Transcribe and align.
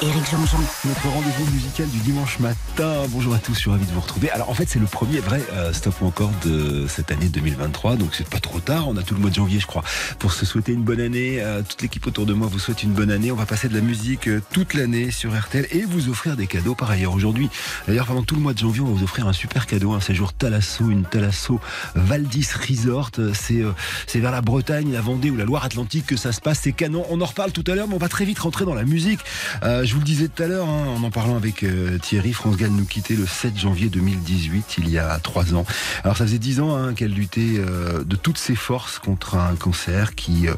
Éric 0.00 0.30
Jean-Jean. 0.30 0.60
Notre 0.84 1.08
rendez-vous 1.08 1.52
musical 1.52 1.88
du 1.88 1.98
dimanche 1.98 2.38
matin. 2.38 3.02
Bonjour 3.08 3.34
à 3.34 3.38
tous, 3.38 3.54
je 3.54 3.58
suis 3.58 3.70
ravi 3.70 3.84
de 3.84 3.90
vous 3.90 4.00
retrouver. 4.00 4.30
Alors 4.30 4.48
en 4.48 4.54
fait, 4.54 4.68
c'est 4.68 4.78
le 4.78 4.86
premier 4.86 5.18
vrai 5.18 5.42
euh, 5.52 5.72
stop 5.72 6.02
encore 6.02 6.30
de 6.44 6.86
cette 6.86 7.10
année 7.10 7.28
2023, 7.28 7.96
donc 7.96 8.10
c'est 8.14 8.28
pas 8.28 8.38
trop 8.38 8.60
tard. 8.60 8.86
On 8.86 8.96
a 8.96 9.02
tout 9.02 9.14
le 9.14 9.20
mois 9.20 9.30
de 9.30 9.34
janvier, 9.34 9.58
je 9.58 9.66
crois, 9.66 9.82
pour 10.20 10.32
se 10.32 10.46
souhaiter 10.46 10.72
une 10.72 10.84
bonne 10.84 11.00
année. 11.00 11.38
Euh, 11.40 11.62
toute 11.68 11.82
l'équipe 11.82 12.06
autour 12.06 12.26
de 12.26 12.32
moi 12.32 12.46
vous 12.46 12.60
souhaite 12.60 12.84
une 12.84 12.92
bonne 12.92 13.10
année. 13.10 13.32
On 13.32 13.34
va 13.36 13.44
passer 13.44 13.68
de 13.68 13.74
la 13.74 13.80
musique 13.80 14.28
euh, 14.28 14.40
toute 14.52 14.74
l'année 14.74 15.10
sur 15.10 15.36
RTL 15.36 15.66
et 15.72 15.82
vous 15.82 16.08
offrir 16.08 16.36
des 16.36 16.46
cadeaux 16.46 16.76
par 16.76 16.92
ailleurs. 16.92 17.12
Aujourd'hui, 17.12 17.50
d'ailleurs, 17.88 18.06
pendant 18.06 18.22
tout 18.22 18.36
le 18.36 18.40
mois 18.40 18.52
de 18.52 18.58
janvier, 18.58 18.82
on 18.82 18.86
va 18.86 18.92
vous 18.92 19.04
offrir 19.04 19.26
un 19.26 19.32
super 19.32 19.66
cadeau, 19.66 19.94
un 19.94 20.00
séjour 20.00 20.32
Talasso, 20.32 20.88
une 20.88 21.06
Talasso 21.06 21.60
Valdis 21.96 22.50
Resort. 22.68 23.10
C'est 23.34 23.64
c'est 24.06 24.20
vers 24.20 24.30
la 24.30 24.42
Bretagne, 24.42 24.92
la 24.92 25.00
Vendée 25.00 25.32
ou 25.32 25.36
la 25.36 25.44
Loire-Atlantique 25.44 26.06
que 26.06 26.16
ça 26.16 26.30
se 26.30 26.40
passe. 26.40 26.60
C'est 26.62 26.72
canon. 26.72 27.04
On 27.10 27.20
en 27.20 27.26
reparle 27.26 27.50
tout 27.50 27.64
à 27.66 27.74
l'heure, 27.74 27.88
mais 27.88 27.96
on 27.96 27.98
va 27.98 28.08
très 28.08 28.24
vite 28.24 28.38
rentrer 28.38 28.64
dans 28.64 28.74
la 28.74 28.84
musique. 28.84 29.18
Je 29.88 29.94
vous 29.94 30.00
le 30.00 30.04
disais 30.04 30.28
tout 30.28 30.42
à 30.42 30.46
l'heure, 30.46 30.68
hein, 30.68 30.86
en 30.86 31.02
en 31.02 31.10
parlant 31.10 31.36
avec 31.36 31.62
euh, 31.62 31.96
Thierry, 31.96 32.34
France 32.34 32.58
Gall 32.58 32.72
nous 32.72 32.84
quittait 32.84 33.14
le 33.14 33.26
7 33.26 33.56
janvier 33.56 33.88
2018, 33.88 34.76
il 34.76 34.90
y 34.90 34.98
a 34.98 35.18
trois 35.18 35.54
ans. 35.54 35.64
Alors 36.04 36.18
ça 36.18 36.26
faisait 36.26 36.38
dix 36.38 36.60
ans 36.60 36.76
hein, 36.76 36.92
qu'elle 36.92 37.12
luttait 37.12 37.54
euh, 37.56 38.04
de 38.04 38.14
toutes 38.14 38.36
ses 38.36 38.54
forces 38.54 38.98
contre 38.98 39.36
un 39.36 39.54
cancer 39.54 40.14
qui, 40.14 40.46
euh, 40.46 40.54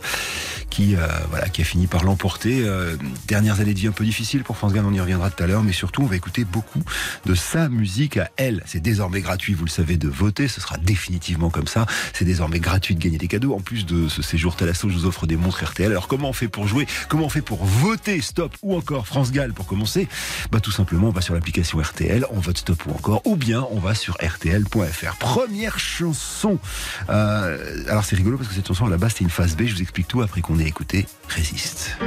voilà, 1.28 1.48
qui 1.48 1.62
a 1.62 1.64
fini 1.64 1.86
par 1.86 2.02
l'emporter. 2.02 2.66
dernières 3.28 3.60
années 3.60 3.74
de 3.74 3.78
vie 3.78 3.86
un 3.86 3.92
peu 3.92 4.04
difficiles 4.04 4.42
pour 4.42 4.56
France 4.56 4.72
Gall, 4.72 4.84
on 4.84 4.92
y 4.92 5.00
reviendra 5.00 5.30
tout 5.30 5.44
à 5.44 5.46
l'heure, 5.46 5.62
mais 5.62 5.72
surtout 5.72 6.02
on 6.02 6.06
va 6.06 6.16
écouter 6.16 6.44
beaucoup 6.44 6.82
de 7.26 7.34
sa 7.36 7.68
musique 7.68 8.16
à 8.16 8.30
elle. 8.36 8.64
C'est 8.66 8.80
désormais 8.80 9.20
gratuit, 9.20 9.54
vous 9.54 9.66
le 9.66 9.70
savez, 9.70 9.96
de 9.96 10.08
voter, 10.08 10.48
ce 10.48 10.60
sera 10.60 10.76
définitivement 10.78 11.50
comme 11.50 11.68
ça. 11.68 11.86
C'est 12.14 12.24
désormais 12.24 12.58
gratuit 12.58 12.96
de 12.96 13.00
gagner 13.00 13.18
des 13.18 13.28
cadeaux. 13.28 13.54
En 13.54 13.60
plus 13.60 13.86
de 13.86 14.08
ce 14.08 14.22
séjour 14.22 14.56
Talasso, 14.56 14.88
je 14.88 14.94
vous 14.94 15.06
offre 15.06 15.28
des 15.28 15.36
montres 15.36 15.62
RTL. 15.62 15.92
Alors 15.92 16.08
comment 16.08 16.30
on 16.30 16.32
fait 16.32 16.48
pour 16.48 16.66
jouer? 16.66 16.88
Comment 17.08 17.26
on 17.26 17.30
fait 17.30 17.42
pour 17.42 17.64
voter? 17.64 18.20
Stop 18.20 18.56
ou 18.62 18.74
encore 18.74 19.06
France 19.06 19.19
Gall 19.30 19.52
pour 19.52 19.66
commencer, 19.66 20.08
bah 20.50 20.60
tout 20.60 20.70
simplement 20.70 21.08
on 21.08 21.12
va 21.12 21.20
sur 21.20 21.34
l'application 21.34 21.78
RTL, 21.78 22.26
on 22.30 22.40
vote 22.40 22.58
stop 22.58 22.84
ou 22.86 22.90
encore, 22.90 23.22
ou 23.26 23.36
bien 23.36 23.66
on 23.70 23.78
va 23.78 23.94
sur 23.94 24.14
rtl.fr. 24.14 25.16
Première 25.18 25.78
chanson. 25.78 26.58
Euh, 27.08 27.84
alors 27.88 28.04
c'est 28.04 28.16
rigolo 28.16 28.36
parce 28.36 28.48
que 28.48 28.54
cette 28.54 28.66
chanson 28.66 28.86
à 28.86 28.90
la 28.90 28.96
base 28.96 29.12
c'était 29.12 29.24
une 29.24 29.30
phase 29.30 29.56
B. 29.56 29.64
Je 29.66 29.74
vous 29.74 29.82
explique 29.82 30.08
tout 30.08 30.22
après 30.22 30.40
qu'on 30.40 30.58
ait 30.58 30.66
écouté 30.66 31.06
Résiste. 31.28 31.98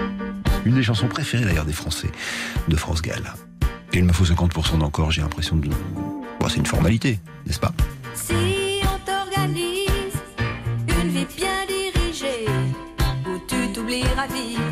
Une 0.66 0.75
des 0.75 0.84
chansons 0.84 1.08
préférées 1.08 1.45
d'ailleurs 1.45 1.66
des 1.66 1.73
Français 1.73 2.11
de 2.67 2.75
France 2.75 3.02
Gall. 3.02 3.34
Et 3.94 4.00
il 4.00 4.06
me 4.06 4.14
faut 4.14 4.25
50% 4.25 4.80
d'encore. 4.80 5.11
J'ai 5.11 5.22
l'impression 5.22 5.56
de. 5.56 5.69
Bon, 6.39 6.50
c'est 6.50 6.58
une 6.58 6.66
formalité, 6.66 7.19
n'est-ce 7.45 7.59
pas? 7.59 7.73
Si 8.16 8.81
on 8.84 9.00
t'organise 9.06 9.89
une 10.88 11.09
vie 11.09 11.28
bien 11.38 11.66
dirigée, 11.67 12.47
où 13.28 13.39
tu 13.47 13.72
t'oublieras 13.72 14.28
vite. 14.28 14.62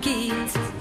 kids 0.00 0.79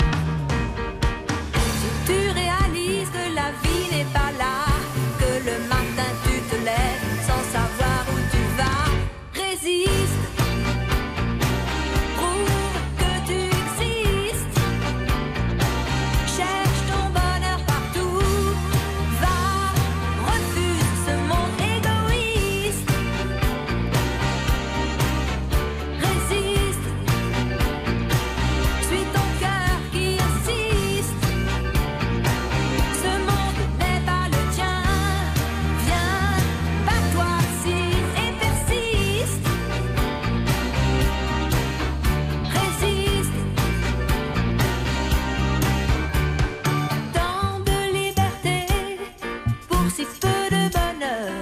si 49.89 50.05
peu 50.19 50.27
de 50.55 50.69
bonheur. 50.71 51.33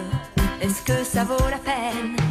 Est-ce 0.62 0.82
que 0.84 1.04
ça 1.04 1.24
vaut 1.24 1.50
la 1.50 1.58
peine 1.58 2.27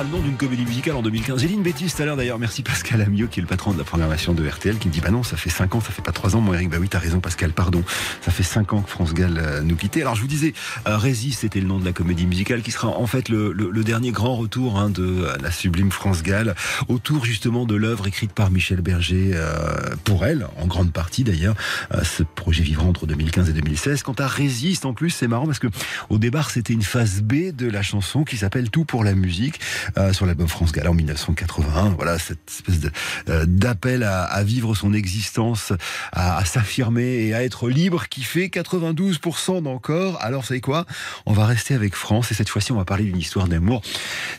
le 0.00 0.08
nom 0.08 0.20
d'une 0.20 0.36
comédie 0.36 0.64
musicale 0.64 0.96
en 0.96 1.02
2015. 1.02 1.38
J'ai 1.40 1.48
dit 1.48 1.54
une 1.54 1.62
bêtise 1.62 1.94
tout 1.94 2.02
à 2.02 2.06
l'heure 2.06 2.16
d'ailleurs. 2.16 2.38
Merci 2.38 2.62
Pascal 2.62 3.02
Amiot 3.02 3.28
qui 3.28 3.40
est 3.40 3.42
le 3.42 3.46
patron 3.46 3.72
de 3.72 3.78
la 3.78 3.84
programmation 3.84 4.32
de 4.32 4.48
RTL 4.48 4.78
qui 4.78 4.88
me 4.88 4.92
dit 4.92 5.00
bah 5.00 5.10
non 5.10 5.22
ça 5.22 5.36
fait 5.36 5.50
5 5.50 5.74
ans, 5.74 5.80
ça 5.80 5.90
fait 5.90 6.00
pas 6.02 6.12
3 6.12 6.34
ans 6.34 6.40
mon 6.40 6.54
Eric. 6.54 6.70
Bah 6.70 6.78
oui 6.80 6.88
t'as 6.88 6.98
raison 6.98 7.20
Pascal, 7.20 7.52
pardon. 7.52 7.84
Ça 8.22 8.30
fait 8.30 8.42
5 8.42 8.72
ans 8.72 8.80
que 8.80 8.88
France 8.88 9.12
Gall 9.12 9.38
euh, 9.38 9.60
nous 9.60 9.76
quittait. 9.76 10.00
Alors 10.00 10.14
je 10.14 10.22
vous 10.22 10.28
disais 10.28 10.54
euh, 10.88 10.96
Résiste 10.96 11.40
c'était 11.40 11.60
le 11.60 11.66
nom 11.66 11.78
de 11.78 11.84
la 11.84 11.92
comédie 11.92 12.26
musicale 12.26 12.62
qui 12.62 12.70
sera 12.70 12.88
en 12.88 13.06
fait 13.06 13.28
le, 13.28 13.52
le, 13.52 13.70
le 13.70 13.84
dernier 13.84 14.12
grand 14.12 14.34
retour 14.34 14.78
hein, 14.78 14.88
de 14.88 15.04
euh, 15.04 15.36
la 15.42 15.50
sublime 15.50 15.92
France 15.92 16.22
Gall 16.22 16.54
autour 16.88 17.26
justement 17.26 17.66
de 17.66 17.74
l'œuvre 17.74 18.06
écrite 18.06 18.32
par 18.32 18.50
Michel 18.50 18.80
Berger 18.80 19.32
euh, 19.34 19.94
pour 20.04 20.24
elle 20.24 20.46
en 20.56 20.66
grande 20.66 20.92
partie 20.92 21.22
d'ailleurs. 21.22 21.54
Ce 22.02 22.22
projet 22.22 22.62
vivra 22.62 22.86
entre 22.86 23.06
2015 23.06 23.50
et 23.50 23.52
2016. 23.52 24.02
Quant 24.02 24.14
à 24.14 24.26
Résiste 24.26 24.86
en 24.86 24.94
plus 24.94 25.10
c'est 25.10 25.28
marrant 25.28 25.46
parce 25.46 25.58
que 25.58 25.68
au 26.08 26.18
départ 26.18 26.50
c'était 26.50 26.72
une 26.72 26.82
phase 26.82 27.20
B 27.20 27.54
de 27.54 27.68
la 27.68 27.82
chanson 27.82 28.24
qui 28.24 28.38
s'appelle 28.38 28.70
Tout 28.70 28.86
pour 28.86 29.04
la 29.04 29.14
musique 29.14 29.60
euh, 29.98 30.12
sur 30.12 30.26
l'album 30.26 30.48
France 30.48 30.72
Gala 30.72 30.90
en 30.90 30.94
1981. 30.94 31.90
Voilà 31.90 32.18
cette 32.18 32.38
espèce 32.48 32.90
euh, 33.28 33.44
d'appel 33.46 34.02
à, 34.02 34.42
vivre 34.42 34.74
son 34.74 34.92
existence, 34.92 35.72
à, 36.12 36.44
s'affirmer 36.44 37.26
et 37.26 37.34
à 37.34 37.44
être 37.44 37.68
libre 37.68 38.08
qui 38.08 38.22
fait 38.22 38.46
92% 38.46 39.62
d'encore. 39.62 40.18
Alors, 40.20 40.42
vous 40.42 40.48
savez 40.48 40.60
quoi? 40.60 40.86
On 41.26 41.32
va 41.32 41.46
rester 41.46 41.74
avec 41.74 41.94
France 41.94 42.30
et 42.30 42.34
cette 42.34 42.48
fois-ci, 42.48 42.72
on 42.72 42.76
va 42.76 42.84
parler 42.84 43.04
d'une 43.04 43.18
histoire 43.18 43.48
d'amour. 43.48 43.82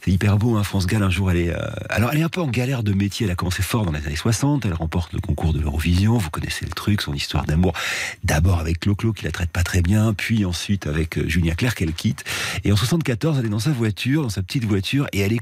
C'est 0.03 0.11
hyper 0.11 0.37
beau, 0.37 0.57
hein, 0.57 0.63
France 0.63 0.87
Gall. 0.87 1.03
Un 1.03 1.09
jour, 1.09 1.31
elle 1.31 1.37
est, 1.37 1.49
euh, 1.49 1.59
alors 1.89 2.11
elle 2.11 2.19
est 2.19 2.23
un 2.23 2.29
peu 2.29 2.41
en 2.41 2.47
galère 2.47 2.83
de 2.83 2.93
métier. 2.93 3.25
Elle 3.25 3.31
a 3.31 3.35
commencé 3.35 3.61
fort 3.61 3.85
dans 3.85 3.91
les 3.91 4.05
années 4.05 4.15
60. 4.15 4.65
Elle 4.65 4.73
remporte 4.73 5.13
le 5.13 5.19
concours 5.19 5.53
de 5.53 5.59
l'Eurovision. 5.59 6.17
Vous 6.17 6.29
connaissez 6.29 6.65
le 6.65 6.71
truc, 6.71 7.01
son 7.01 7.13
histoire 7.13 7.45
d'amour. 7.45 7.73
D'abord 8.23 8.59
avec 8.59 8.79
Clo-Clo 8.79 9.13
qui 9.13 9.25
la 9.25 9.31
traite 9.31 9.49
pas 9.49 9.63
très 9.63 9.81
bien, 9.81 10.13
puis 10.13 10.45
ensuite 10.45 10.87
avec 10.87 11.27
Julia 11.27 11.55
Claire 11.55 11.75
qu'elle 11.75 11.93
quitte. 11.93 12.23
Et 12.63 12.71
en 12.71 12.75
74, 12.75 13.39
elle 13.39 13.45
est 13.45 13.49
dans 13.49 13.59
sa 13.59 13.71
voiture, 13.71 14.23
dans 14.23 14.29
sa 14.29 14.43
petite 14.43 14.65
voiture, 14.65 15.07
et 15.11 15.19
elle 15.19 15.32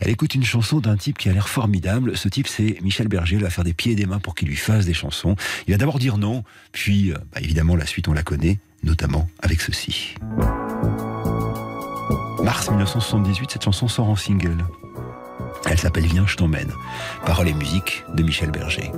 elle 0.00 0.10
écoute 0.10 0.34
une 0.34 0.44
chanson 0.44 0.80
d'un 0.80 0.96
type 0.96 1.18
qui 1.18 1.28
a 1.28 1.32
l'air 1.32 1.48
formidable. 1.48 2.16
Ce 2.16 2.28
type, 2.28 2.46
c'est 2.46 2.78
Michel 2.82 3.08
Berger. 3.08 3.36
Elle 3.36 3.42
va 3.42 3.50
faire 3.50 3.64
des 3.64 3.74
pieds 3.74 3.92
et 3.92 3.96
des 3.96 4.06
mains 4.06 4.18
pour 4.18 4.34
qu'il 4.34 4.48
lui 4.48 4.56
fasse 4.56 4.86
des 4.86 4.94
chansons. 4.94 5.36
Il 5.66 5.72
va 5.72 5.78
d'abord 5.78 5.98
dire 5.98 6.18
non, 6.18 6.44
puis, 6.72 7.12
bah, 7.32 7.40
évidemment, 7.40 7.76
la 7.76 7.86
suite, 7.86 8.08
on 8.08 8.12
la 8.12 8.22
connaît, 8.22 8.58
notamment 8.82 9.28
avec 9.40 9.60
ceci. 9.60 10.14
Mars 12.42 12.68
1978, 12.68 13.50
cette 13.52 13.64
chanson 13.64 13.88
sort 13.88 14.08
en 14.08 14.16
single. 14.16 14.64
Elle 15.66 15.78
s'appelle 15.78 16.06
Viens, 16.06 16.26
je 16.26 16.36
t'emmène. 16.36 16.72
Paroles 17.26 17.48
et 17.48 17.54
musique 17.54 18.04
de 18.14 18.22
Michel 18.22 18.50
Berger. 18.50 18.90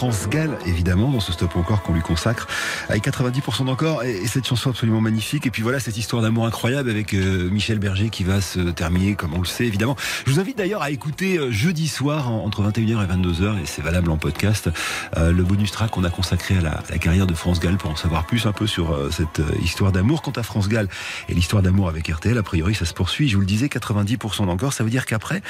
France 0.00 0.30
Gall, 0.30 0.56
évidemment, 0.64 1.10
dans 1.10 1.20
ce 1.20 1.30
stop 1.30 1.54
encore 1.56 1.82
qu'on 1.82 1.92
lui 1.92 2.00
consacre, 2.00 2.48
avec 2.88 3.04
90% 3.04 3.66
d'encore, 3.66 4.02
et, 4.02 4.26
cette 4.26 4.46
chanson 4.46 4.70
absolument 4.70 5.02
magnifique. 5.02 5.44
Et 5.44 5.50
puis 5.50 5.60
voilà, 5.60 5.78
cette 5.78 5.98
histoire 5.98 6.22
d'amour 6.22 6.46
incroyable 6.46 6.88
avec 6.88 7.12
euh, 7.12 7.50
Michel 7.50 7.78
Berger 7.78 8.08
qui 8.08 8.24
va 8.24 8.40
se 8.40 8.60
terminer, 8.60 9.14
comme 9.14 9.34
on 9.34 9.40
le 9.40 9.44
sait, 9.44 9.66
évidemment. 9.66 9.96
Je 10.24 10.32
vous 10.32 10.40
invite 10.40 10.56
d'ailleurs 10.56 10.80
à 10.80 10.90
écouter 10.90 11.36
euh, 11.36 11.50
jeudi 11.50 11.86
soir, 11.86 12.30
entre 12.30 12.62
21h 12.62 13.04
et 13.04 13.14
22h, 13.14 13.60
et 13.62 13.66
c'est 13.66 13.82
valable 13.82 14.10
en 14.10 14.16
podcast, 14.16 14.70
euh, 15.18 15.32
le 15.32 15.42
bonus 15.42 15.70
track 15.70 15.90
qu'on 15.90 16.04
a 16.04 16.10
consacré 16.10 16.56
à 16.56 16.62
la, 16.62 16.98
carrière 16.98 17.26
de 17.26 17.34
France 17.34 17.60
Gall 17.60 17.76
pour 17.76 17.90
en 17.90 17.96
savoir 17.96 18.24
plus 18.24 18.46
un 18.46 18.52
peu 18.52 18.66
sur 18.66 18.98
cette 19.12 19.42
histoire 19.62 19.92
d'amour. 19.92 20.22
Quant 20.22 20.30
à 20.30 20.42
France 20.42 20.70
Gall 20.70 20.88
et 21.28 21.34
l'histoire 21.34 21.60
d'amour 21.60 21.90
avec 21.90 22.08
RTL, 22.08 22.38
a 22.38 22.42
priori, 22.42 22.74
ça 22.74 22.86
se 22.86 22.94
poursuit. 22.94 23.28
Je 23.28 23.34
vous 23.34 23.42
le 23.42 23.46
disais, 23.46 23.66
90% 23.66 24.46
d'encore, 24.46 24.72
ça 24.72 24.82
veut 24.82 24.88
dire 24.88 25.04
qu'après, 25.04 25.42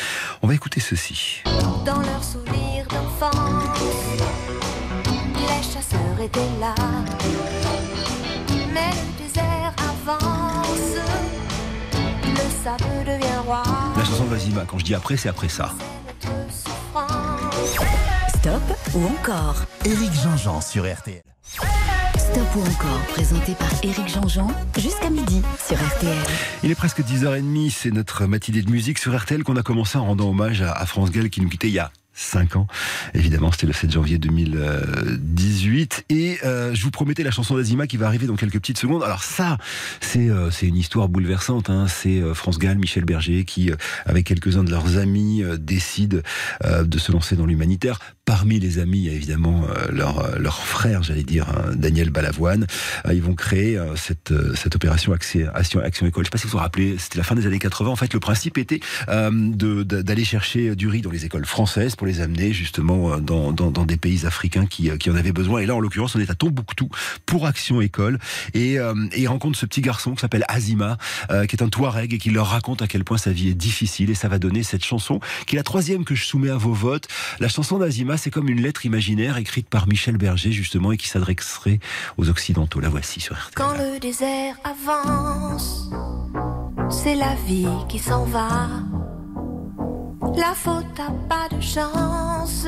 on 0.42 0.48
va 0.48 0.54
écouter 0.54 0.80
ceci. 0.80 1.44
Chasseurs 6.20 6.22
étaient 6.22 6.60
là. 6.60 6.74
Mais 8.72 8.90
le 8.90 9.24
désert 9.24 9.74
avance, 9.78 10.96
le 12.24 12.64
sable 12.64 13.04
devient 13.06 13.38
roi. 13.44 13.62
La 13.96 14.04
chanson 14.04 14.24
de 14.24 14.30
Vazima, 14.30 14.64
quand 14.66 14.78
je 14.78 14.84
dis 14.84 14.94
après, 14.94 15.16
c'est 15.16 15.28
après 15.28 15.48
ça. 15.48 15.72
Stop 18.28 18.62
ou 18.94 19.06
encore? 19.06 19.56
Éric 19.84 20.12
Jean-Jean 20.12 20.60
sur 20.60 20.90
RTL. 20.90 21.22
Stop 22.16 22.56
ou 22.56 22.60
encore, 22.60 23.00
présenté 23.12 23.54
par 23.54 23.68
Éric 23.82 24.08
Jean-Jean, 24.08 24.48
jusqu'à 24.78 25.10
midi 25.10 25.42
sur 25.66 25.76
RTL. 25.76 26.16
Il 26.62 26.70
est 26.70 26.74
presque 26.74 27.00
10h30, 27.00 27.70
c'est 27.70 27.90
notre 27.90 28.26
matinée 28.26 28.62
de 28.62 28.70
musique 28.70 28.98
sur 28.98 29.18
RTL 29.18 29.42
qu'on 29.42 29.56
a 29.56 29.62
commencé 29.62 29.98
en 29.98 30.04
rendant 30.04 30.28
hommage 30.28 30.62
à, 30.62 30.86
France 30.86 31.10
Gall 31.10 31.28
qui 31.28 31.40
nous 31.40 31.48
quittait 31.48 31.68
il 31.68 31.74
y 31.74 31.78
a 31.78 31.90
5 32.20 32.56
ans. 32.56 32.66
Évidemment, 33.14 33.50
c'était 33.50 33.66
le 33.66 33.72
7 33.72 33.92
janvier 33.92 34.18
2018. 34.18 36.04
Et 36.10 36.38
euh, 36.44 36.74
je 36.74 36.82
vous 36.82 36.90
promettais 36.90 37.22
la 37.22 37.30
chanson 37.30 37.56
d'Azima 37.56 37.86
qui 37.86 37.96
va 37.96 38.06
arriver 38.06 38.26
dans 38.26 38.36
quelques 38.36 38.58
petites 38.58 38.78
secondes. 38.78 39.02
Alors 39.02 39.24
ça, 39.24 39.56
c'est 40.00 40.28
euh, 40.28 40.50
une 40.62 40.76
histoire 40.76 41.08
bouleversante. 41.08 41.70
Hein. 41.70 41.86
C'est 41.88 42.20
euh, 42.20 42.34
France 42.34 42.58
Gall, 42.58 42.78
Michel 42.78 43.04
Berger 43.04 43.44
qui, 43.44 43.70
avec 44.04 44.26
quelques-uns 44.26 44.64
de 44.64 44.70
leurs 44.70 44.98
amis, 44.98 45.42
décident 45.58 46.18
de 46.64 46.98
se 46.98 47.12
lancer 47.12 47.36
dans 47.36 47.46
l'humanitaire. 47.46 47.98
Parmi 48.30 48.60
les 48.60 48.78
amis, 48.78 48.98
il 48.98 49.04
y 49.06 49.10
a 49.10 49.12
évidemment 49.12 49.64
leur, 49.90 50.38
leur 50.38 50.62
frère, 50.64 51.02
j'allais 51.02 51.24
dire, 51.24 51.48
hein, 51.48 51.72
Daniel 51.74 52.10
Balavoine. 52.10 52.68
ils 53.12 53.20
vont 53.20 53.34
créer 53.34 53.76
cette, 53.96 54.32
opération 54.72 55.12
Action, 55.12 55.50
École. 56.06 56.12
Je 56.14 56.20
ne 56.20 56.24
sais 56.24 56.30
pas 56.30 56.38
si 56.38 56.44
vous 56.44 56.52
vous 56.52 56.58
rappelez, 56.58 56.96
c'était 56.96 57.18
la 57.18 57.24
fin 57.24 57.34
des 57.34 57.48
années 57.48 57.58
80. 57.58 57.90
En 57.90 57.96
fait, 57.96 58.14
le 58.14 58.20
principe 58.20 58.56
était 58.56 58.78
d'aller 59.08 60.24
chercher 60.24 60.76
du 60.76 60.86
riz 60.86 61.00
dans 61.00 61.10
les 61.10 61.24
écoles 61.24 61.44
françaises 61.44 61.96
pour 61.96 62.06
les 62.06 62.20
amener 62.20 62.52
justement 62.52 63.14
euh, 63.14 63.16
dans, 63.18 63.84
des 63.84 63.96
pays 63.96 64.26
africains 64.26 64.66
qui, 64.66 64.90
euh, 64.90 64.96
en 65.08 65.16
avaient 65.16 65.32
besoin. 65.32 65.60
Et 65.60 65.66
là, 65.66 65.74
en 65.74 65.80
l'occurrence, 65.80 66.14
on 66.14 66.20
est 66.20 66.30
à 66.30 66.34
Tombouctou 66.34 66.88
pour 67.26 67.46
Action 67.46 67.80
École. 67.80 68.18
Et, 68.54 68.78
euh, 68.78 68.94
et 69.12 69.22
il 69.22 69.26
rencontre 69.26 69.58
ce 69.58 69.66
petit 69.66 69.80
garçon 69.80 70.14
qui 70.14 70.20
s'appelle 70.20 70.44
Azima, 70.48 70.98
qui 71.48 71.56
est 71.56 71.62
un 71.62 71.68
Touareg 71.68 72.14
et 72.14 72.18
qui 72.18 72.30
leur 72.30 72.48
raconte 72.48 72.82
à 72.82 72.86
quel 72.86 73.04
point 73.04 73.18
sa 73.18 73.32
vie 73.32 73.48
est 73.48 73.54
difficile. 73.54 74.10
Et 74.10 74.14
ça 74.14 74.28
va 74.28 74.38
donner 74.38 74.62
cette 74.62 74.84
chanson, 74.84 75.20
qui 75.46 75.56
est 75.56 75.58
la 75.58 75.62
troisième 75.62 76.04
que 76.04 76.14
je 76.14 76.24
soumets 76.24 76.50
à 76.50 76.56
vos 76.56 76.72
votes. 76.72 77.08
La 77.40 77.48
chanson 77.48 77.78
d'Azima, 77.78 78.16
c'est 78.20 78.30
comme 78.30 78.50
une 78.50 78.60
lettre 78.60 78.84
imaginaire 78.84 79.38
écrite 79.38 79.68
par 79.68 79.88
Michel 79.88 80.18
Berger, 80.18 80.52
justement, 80.52 80.92
et 80.92 80.98
qui 80.98 81.08
s'adresserait 81.08 81.80
aux 82.18 82.28
Occidentaux. 82.28 82.78
La 82.78 82.90
voici 82.90 83.18
sur 83.18 83.34
RTL. 83.34 83.54
Quand 83.54 83.72
le 83.72 83.98
désert 83.98 84.56
avance, 84.62 85.90
c'est 86.90 87.14
la 87.14 87.34
vie 87.46 87.66
qui 87.88 87.98
s'en 87.98 88.24
va. 88.24 88.68
La 90.36 90.54
faute 90.54 91.00
a 91.00 91.10
pas 91.28 91.48
de 91.54 91.60
chance, 91.62 92.66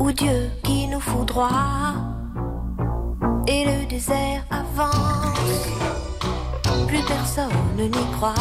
ou 0.00 0.10
Dieu 0.12 0.50
qui 0.64 0.88
nous 0.88 1.00
fout 1.00 1.28
droit. 1.28 1.94
Et 3.46 3.66
le 3.66 3.86
désert 3.86 4.46
avance, 4.50 5.68
plus 6.88 7.02
personne 7.06 7.50
n'y 7.78 8.12
croit. 8.12 8.34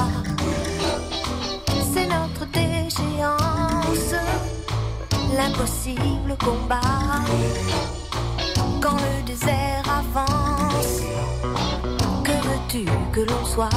L'impossible 5.36 6.36
combat. 6.44 6.82
Quand 8.82 8.96
le 8.96 9.24
désert 9.26 9.84
avance, 9.88 11.02
que 12.24 12.32
veux-tu 12.32 12.86
que 13.12 13.22
l'on 13.22 13.46
soit? 13.46 13.70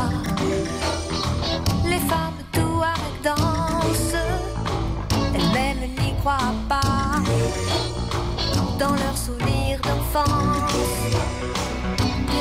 Les 1.84 1.98
femmes 1.98 2.42
tout 2.52 2.82
avec 2.82 3.22
danse, 3.22 4.14
elles-mêmes 5.34 5.90
n'y 6.00 6.14
croient 6.20 6.54
pas. 6.68 7.20
Dans 8.78 8.94
leurs 8.94 9.16
souvenirs 9.16 9.80
d'enfance, 9.82 10.72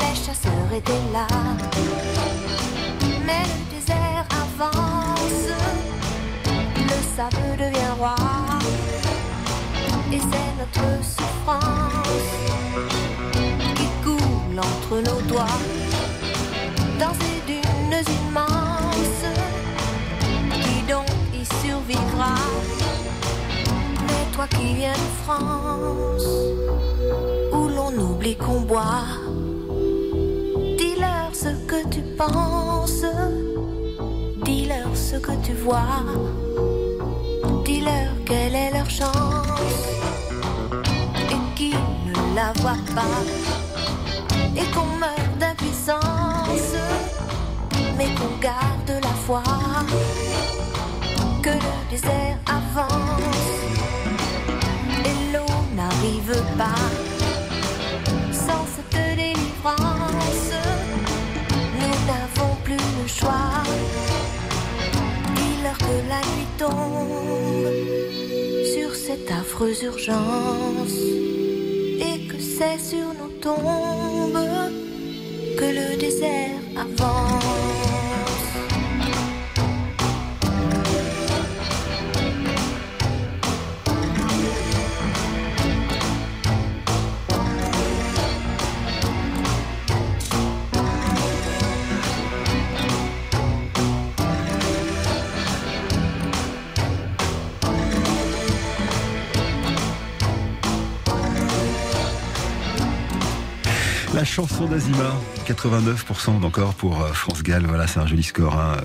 les 0.01 0.15
chasseurs 0.15 0.71
étaient 0.73 1.07
là. 1.11 1.27
Mais 3.25 3.43
le 3.43 3.75
désert 3.75 4.25
avance, 4.31 5.47
le 6.75 7.15
sable 7.15 7.57
devient 7.57 7.93
roi. 7.99 8.42
Et 10.13 10.19
c'est 10.19 10.53
notre 10.61 11.03
souffrance 11.03 12.29
qui 13.75 13.87
coule 14.03 14.59
entre 14.59 14.97
nos 15.09 15.21
doigts. 15.27 15.59
Dans 16.99 17.13
ces 17.15 17.41
dunes 17.47 17.99
immenses. 18.21 19.25
Qui 20.51 20.91
donc 20.91 21.07
y 21.33 21.43
survivra. 21.65 22.35
Mais 24.05 24.23
toi 24.33 24.45
qui 24.55 24.75
viens 24.75 24.93
de 24.93 25.11
France, 25.23 26.27
où 27.51 27.67
l'on 27.69 27.93
oublie 27.99 28.35
qu'on 28.35 28.61
boit, 28.61 29.07
dis-leur 30.77 31.31
ce 31.33 31.49
que 31.65 31.87
tu 31.89 32.01
penses, 32.15 33.03
dis-leur 34.43 34.95
ce 34.95 35.15
que 35.15 35.31
tu 35.43 35.53
vois, 35.53 36.03
dis-leur 37.65 38.11
quelle 38.27 38.53
est 38.53 38.71
leur 38.73 38.89
chance 38.91 39.32
et 44.55 44.65
qu'on 44.73 44.85
meurt 44.97 45.37
d'impuissance, 45.39 46.73
mais 47.97 48.07
qu'on 48.15 48.37
garde 48.41 49.01
la 49.01 49.13
foi, 49.25 49.43
que 51.41 51.49
le 51.49 51.89
désert 51.89 52.37
avance 52.47 53.51
et 55.05 55.33
l'eau 55.33 55.53
n'arrive 55.75 56.35
pas 56.57 56.89
sans 58.31 58.65
cette 58.75 59.15
délivrance. 59.15 60.53
Nous 61.79 61.95
n'avons 62.07 62.55
plus 62.63 62.85
le 63.01 63.07
choix. 63.07 63.63
Dis-leur 65.35 65.77
que 65.77 65.95
la 66.07 66.21
nuit 66.31 66.51
tombe 66.57 67.71
sur 68.73 68.95
cette 68.95 69.31
affreuse 69.31 69.83
urgence 69.83 71.52
et 71.99 72.27
que 72.27 72.39
c'est 72.39 72.79
sur 72.79 73.07
nos 73.19 73.31
tombes 73.41 74.71
que 75.57 75.65
le 75.65 75.97
désert 75.97 76.59
avance. 76.75 77.72
Chanson 104.33 104.65
d'Azima, 104.65 105.13
89% 105.47 106.39
d'encore 106.39 106.73
pour 106.73 107.03
euh, 107.03 107.13
France 107.13 107.43
Gall. 107.43 107.67
Voilà, 107.67 107.85
c'est 107.85 107.99
un 107.99 108.07
joli 108.07 108.23
score. 108.23 108.59
hein. 108.59 108.77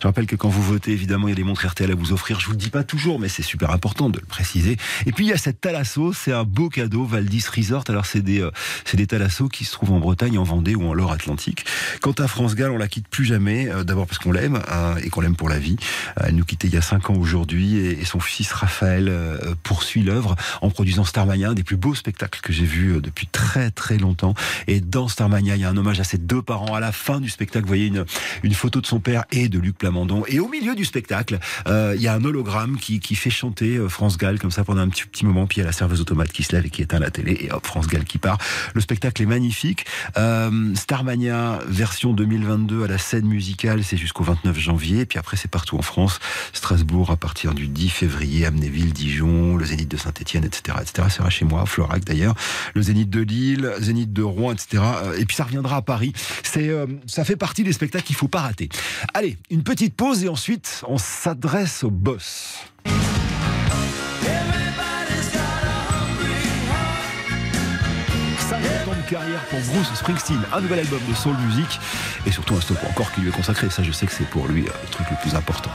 Je 0.00 0.06
rappelle 0.06 0.24
que 0.24 0.34
quand 0.34 0.48
vous 0.48 0.62
votez, 0.62 0.92
évidemment, 0.92 1.28
il 1.28 1.32
y 1.32 1.34
a 1.34 1.36
des 1.36 1.44
montres 1.44 1.66
RTL 1.66 1.90
à 1.90 1.94
vous 1.94 2.14
offrir. 2.14 2.40
Je 2.40 2.46
vous 2.46 2.52
le 2.52 2.56
dis 2.56 2.70
pas 2.70 2.84
toujours, 2.84 3.20
mais 3.20 3.28
c'est 3.28 3.42
super 3.42 3.70
important 3.70 4.08
de 4.08 4.18
le 4.18 4.24
préciser. 4.24 4.78
Et 5.04 5.12
puis 5.12 5.26
il 5.26 5.28
y 5.28 5.34
a 5.34 5.36
cette 5.36 5.60
Thalasso, 5.60 6.14
c'est 6.14 6.32
un 6.32 6.44
beau 6.44 6.70
cadeau, 6.70 7.04
Valdis 7.04 7.44
Resort. 7.54 7.84
Alors 7.88 8.06
c'est 8.06 8.22
des, 8.22 8.40
euh, 8.40 8.50
c'est 8.86 8.96
des 8.96 9.06
Thalasso 9.06 9.48
qui 9.48 9.66
se 9.66 9.72
trouvent 9.72 9.92
en 9.92 9.98
Bretagne, 10.00 10.38
en 10.38 10.42
Vendée 10.42 10.74
ou 10.74 10.88
en 10.88 10.94
Loire-Atlantique. 10.94 11.66
Quant 12.00 12.12
à 12.12 12.26
France 12.26 12.54
Gall, 12.54 12.70
on 12.70 12.78
la 12.78 12.88
quitte 12.88 13.08
plus 13.08 13.26
jamais. 13.26 13.68
euh, 13.68 13.84
D'abord 13.84 14.06
parce 14.06 14.18
qu'on 14.18 14.32
l'aime 14.32 14.62
hein, 14.70 14.94
et 15.02 15.10
qu'on 15.10 15.20
l'aime 15.20 15.36
pour 15.36 15.50
la 15.50 15.58
vie. 15.58 15.76
Elle 16.16 16.34
nous 16.36 16.46
quittait 16.46 16.68
il 16.68 16.72
y 16.74 16.78
a 16.78 16.82
cinq 16.82 17.10
ans 17.10 17.16
aujourd'hui 17.16 17.76
et, 17.76 18.04
son 18.06 18.20
fils 18.20 18.52
Raphaël 18.52 19.12
poursuit 19.64 20.02
l'œuvre 20.02 20.36
en 20.62 20.70
produisant 20.70 21.04
Starmania, 21.04 21.50
un 21.50 21.54
des 21.54 21.62
plus 21.64 21.76
beaux 21.76 21.94
spectacles 21.94 22.40
que 22.40 22.52
j'ai 22.54 22.64
vu 22.64 22.94
euh, 22.94 23.00
depuis 23.00 23.26
très 23.26 23.70
très 23.70 23.98
longtemps. 23.98 24.34
Dans 24.94 25.08
Starmania, 25.08 25.56
il 25.56 25.60
y 25.60 25.64
a 25.64 25.68
un 25.68 25.76
hommage 25.76 25.98
à 25.98 26.04
ses 26.04 26.18
deux 26.18 26.40
parents. 26.40 26.72
À 26.74 26.78
la 26.78 26.92
fin 26.92 27.20
du 27.20 27.28
spectacle, 27.28 27.64
vous 27.64 27.68
voyez 27.68 27.86
une, 27.86 28.04
une 28.44 28.54
photo 28.54 28.80
de 28.80 28.86
son 28.86 29.00
père 29.00 29.24
et 29.32 29.48
de 29.48 29.58
Luc 29.58 29.76
Plamondon. 29.76 30.22
Et 30.28 30.38
au 30.38 30.48
milieu 30.48 30.76
du 30.76 30.84
spectacle, 30.84 31.40
euh, 31.66 31.94
il 31.96 32.02
y 32.02 32.06
a 32.06 32.14
un 32.14 32.24
hologramme 32.24 32.78
qui, 32.78 33.00
qui 33.00 33.16
fait 33.16 33.30
chanter 33.30 33.76
euh, 33.76 33.88
France 33.88 34.16
Gall 34.18 34.38
comme 34.38 34.52
ça 34.52 34.62
pendant 34.62 34.82
un 34.82 34.88
petit, 34.88 35.04
petit 35.04 35.26
moment. 35.26 35.48
Puis 35.48 35.56
il 35.56 35.60
y 35.60 35.62
a 35.64 35.66
la 35.66 35.72
serveuse 35.72 36.00
automate 36.00 36.30
qui 36.30 36.44
se 36.44 36.54
lève 36.54 36.64
et 36.64 36.70
qui 36.70 36.82
éteint 36.82 37.00
la 37.00 37.10
télé. 37.10 37.36
Et 37.40 37.52
hop, 37.52 37.66
France 37.66 37.88
Gall 37.88 38.04
qui 38.04 38.18
part. 38.18 38.38
Le 38.72 38.80
spectacle 38.80 39.20
est 39.20 39.26
magnifique. 39.26 39.84
Euh, 40.16 40.72
Starmania, 40.76 41.58
version 41.66 42.12
2022 42.12 42.84
à 42.84 42.86
la 42.86 42.98
scène 42.98 43.26
musicale, 43.26 43.82
c'est 43.82 43.96
jusqu'au 43.96 44.22
29 44.22 44.56
janvier. 44.56 45.06
Puis 45.06 45.18
après, 45.18 45.36
c'est 45.36 45.50
partout 45.50 45.76
en 45.76 45.82
France. 45.82 46.20
Strasbourg 46.52 47.10
à 47.10 47.16
partir 47.16 47.54
du 47.54 47.66
10 47.66 47.88
février, 47.88 48.46
Amnéville, 48.46 48.92
Dijon, 48.92 49.56
le 49.56 49.64
Zénith 49.64 49.90
de 49.90 49.96
Saint-Etienne, 49.96 50.44
etc. 50.44 50.78
etc. 50.80 51.08
C'est 51.10 51.30
chez 51.30 51.44
moi, 51.44 51.66
Florac 51.66 52.04
d'ailleurs. 52.04 52.36
Le 52.74 52.82
Zénith 52.82 53.10
de 53.10 53.22
Lille, 53.22 53.72
Zénith 53.80 54.12
de 54.12 54.22
Rouen, 54.22 54.52
etc. 54.52 54.83
Euh, 54.84 55.16
Et 55.18 55.24
puis 55.24 55.36
ça 55.36 55.44
reviendra 55.44 55.76
à 55.76 55.82
Paris. 55.82 56.12
C'est, 56.42 56.68
euh, 56.68 56.86
ça 57.06 57.24
fait 57.24 57.36
partie 57.36 57.64
des 57.64 57.72
spectacles 57.72 58.04
qu'il 58.04 58.16
faut 58.16 58.28
pas 58.28 58.40
rater. 58.40 58.68
Allez, 59.14 59.38
une 59.50 59.62
petite 59.62 59.94
pause 59.94 60.24
et 60.24 60.28
ensuite 60.28 60.82
on 60.86 60.98
s'adresse 60.98 61.84
au 61.84 61.90
boss. 61.90 62.58
50 68.38 68.62
ans 68.88 68.96
de 69.04 69.10
carrière 69.10 69.40
pour 69.50 69.58
Bruce 69.60 69.88
Springsteen, 69.94 70.40
un 70.52 70.60
nouvel 70.60 70.80
album 70.80 71.00
de 71.08 71.14
soul 71.14 71.34
music 71.46 71.80
et 72.26 72.30
surtout 72.30 72.54
un 72.54 72.60
stop 72.60 72.78
encore 72.88 73.10
qui 73.12 73.20
lui 73.22 73.28
est 73.28 73.32
consacré. 73.32 73.70
Ça, 73.70 73.82
je 73.82 73.92
sais 73.92 74.06
que 74.06 74.12
c'est 74.12 74.28
pour 74.28 74.46
lui 74.48 74.62
euh, 74.62 74.70
le 74.82 74.88
truc 74.90 75.06
le 75.10 75.16
plus 75.22 75.34
important. 75.34 75.70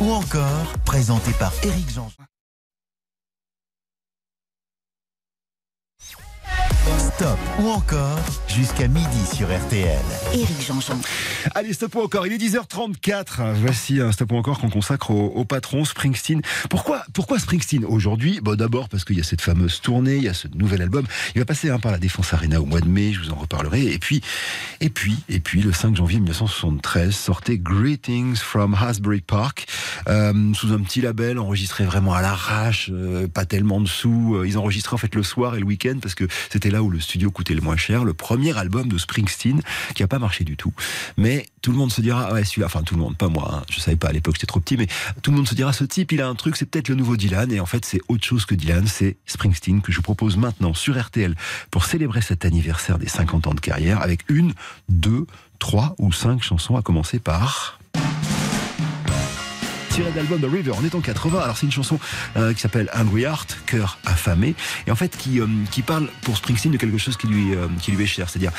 Ou 0.00 0.10
encore, 0.10 0.72
présenté 0.84 1.30
par 1.38 1.52
Éric 1.62 1.90
Jean. 1.90 2.08
Stop 7.22 7.38
ou 7.60 7.68
encore, 7.68 8.18
jusqu'à 8.48 8.88
midi 8.88 9.06
sur 9.32 9.46
RTL. 9.46 10.02
Éric 10.34 10.66
Jean-Jean. 10.66 10.98
Allez, 11.54 11.72
stop 11.72 11.94
ou 11.94 12.00
encore, 12.00 12.26
il 12.26 12.32
est 12.32 12.36
10h34. 12.36 13.52
Voici 13.60 14.00
un 14.00 14.10
stop 14.10 14.32
ou 14.32 14.36
encore 14.36 14.58
qu'on 14.58 14.70
consacre 14.70 15.12
au, 15.12 15.26
au 15.26 15.44
patron 15.44 15.84
Springsteen. 15.84 16.42
Pourquoi, 16.68 17.04
pourquoi 17.12 17.38
Springsteen 17.38 17.84
aujourd'hui? 17.84 18.40
Bon, 18.42 18.56
D'abord 18.56 18.88
parce 18.88 19.04
qu'il 19.04 19.18
y 19.18 19.20
a 19.20 19.22
cette 19.22 19.40
fameuse 19.40 19.80
tournée, 19.80 20.16
il 20.16 20.24
y 20.24 20.28
a 20.28 20.34
ce 20.34 20.48
nouvel 20.48 20.82
album. 20.82 21.06
Il 21.36 21.38
va 21.38 21.44
passer 21.44 21.70
hein, 21.70 21.78
par 21.78 21.92
la 21.92 21.98
Défense 21.98 22.34
Arena 22.34 22.60
au 22.60 22.66
mois 22.66 22.80
de 22.80 22.88
mai, 22.88 23.12
je 23.12 23.20
vous 23.20 23.30
en 23.30 23.36
reparlerai. 23.36 23.84
Et 23.92 24.00
puis, 24.00 24.20
et 24.80 24.88
puis, 24.88 25.16
et 25.28 25.38
puis 25.38 25.62
le 25.62 25.72
5 25.72 25.94
janvier 25.94 26.18
1973 26.18 27.14
sortait 27.14 27.56
Greetings 27.56 28.34
from 28.34 28.74
Hasbury 28.74 29.20
Park 29.20 29.68
euh, 30.08 30.52
sous 30.54 30.72
un 30.72 30.80
petit 30.80 31.00
label 31.00 31.38
enregistré 31.38 31.84
vraiment 31.84 32.14
à 32.14 32.22
l'arrache, 32.22 32.90
euh, 32.92 33.28
pas 33.28 33.44
tellement 33.44 33.80
de 33.80 33.86
sous. 33.86 34.34
Euh, 34.34 34.48
Ils 34.48 34.58
enregistraient 34.58 34.94
en 34.94 34.98
fait 34.98 35.14
le 35.14 35.22
soir 35.22 35.54
et 35.54 35.60
le 35.60 35.66
week-end 35.66 35.98
parce 36.02 36.16
que 36.16 36.24
c'était 36.50 36.70
là 36.70 36.82
où 36.82 36.90
le 36.90 36.98
studio 36.98 37.11
coûtait 37.30 37.54
le 37.54 37.60
moins 37.60 37.76
cher. 37.76 38.04
Le 38.04 38.14
premier 38.14 38.56
album 38.56 38.88
de 38.88 38.98
Springsteen 38.98 39.60
qui 39.94 40.02
a 40.02 40.08
pas 40.08 40.18
marché 40.18 40.44
du 40.44 40.56
tout. 40.56 40.72
Mais 41.16 41.46
tout 41.60 41.70
le 41.70 41.78
monde 41.78 41.92
se 41.92 42.00
dira, 42.00 42.28
ah 42.28 42.34
ouais, 42.34 42.44
celui-là, 42.44 42.66
enfin 42.66 42.82
tout 42.82 42.94
le 42.94 43.00
monde, 43.00 43.16
pas 43.16 43.28
moi, 43.28 43.50
hein, 43.52 43.62
je 43.70 43.80
savais 43.80 43.96
pas 43.96 44.08
à 44.08 44.12
l'époque, 44.12 44.34
j'étais 44.34 44.46
trop 44.46 44.60
petit, 44.60 44.76
mais 44.76 44.88
tout 45.22 45.30
le 45.30 45.36
monde 45.36 45.48
se 45.48 45.54
dira, 45.54 45.72
ce 45.72 45.84
type, 45.84 46.12
il 46.12 46.20
a 46.20 46.28
un 46.28 46.34
truc, 46.34 46.56
c'est 46.56 46.66
peut-être 46.66 46.88
le 46.88 46.96
nouveau 46.96 47.16
Dylan, 47.16 47.52
et 47.52 47.60
en 47.60 47.66
fait, 47.66 47.84
c'est 47.84 48.00
autre 48.08 48.24
chose 48.24 48.46
que 48.46 48.54
Dylan, 48.54 48.86
c'est 48.86 49.16
Springsteen 49.26 49.80
que 49.80 49.92
je 49.92 49.98
vous 49.98 50.02
propose 50.02 50.36
maintenant 50.36 50.74
sur 50.74 51.00
RTL 51.00 51.36
pour 51.70 51.84
célébrer 51.84 52.20
cet 52.20 52.44
anniversaire 52.44 52.98
des 52.98 53.08
50 53.08 53.46
ans 53.46 53.54
de 53.54 53.60
carrière 53.60 54.02
avec 54.02 54.24
une, 54.28 54.54
deux, 54.88 55.26
trois 55.58 55.94
ou 55.98 56.12
cinq 56.12 56.42
chansons 56.42 56.76
à 56.76 56.82
commencer 56.82 57.20
par 57.20 57.78
de 59.98 60.46
River, 60.46 60.72
est 60.84 60.94
en 60.94 61.00
80. 61.00 61.40
Alors 61.40 61.56
c'est 61.56 61.66
une 61.66 61.72
chanson 61.72 61.98
euh, 62.36 62.54
qui 62.54 62.60
s'appelle 62.60 62.88
Hungry 62.94 63.22
Heart, 63.22 63.58
cœur 63.66 63.98
affamé, 64.06 64.54
et 64.86 64.90
en 64.90 64.94
fait 64.94 65.16
qui, 65.16 65.38
euh, 65.40 65.46
parle 65.86 66.08
pour 66.22 66.36
Springsteen 66.36 66.72
de 66.72 66.78
quelque 66.78 66.96
chose 66.96 67.16
qui 67.16 67.26
lui, 67.26 67.54
euh, 67.54 67.66
est 67.86 68.06
cher, 68.06 68.28
c'est-à-dire 68.30 68.52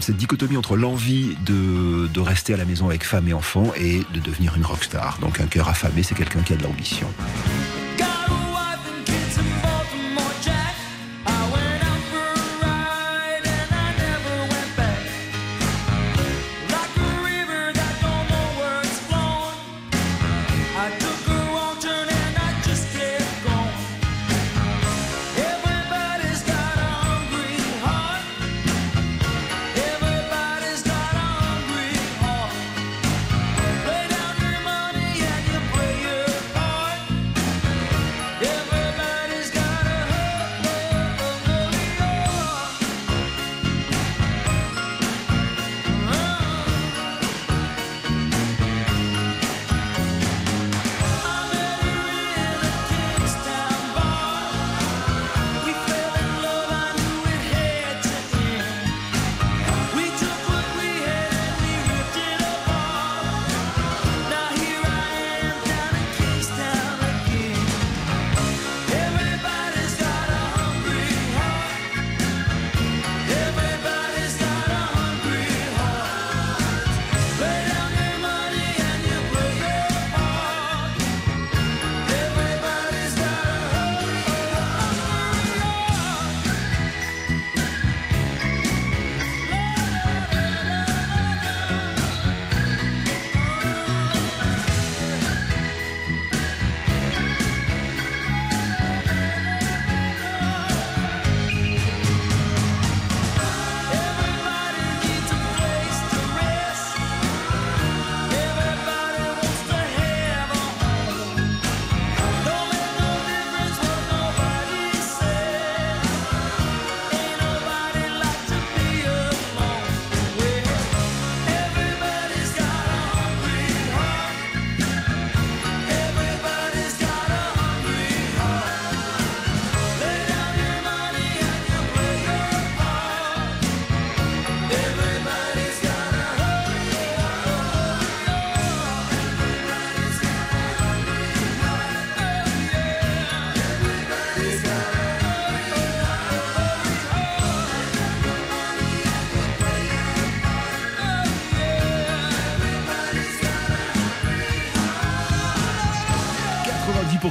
cette 0.00 0.16
dichotomie 0.16 0.56
entre 0.56 0.76
l'envie 0.76 1.36
de, 1.44 2.06
de 2.06 2.20
rester 2.20 2.54
à 2.54 2.56
la 2.56 2.64
maison 2.64 2.86
avec 2.86 3.04
femme 3.04 3.26
et 3.28 3.32
enfant 3.32 3.72
et 3.76 4.02
de 4.14 4.20
devenir 4.20 4.54
une 4.56 4.64
rockstar. 4.64 5.18
Donc 5.20 5.40
un 5.40 5.46
cœur 5.46 5.68
affamé, 5.68 6.02
c'est 6.02 6.14
quelqu'un 6.14 6.42
qui 6.42 6.52
a 6.52 6.56
de 6.56 6.62
l'ambition. 6.62 7.08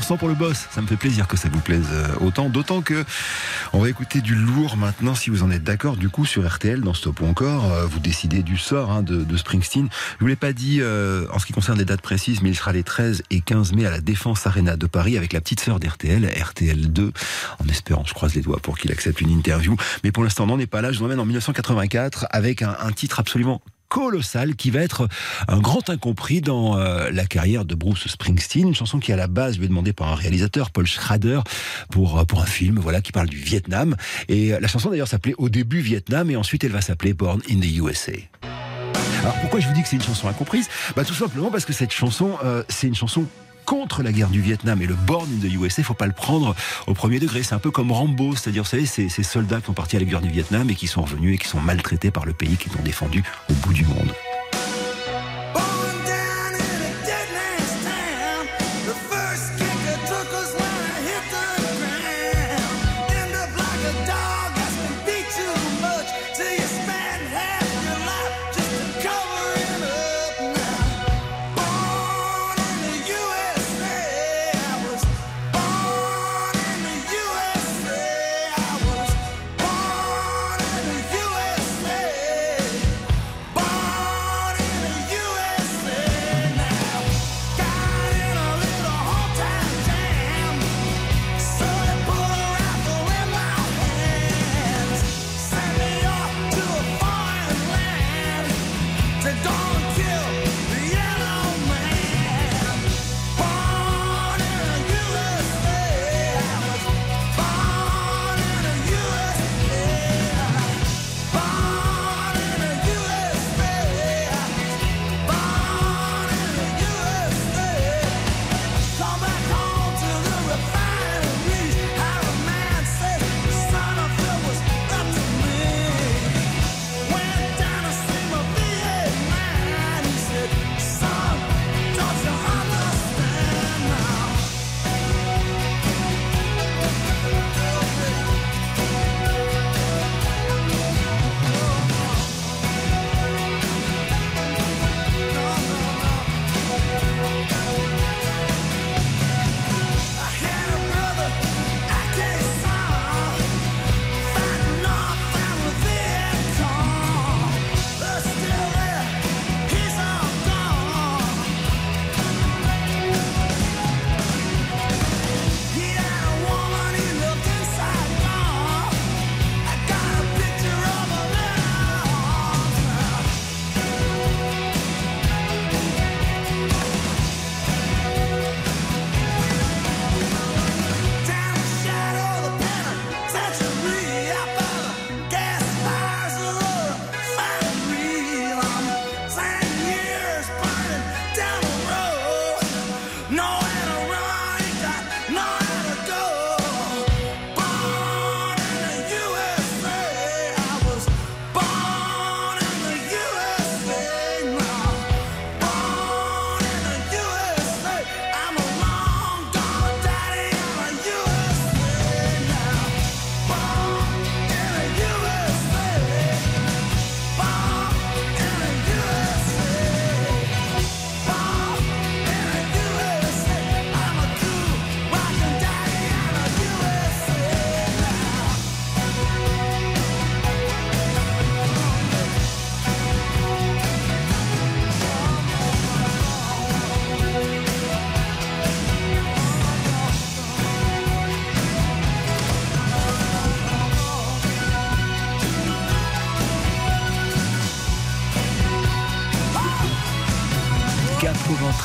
93% 0.08 0.18
pour 0.18 0.28
le 0.28 0.36
boss. 0.36 0.68
Ça 0.72 0.82
me 0.82 0.88
fait 0.88 0.96
plaisir 0.96 1.28
que 1.28 1.38
ça 1.38 1.50
vous 1.50 1.60
plaise 1.60 1.88
euh, 1.92 2.08
autant. 2.22 2.50
D'autant 2.50 2.82
que 2.82 3.04
on 3.74 3.80
va 3.80 3.90
écouter 3.90 4.22
du 4.22 4.36
lourd 4.36 4.78
maintenant, 4.78 5.16
si 5.16 5.30
vous 5.30 5.44
en 5.44 5.52
êtes 5.52 5.64
d'accord. 5.64 5.98
Du 5.98 6.10
coup, 6.10 6.26
sur 6.26 6.48
RTL, 6.48 6.82
dans 6.82 6.94
Stop 6.94 7.22
ou 7.22 7.26
encore, 7.26 7.72
euh, 7.72 7.86
vous 7.86 8.00
décidez 8.00 8.44
du 8.44 8.58
sort 8.58 8.92
hein, 8.92 9.04
de, 9.04 9.24
de 9.24 9.38
Springsteen. 9.38 9.90
Je 9.92 10.20
vous 10.20 10.28
l'ai 10.28 10.36
pas 10.36 10.54
dit 10.54 10.80
euh, 10.82 11.28
en 11.34 11.40
ce 11.40 11.46
qui 11.46 11.54
concerne 11.54 11.78
les 11.78 11.86
dates 11.86 12.02
précises, 12.02 12.42
mais 12.42 12.50
il 12.50 12.56
sera 12.56 12.72
les 12.72 12.84
13 12.84 13.24
et 13.32 13.42
15 13.42 13.74
mai 13.74 13.86
à 13.86 13.92
la 13.92 14.02
Défense 14.02 14.48
Arena 14.48 14.78
de 14.78 14.88
Paris 14.88 15.18
avec 15.18 15.34
la 15.34 15.42
petite 15.42 15.60
sœur 15.60 15.80
d'RTL, 15.80 16.26
RTL 16.26 16.92
2, 16.92 17.12
en 17.60 17.68
espérant, 17.68 18.04
je 18.06 18.14
croise 18.14 18.34
les 18.36 18.42
doigts 18.42 18.60
pour 18.62 18.78
qu'il 18.78 18.92
accepte 18.92 19.22
une 19.22 19.32
interview. 19.32 19.76
Mais 20.04 20.12
pour 20.12 20.24
l'instant, 20.24 20.46
on 20.46 20.48
n'en 20.48 20.60
est 20.60 20.68
pas 20.68 20.82
là. 20.82 20.92
Je 20.92 21.00
vous 21.00 21.06
emmène 21.06 21.20
en 21.20 21.26
1984 21.26 22.28
avec 22.30 22.62
un, 22.62 22.76
un 22.80 22.92
titre 22.92 23.20
absolument 23.20 23.62
colossal 23.90 24.56
qui 24.56 24.72
va 24.72 24.82
être 24.82 25.08
un 25.48 25.60
grand 25.60 25.90
incompris 25.90 26.42
dans 26.42 26.78
euh, 26.78 27.10
la 27.12 27.26
carrière 27.26 27.66
de 27.66 27.76
Bruce 27.76 28.08
Springsteen, 28.08 28.68
une 28.68 28.76
chanson 28.76 29.00
qui 29.00 29.12
à 29.12 29.16
la 29.16 29.28
base 29.28 29.58
lui 29.58 29.66
est 29.66 29.70
demandée 29.70 29.94
par 29.94 30.10
un 30.10 30.16
réalisateur, 30.16 30.72
Paul 30.72 30.86
Schrader, 30.86 31.42
pour, 31.90 32.20
euh, 32.20 32.26
pour 32.26 32.42
un 32.42 32.46
film 32.46 32.80
voilà, 32.80 33.02
qui 33.02 33.12
parle 33.12 33.28
du 33.28 33.38
Vietnam. 33.38 33.96
Et 34.28 34.54
euh, 34.54 34.60
la 34.60 34.68
chanson 34.68 34.90
d'ailleurs 34.90 35.08
s'appelait 35.08 35.36
au 35.38 35.50
début 35.50 35.80
Vietnam 35.80 36.30
et 36.30 36.36
ensuite 36.36 36.64
elle 36.64 36.72
va 36.72 36.82
s'appeler 36.82 37.14
Born 37.14 37.42
in 37.50 37.60
the 37.60 37.78
USA. 37.78 38.14
Alors 39.22 39.36
pourquoi 39.42 39.60
je 39.60 39.68
vous 39.68 39.74
dis 39.74 39.82
que 39.82 39.88
c'est 39.88 39.96
une 39.96 40.02
chanson 40.02 40.28
incomprise? 40.28 40.70
Bah, 40.96 41.04
Tout 41.04 41.14
simplement 41.14 41.52
parce 41.52 41.66
que 41.66 41.74
cette 41.74 41.92
chanson, 41.92 42.38
c'est 42.70 42.88
une 42.88 42.96
chanson 42.96 43.26
contre 43.68 44.02
la 44.02 44.14
guerre 44.14 44.30
du 44.30 44.42
Vietnam 44.42 44.82
et 44.82 44.88
le 44.88 44.96
Born 44.96 45.28
in 45.30 45.46
the 45.46 45.52
USA, 45.52 45.84
faut 45.84 45.94
pas 45.94 46.08
le 46.08 46.14
prendre 46.14 46.56
au 46.88 46.94
premier 46.94 47.20
degré. 47.20 47.44
C'est 47.44 47.54
un 47.54 47.60
peu 47.60 47.70
comme 47.70 47.92
Rambo, 47.92 48.34
c'est-à-dire, 48.34 48.64
vous 48.64 48.70
savez, 48.70 48.86
ces, 48.86 49.10
soldats 49.10 49.60
qui 49.60 49.66
sont 49.66 49.74
partis 49.74 49.98
à 49.98 50.00
la 50.00 50.06
guerre 50.06 50.22
du 50.22 50.30
Vietnam 50.30 50.70
et 50.70 50.76
qui 50.76 50.88
sont 50.88 51.02
revenus 51.02 51.36
et 51.36 51.38
qui 51.38 51.50
sont 51.50 51.60
maltraités 51.60 52.10
par 52.10 52.26
le 52.26 52.34
pays 52.34 52.56
qu'ils 52.56 52.72
ont 52.72 52.84
défendu 52.84 53.24
au 53.50 53.54
bout 53.54 53.74
du 53.74 53.86
monde. 53.86 54.14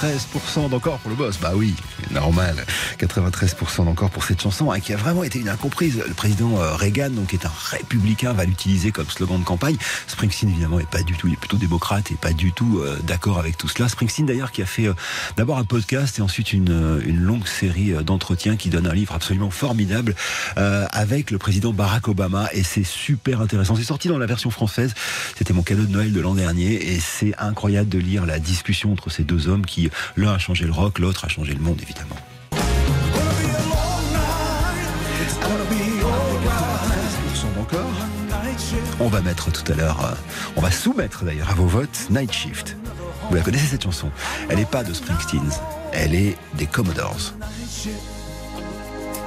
93% 0.03 0.69
d'encore 0.69 0.99
pour 0.99 1.11
le 1.11 1.17
boss. 1.17 1.39
Bah 1.41 1.53
oui, 1.55 1.75
normal. 2.13 2.65
93% 2.99 3.85
d'encore 3.85 4.11
pour 4.11 4.25
cette 4.25 4.41
chanson 4.41 4.71
hein, 4.71 4.81
qui 4.81 4.93
a 4.93 4.97
vraiment 4.97 5.25
été 5.25 5.39
une 5.39 5.49
incomprise. 5.49 6.03
Le 6.07 6.15
président 6.15 6.59
euh, 6.59 6.75
Reagan, 6.75 7.11
donc, 7.11 7.35
est 7.35 7.47
un 7.47 7.53
républicain, 7.71 8.33
va 8.33 8.45
l'utiliser 8.45 8.93
comme 8.93 9.09
slogan 9.09 9.41
de 9.41 9.45
campagne. 9.45 9.77
Springsteen, 10.07 10.51
évidemment, 10.51 10.79
est 10.79 10.89
pas 10.89 11.03
du 11.03 11.15
tout, 11.15 11.29
il 11.29 11.35
est 11.35 11.37
plutôt 11.37 11.57
démocrate 11.57 12.11
et 12.11 12.17
pas 12.17 12.33
du 12.33 12.53
tout 12.53 12.81
euh, 12.81 12.99
d'accord 13.05 13.39
avec 13.39 13.57
tout 13.57 13.69
cela. 13.69 13.89
Springsteen, 13.89 14.27
d'ailleurs, 14.27 14.53
qui 14.53 14.63
a 14.63 14.67
fait 14.67 14.87
euh, 14.87 14.95
d'abord 15.37 15.59
un 15.59 15.65
podcast 15.65 16.19
et 16.19 16.23
ensuite 16.23 16.53
une, 16.53 16.71
euh, 16.71 17.01
une 17.05 17.21
longue 17.21 17.47
série 17.47 17.93
euh, 17.93 18.03
d'entretiens 18.03 18.57
qui 18.57 18.69
donne 18.69 18.87
un 18.87 18.95
livre 18.95 19.15
absolument 19.15 19.51
formidable 19.51 20.15
euh, 20.59 20.87
avec 20.91 21.31
le 21.31 21.39
président 21.39 21.73
Barack 21.73 22.09
Obama 22.09 22.49
et 22.53 22.63
c'est 22.63 22.85
super 22.85 23.41
intéressant. 23.41 23.77
C'est 23.77 23.85
sorti 23.85 24.09
dans 24.09 24.19
la 24.19 24.27
version 24.27 24.51
française. 24.51 24.95
C'était 25.37 25.53
mon 25.53 25.63
cadeau 25.63 25.85
de 25.85 25.93
Noël 25.93 26.13
de 26.13 26.21
l'an 26.21 26.35
dernier 26.35 26.75
et 26.93 27.01
c'est 27.01 27.35
incroyable 27.39 27.89
de 27.89 27.99
lire 27.99 28.27
la 28.27 28.39
discussion 28.39 28.93
entre 28.93 29.11
ces 29.11 29.25
deux 29.25 29.49
hommes 29.49 29.67
qui, 29.67 29.91
l'un 30.17 30.33
a 30.33 30.39
changé 30.39 30.65
le 30.65 30.73
rock, 30.73 30.99
l'autre 30.99 31.25
a 31.25 31.29
changé 31.29 31.55
le 31.55 31.61
monde, 31.61 31.81
évidemment. 31.83 32.02
On 39.01 39.09
va 39.09 39.21
mettre 39.21 39.51
tout 39.51 39.73
à 39.73 39.75
l'heure, 39.75 40.05
euh, 40.05 40.15
on 40.57 40.61
va 40.61 40.71
soumettre 40.71 41.25
d'ailleurs 41.25 41.51
à 41.51 41.55
vos 41.55 41.67
votes 41.67 42.07
Night 42.11 42.33
Shift. 42.33 42.77
Vous 43.29 43.35
la 43.35 43.43
connaissez 43.43 43.67
cette 43.67 43.83
chanson? 43.83 44.11
Elle 44.49 44.59
n'est 44.59 44.65
pas 44.65 44.85
de 44.85 44.93
Springsteen, 44.93 45.43
Elle 45.93 46.15
est 46.15 46.37
des 46.55 46.67
Commodores. 46.67 47.35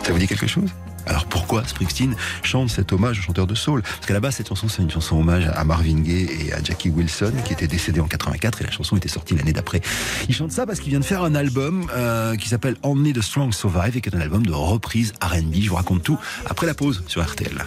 Ça 0.04 0.12
vous 0.12 0.18
dit 0.18 0.28
quelque 0.28 0.48
chose? 0.48 0.70
Alors 1.06 1.26
pourquoi 1.26 1.64
Springsteen 1.66 2.16
chante 2.44 2.70
cet 2.70 2.94
hommage 2.94 3.20
au 3.20 3.22
chanteur 3.22 3.48
de 3.48 3.56
soul? 3.56 3.82
Parce 3.82 4.06
qu'à 4.06 4.14
la 4.14 4.20
base, 4.20 4.36
cette 4.36 4.50
chanson, 4.50 4.68
c'est 4.68 4.82
une 4.82 4.92
chanson 4.92 5.20
hommage 5.20 5.50
à 5.54 5.64
Marvin 5.64 6.00
Gaye 6.00 6.30
et 6.48 6.54
à 6.54 6.64
Jackie 6.64 6.90
Wilson, 6.90 7.34
qui 7.46 7.54
était 7.54 7.68
décédé 7.68 8.00
en 8.00 8.08
84, 8.08 8.62
et 8.62 8.64
la 8.66 8.72
chanson 8.72 8.98
était 8.98 9.10
sortie 9.10 9.36
l'année 9.36 9.54
d'après. 9.54 9.82
Il 10.28 10.36
chante 10.36 10.52
ça 10.52 10.66
parce 10.66 10.80
qu'il 10.80 10.90
vient 10.90 11.00
de 11.00 11.06
faire 11.06 11.24
un 11.24 11.36
album 11.36 11.88
euh, 11.96 12.36
qui 12.36 12.50
s'appelle 12.50 12.76
Only 12.84 13.14
the 13.14 13.22
Strong 13.22 13.54
Survive, 13.54 13.98
et 13.98 14.02
qui 14.02 14.10
est 14.10 14.16
un 14.16 14.22
album 14.22 14.46
de 14.46 14.54
reprise 14.54 15.14
R&B. 15.22 15.56
Je 15.62 15.70
vous 15.70 15.76
raconte 15.76 16.04
tout 16.04 16.20
après 16.46 16.66
la 16.66 16.74
pause 16.74 17.04
sur 17.08 17.24
RTL. 17.24 17.66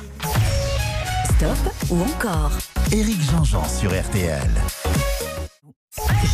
Stop 1.37 1.59
ou 1.91 2.03
encore 2.03 2.53
Éric 2.93 3.21
Jean-Jean 3.31 3.65
sur 3.69 3.91
RTL. 3.91 4.51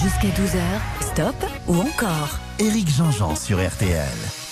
Jusqu'à 0.02 0.28
12h, 0.28 1.12
stop 1.12 1.34
ou 1.68 1.76
encore 1.76 2.38
Éric 2.58 2.88
Jean-Jean 2.88 3.34
sur 3.36 3.58
RTL. 3.58 4.43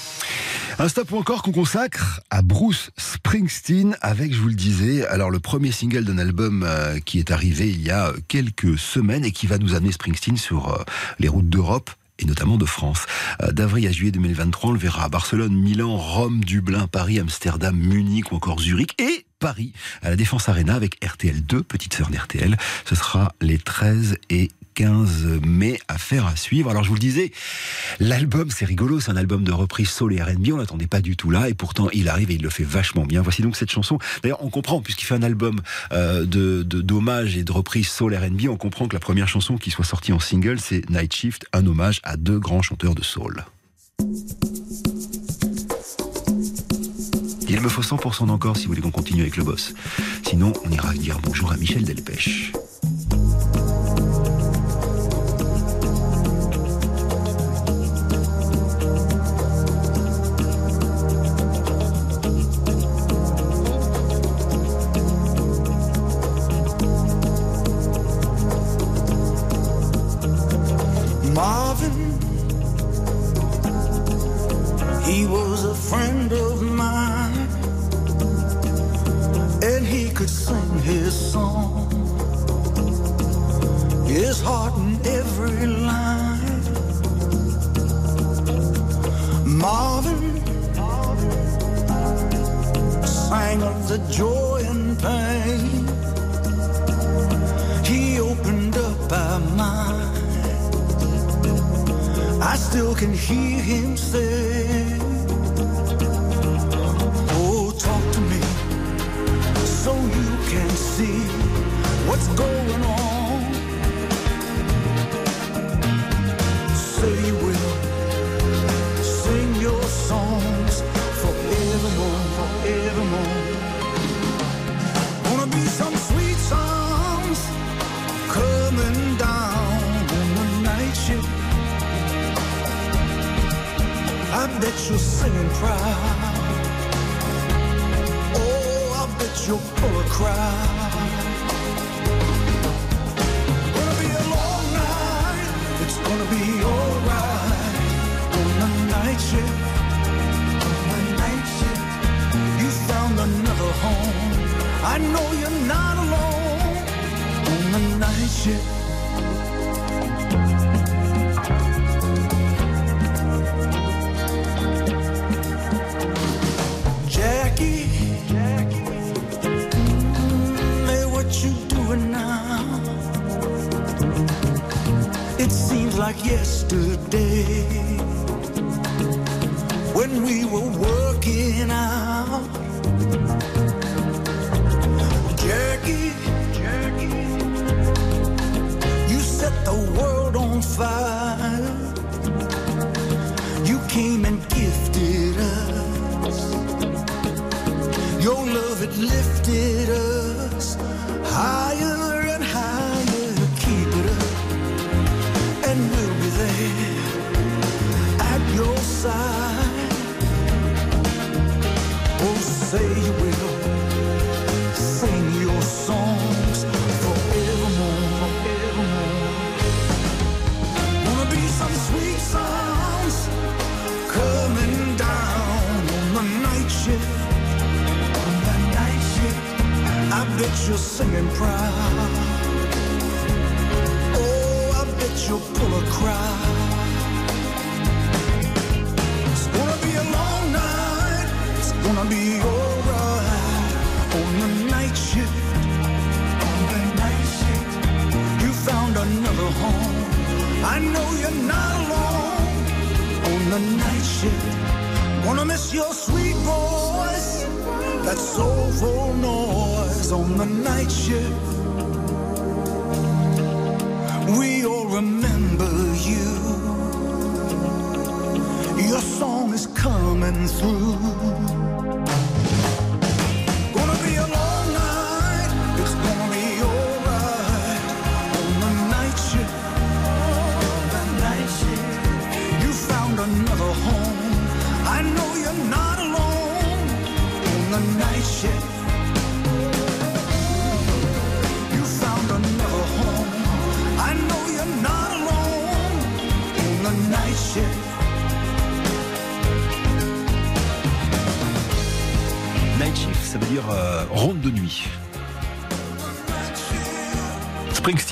Un 0.78 0.88
stop 0.88 1.12
encore 1.12 1.42
qu'on 1.42 1.52
consacre 1.52 2.20
à 2.30 2.40
Bruce 2.40 2.90
Springsteen 2.96 3.96
avec, 4.00 4.32
je 4.32 4.38
vous 4.40 4.48
le 4.48 4.54
disais, 4.54 5.06
alors 5.06 5.30
le 5.30 5.38
premier 5.38 5.70
single 5.70 6.04
d'un 6.04 6.18
album 6.18 6.64
euh, 6.66 6.98
qui 6.98 7.18
est 7.18 7.30
arrivé 7.30 7.68
il 7.68 7.82
y 7.82 7.90
a 7.90 8.08
euh, 8.08 8.16
quelques 8.26 8.78
semaines 8.78 9.24
et 9.24 9.32
qui 9.32 9.46
va 9.46 9.58
nous 9.58 9.74
amener 9.74 9.92
Springsteen 9.92 10.36
sur 10.36 10.72
euh, 10.72 10.82
les 11.18 11.28
routes 11.28 11.48
d'Europe 11.48 11.90
et 12.18 12.24
notamment 12.24 12.56
de 12.56 12.66
France. 12.66 13.06
D'avril 13.52 13.86
à 13.88 13.92
juillet 13.92 14.12
2023, 14.12 14.70
on 14.70 14.72
le 14.72 14.78
verra 14.78 15.04
à 15.04 15.08
Barcelone, 15.08 15.54
Milan, 15.54 15.96
Rome, 15.96 16.44
Dublin, 16.44 16.86
Paris, 16.86 17.18
Amsterdam, 17.18 17.76
Munich 17.76 18.30
ou 18.30 18.36
encore 18.36 18.60
Zurich 18.60 18.94
et 19.00 19.26
Paris 19.40 19.72
à 20.02 20.10
la 20.10 20.16
Défense 20.16 20.48
Arena 20.48 20.74
avec 20.74 21.04
RTL 21.04 21.42
2, 21.42 21.62
petite 21.62 21.94
sœur 21.94 22.10
d'RTL. 22.10 22.56
Ce 22.84 22.94
sera 22.94 23.34
les 23.40 23.58
13 23.58 24.18
et 24.30 24.50
15 24.74 25.40
mai, 25.46 25.78
affaire 25.88 26.26
à 26.26 26.36
suivre. 26.36 26.70
Alors 26.70 26.82
je 26.84 26.88
vous 26.88 26.94
le 26.94 27.00
disais, 27.00 27.32
l'album 28.00 28.50
c'est 28.50 28.64
rigolo, 28.64 29.00
c'est 29.00 29.10
un 29.10 29.16
album 29.16 29.44
de 29.44 29.52
reprise 29.52 29.88
soul 29.90 30.12
et 30.14 30.22
R&B, 30.22 30.48
on 30.52 30.56
l'attendait 30.56 30.86
pas 30.86 31.00
du 31.00 31.16
tout 31.16 31.30
là 31.30 31.48
et 31.48 31.54
pourtant 31.54 31.88
il 31.92 32.08
arrive 32.08 32.30
et 32.30 32.34
il 32.34 32.42
le 32.42 32.50
fait 32.50 32.64
vachement 32.64 33.04
bien. 33.04 33.22
Voici 33.22 33.42
donc 33.42 33.56
cette 33.56 33.70
chanson. 33.70 33.98
D'ailleurs 34.22 34.42
on 34.44 34.50
comprend 34.50 34.80
puisqu'il 34.80 35.04
fait 35.04 35.14
un 35.14 35.22
album 35.22 35.60
euh, 35.92 36.24
de 36.24 36.62
de- 36.62 36.80
d'hommage 36.80 37.36
et 37.36 37.44
de 37.44 37.52
reprise 37.52 37.88
soul 37.88 38.14
R&B, 38.14 38.48
on 38.48 38.56
comprend 38.56 38.88
que 38.88 38.94
la 38.94 39.00
première 39.00 39.28
chanson 39.28 39.56
qui 39.56 39.70
soit 39.70 39.84
sortie 39.84 40.12
en 40.12 40.20
single 40.20 40.58
c'est 40.60 40.88
Night 40.90 41.14
Shift, 41.14 41.46
un 41.52 41.66
hommage 41.66 42.00
à 42.02 42.16
deux 42.16 42.38
grands 42.38 42.62
chanteurs 42.62 42.94
de 42.94 43.02
soul. 43.02 43.44
Il 47.48 47.60
me 47.60 47.68
faut 47.68 47.82
100% 47.82 48.26
d'encore 48.28 48.56
si 48.56 48.62
vous 48.64 48.68
voulez 48.70 48.80
qu'on 48.80 48.90
continue 48.90 49.20
avec 49.22 49.36
le 49.36 49.44
boss. 49.44 49.74
Sinon, 50.26 50.52
on 50.64 50.70
ira 50.70 50.92
dire 50.94 51.18
bonjour 51.22 51.52
à 51.52 51.56
Michel 51.56 51.84
Delpech. 51.84 52.52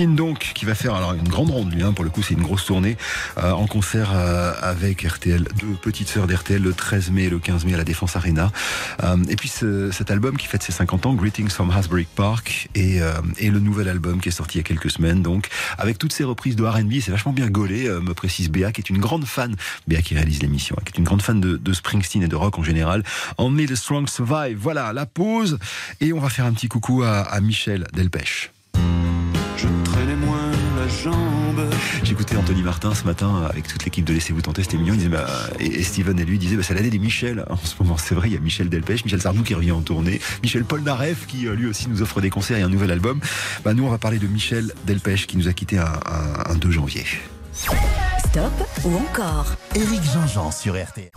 Donc 0.07 0.53
qui 0.55 0.65
va 0.65 0.75
faire 0.75 0.95
alors 0.95 1.13
une 1.13 1.29
grande 1.29 1.51
ronde 1.51 1.75
lui 1.75 1.83
hein, 1.83 1.93
pour 1.93 2.05
le 2.05 2.11
coup 2.11 2.23
c'est 2.23 2.33
une 2.33 2.43
grosse 2.43 2.65
tournée 2.65 2.97
euh, 3.37 3.53
en 3.53 3.67
concert 3.67 4.13
euh, 4.15 4.55
avec 4.63 5.03
RTL 5.03 5.47
deux 5.61 5.75
petites 5.83 6.09
sœurs 6.09 6.27
d'RTL 6.27 6.63
le 6.63 6.73
13 6.73 7.11
mai 7.11 7.25
et 7.25 7.29
le 7.31 7.39
15 7.39 7.67
mai 7.67 7.75
à 7.75 7.77
la 7.77 7.85
Défense 7.85 8.17
Arena. 8.17 8.51
Euh, 9.03 9.19
et 9.29 9.37
puis 9.37 9.51
ce- 9.51 9.91
cet 9.91 10.11
album 10.11 10.39
qui 10.39 10.47
fête 10.47 10.63
ses 10.63 10.73
50 10.73 11.05
ans 11.05 11.13
Greetings 11.13 11.51
from 11.51 11.71
Hasbury 11.71 12.07
Park 12.17 12.69
et, 12.75 13.01
le 13.51 13.59
nouvel 13.59 13.89
album 13.89 14.21
qui 14.23 14.29
est 14.31 14.33
sorti 14.33 14.57
il 14.57 14.61
y 14.61 14.65
a 14.65 14.65
quelques 14.65 14.91
semaines 14.91 15.21
donc 15.23 15.49
avec 15.77 15.99
toutes 15.99 16.13
ces 16.15 16.25
reprises 16.25 16.57
de 16.57 16.65
R&B 16.65 16.95
c'est 17.03 17.11
vachement 17.11 17.33
bien 17.33 17.49
gaulé 17.49 17.89
me 17.89 18.15
précise 18.15 18.49
Béa 18.51 18.73
qui 18.73 18.81
est 18.81 18.89
une 18.89 18.99
grande 18.99 19.27
fan 19.27 19.55
Béa 19.87 20.01
qui 20.01 20.15
réalise 20.15 20.41
l'émission 20.41 20.77
hein, 20.79 20.83
qui 20.87 20.95
est 20.95 20.99
une 20.99 21.05
grande 21.05 21.21
fan 21.23 21.41
de, 21.41 21.73
Springsteen 21.73 22.23
et 22.23 22.29
de 22.29 22.37
rock 22.37 22.59
en 22.59 22.63
général. 22.63 23.05
Only 23.39 23.67
the 23.67 23.75
Strong 23.75 24.09
Survive. 24.09 24.57
Voilà 24.59 24.93
la 24.93 25.05
pause 25.07 25.59
et 26.01 26.13
on 26.13 26.21
va 26.21 26.29
faire 26.31 26.47
un 26.47 26.53
petit 26.53 26.69
coucou 26.69 27.03
à, 27.03 27.19
à 27.21 27.41
Michel 27.41 27.87
Delpech 27.93 28.51
J'écoutais 32.03 32.37
Anthony 32.37 32.63
Martin 32.63 32.95
ce 32.95 33.05
matin 33.05 33.47
avec 33.49 33.67
toute 33.69 33.85
l'équipe 33.85 34.05
de 34.05 34.13
Laissez-vous 34.13 34.43
tenter, 34.43 34.63
c'était 34.63 34.77
mignon. 34.77 34.95
Il 34.95 34.99
disait, 34.99 35.09
bah, 35.11 35.27
et, 35.59 35.83
Steven 35.83 36.19
et 36.19 36.25
lui 36.25 36.39
disaient, 36.39 36.57
bah, 36.57 36.63
c'est 36.63 36.75
l'année 36.75 36.91
des 36.91 36.99
Michel 36.99 37.45
en 37.49 37.57
ce 37.57 37.75
moment. 37.81 37.97
C'est 37.97 38.15
vrai, 38.15 38.29
il 38.29 38.35
y 38.35 38.37
a 38.37 38.41
Michel 38.41 38.69
Delpech, 38.69 39.05
Michel 39.05 39.21
Sardou 39.23 39.43
qui 39.43 39.55
revient 39.55 39.73
en 39.73 39.81
tournée, 39.83 40.21
Michel 40.43 40.65
Polnareff 40.65 41.27
qui 41.27 41.47
euh, 41.47 41.55
lui 41.55 41.67
aussi 41.67 41.89
nous 41.89 42.03
offre 42.03 42.21
des 42.21 42.31
concerts 42.31 42.59
et 42.59 42.63
un 42.63 42.69
nouvel 42.69 42.91
album. 42.91 43.21
Bah, 43.65 43.75
nous, 43.75 43.85
on 43.85 43.91
va 43.91 43.99
parler 43.99 44.19
de 44.19 44.27
Michel 44.27 44.73
Delpech 44.87 45.27
qui 45.27 45.37
nous 45.37 45.49
a 45.49 45.53
quitté 45.53 45.79
un, 45.79 45.85
un- 45.85 46.51
un 46.53 46.55
2 46.57 46.71
janvier. 46.71 47.05
Stop 47.55 48.53
ou 48.85 48.97
encore? 48.97 49.47
Éric 49.75 50.03
Jean-Jean 50.13 50.51
sur 50.51 50.75
RTL. 50.75 51.11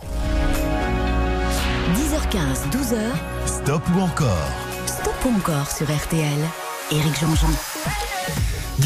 10h15, 1.94 2.70
12h, 2.70 2.96
Stop 3.46 3.82
ou 3.94 4.00
encore? 4.00 4.48
10 4.86 4.92
Stop 4.92 5.14
ou 5.26 5.36
encore 5.36 5.70
sur 5.70 5.86
RTL. 5.86 6.38
Éric 6.92 7.20
Jean-Jean. 7.20 7.50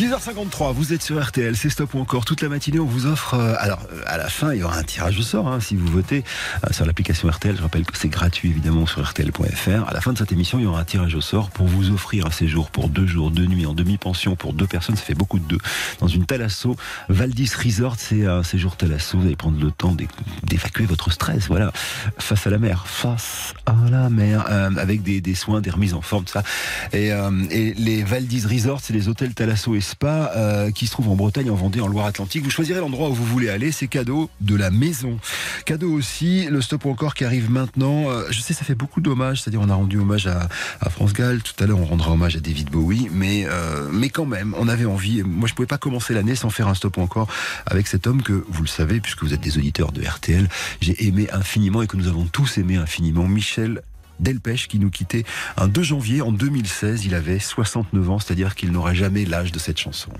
10h53, 0.02 0.74
vous 0.74 0.92
êtes 0.92 1.02
sur 1.02 1.20
RTL, 1.20 1.56
c'est 1.56 1.70
Stop 1.70 1.92
ou 1.94 1.98
encore. 1.98 2.24
Toute 2.24 2.40
la 2.40 2.48
matinée, 2.48 2.78
on 2.78 2.84
vous 2.86 3.06
offre. 3.06 3.34
euh, 3.34 3.56
alors, 3.58 3.80
euh, 3.92 4.00
à 4.06 4.16
la 4.16 4.28
fin, 4.28 4.54
il 4.54 4.60
y 4.60 4.62
aura 4.62 4.76
un 4.78 4.84
tirage 4.84 5.18
au 5.18 5.22
sort 5.22 5.48
hein, 5.48 5.58
si 5.58 5.74
vous 5.74 5.88
votez 5.88 6.22
euh, 6.64 6.72
sur 6.72 6.86
l'application 6.86 7.28
RTL. 7.28 7.56
Je 7.56 7.62
rappelle 7.62 7.84
que 7.84 7.98
c'est 7.98 8.08
gratuit 8.08 8.48
évidemment 8.50 8.86
sur 8.86 9.02
RTL.fr. 9.04 9.88
À 9.88 9.92
la 9.92 10.00
fin 10.00 10.12
de 10.12 10.18
cette 10.18 10.30
émission, 10.30 10.60
il 10.60 10.62
y 10.62 10.66
aura 10.66 10.78
un 10.82 10.84
tirage 10.84 11.16
au 11.16 11.20
sort 11.20 11.50
pour 11.50 11.66
vous 11.66 11.90
offrir 11.90 12.26
un 12.26 12.30
séjour 12.30 12.70
pour 12.70 12.88
deux 12.88 13.08
jours, 13.08 13.32
deux 13.32 13.46
nuits 13.46 13.66
en 13.66 13.72
demi-pension 13.72 14.36
pour 14.36 14.52
deux 14.52 14.68
personnes. 14.68 14.94
Ça 14.94 15.02
fait 15.02 15.14
beaucoup 15.14 15.40
de 15.40 15.44
deux. 15.48 15.58
Dans 15.98 16.06
une 16.06 16.26
Thalasso 16.26 16.76
Valdis 17.08 17.50
Resort, 17.60 17.96
c'est 17.98 18.24
un 18.24 18.44
séjour 18.44 18.76
Thalasso. 18.76 19.18
Vous 19.18 19.26
allez 19.26 19.34
prendre 19.34 19.58
le 19.60 19.72
temps 19.72 19.96
d'é- 19.96 20.06
d'évacuer 20.44 20.84
votre 20.84 21.10
stress. 21.10 21.48
Voilà, 21.48 21.72
face 22.18 22.46
à 22.46 22.50
la 22.50 22.58
mer, 22.58 22.86
face 22.86 23.52
à 23.66 23.74
la 23.90 24.08
mer, 24.10 24.46
avec 24.78 25.02
des, 25.02 25.34
soins, 25.34 25.60
des 25.60 25.70
remises 25.70 25.94
en 25.94 26.02
forme, 26.02 26.22
tout 26.24 26.34
ça. 26.34 26.44
Et, 26.92 27.08
et 27.50 27.74
les 27.74 28.04
Valdis 28.04 28.46
Resort, 28.46 28.78
c'est 28.80 28.92
les 28.92 29.08
hôtels 29.08 29.34
Thalasso 29.34 29.74
et 29.74 29.87
Euh, 30.04 30.70
qui 30.70 30.86
se 30.86 30.92
trouvent 30.92 31.08
en 31.08 31.16
Bretagne, 31.16 31.50
en 31.50 31.54
Vendée, 31.54 31.80
en 31.80 31.88
Loire-Atlantique. 31.88 32.44
Vous 32.44 32.50
choisirez 32.50 32.80
l'endroit 32.80 33.08
où 33.08 33.14
vous 33.14 33.24
voulez 33.24 33.48
aller. 33.48 33.72
C'est 33.72 33.88
cadeau 33.88 34.30
de 34.40 34.54
la 34.54 34.70
maison. 34.70 35.18
Cadeau 35.64 35.90
aussi, 35.90 36.46
le 36.46 36.60
stop 36.60 36.86
encore 36.86 37.14
qui 37.14 37.24
arrive 37.24 37.50
maintenant. 37.50 38.10
Euh, 38.10 38.24
je 38.30 38.40
sais, 38.40 38.54
ça 38.54 38.64
fait 38.64 38.74
beaucoup 38.74 39.00
d'hommages. 39.00 39.42
C'est-à-dire, 39.42 39.60
on 39.60 39.68
a 39.68 39.74
rendu 39.74 39.98
hommage 39.98 40.26
à, 40.26 40.48
à 40.80 40.90
France 40.90 41.12
Gall. 41.12 41.42
Tout 41.42 41.62
à 41.62 41.66
l'heure, 41.66 41.80
on 41.80 41.84
rendra 41.84 42.12
hommage 42.12 42.36
à 42.36 42.40
David 42.40 42.70
Bowie. 42.70 43.08
Mais, 43.12 43.46
euh, 43.46 43.88
mais 43.92 44.08
quand 44.08 44.26
même, 44.26 44.54
on 44.58 44.68
avait 44.68 44.84
envie. 44.84 45.22
Moi, 45.22 45.48
je 45.48 45.54
pouvais 45.54 45.66
pas 45.66 45.78
commencer 45.78 46.14
l'année 46.14 46.34
sans 46.34 46.50
faire 46.50 46.68
un 46.68 46.74
stop 46.74 46.98
encore 46.98 47.28
avec 47.66 47.86
cet 47.86 48.06
homme 48.06 48.22
que 48.22 48.44
vous 48.48 48.62
le 48.62 48.68
savez, 48.68 49.00
puisque 49.00 49.22
vous 49.22 49.34
êtes 49.34 49.40
des 49.40 49.58
auditeurs 49.58 49.92
de 49.92 50.02
RTL. 50.02 50.48
J'ai 50.80 51.06
aimé 51.06 51.28
infiniment 51.32 51.82
et 51.82 51.86
que 51.86 51.96
nous 51.96 52.08
avons 52.08 52.24
tous 52.24 52.58
aimé 52.58 52.76
infiniment. 52.76 53.26
Michel 53.26 53.82
Delpech 54.20 54.68
qui 54.68 54.78
nous 54.78 54.90
quittait 54.90 55.24
un 55.56 55.68
2 55.68 55.82
janvier 55.82 56.22
en 56.22 56.32
2016. 56.32 57.04
Il 57.04 57.14
avait 57.14 57.38
69 57.38 58.10
ans, 58.10 58.18
c'est-à-dire 58.18 58.54
qu'il 58.54 58.72
n'aurait 58.72 58.94
jamais 58.94 59.24
l'âge 59.24 59.52
de 59.52 59.58
cette 59.58 59.78
chanson. 59.78 60.10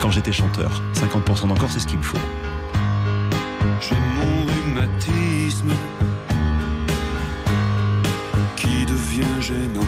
Quand 0.00 0.10
j'étais 0.10 0.32
chanteur, 0.32 0.82
50% 0.94 1.48
d'encore, 1.48 1.70
c'est 1.70 1.80
ce 1.80 1.86
qu'il 1.86 1.98
me 1.98 2.02
faut. 2.02 2.18
J'ai 3.80 3.96
mon 3.96 4.46
rhumatisme 4.46 5.72
qui 8.56 8.86
devient 8.86 9.40
gênant. 9.40 9.86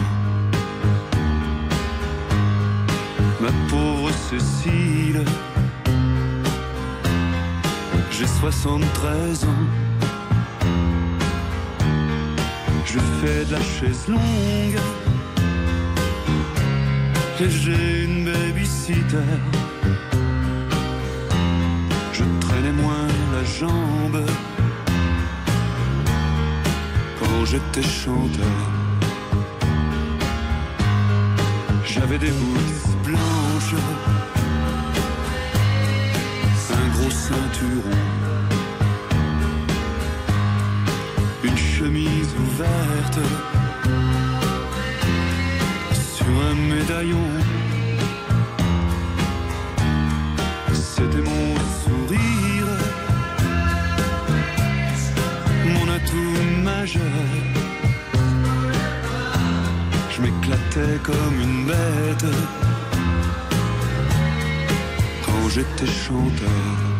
Ma 3.41 3.49
pauvre 3.69 4.11
Cécile, 4.29 5.25
j'ai 8.11 8.27
73 8.27 9.45
ans. 9.45 9.92
Je 12.93 12.99
fais 12.99 13.43
de 13.45 13.53
la 13.53 13.61
chaise 13.61 14.07
longue 14.07 14.79
et 17.39 17.49
j'ai 17.49 18.03
une 18.03 18.25
babysitter. 18.25 19.17
Je 22.13 22.23
traînais 22.39 22.71
moins 22.71 23.07
la 23.33 23.43
jambe 23.57 24.23
quand 27.19 27.45
j'étais 27.45 27.81
chanteur. 27.81 28.59
J'avais 31.83 32.19
des 32.19 32.29
boules 32.29 32.75
blanches, 33.05 33.75
un 36.79 36.87
gros 36.95 37.09
ceinturon, 37.09 38.22
une 41.43 41.57
chemise 41.57 42.29
ouverte 42.39 43.19
sur 46.15 46.25
un 46.27 46.55
médaillon. 46.55 47.27
C'était 50.73 51.21
mon 51.21 51.55
sourire, 51.81 52.67
mon 55.65 55.89
atout 55.91 56.37
majeur. 56.63 57.01
Je 60.11 60.21
m'éclatais 60.21 60.97
comme 61.03 61.41
une 61.41 61.65
bête 61.65 62.35
quand 65.25 65.49
j'étais 65.49 65.87
chanteur. 65.87 66.92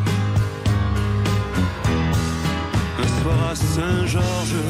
À 3.25 3.55
Saint-Georges, 3.55 4.65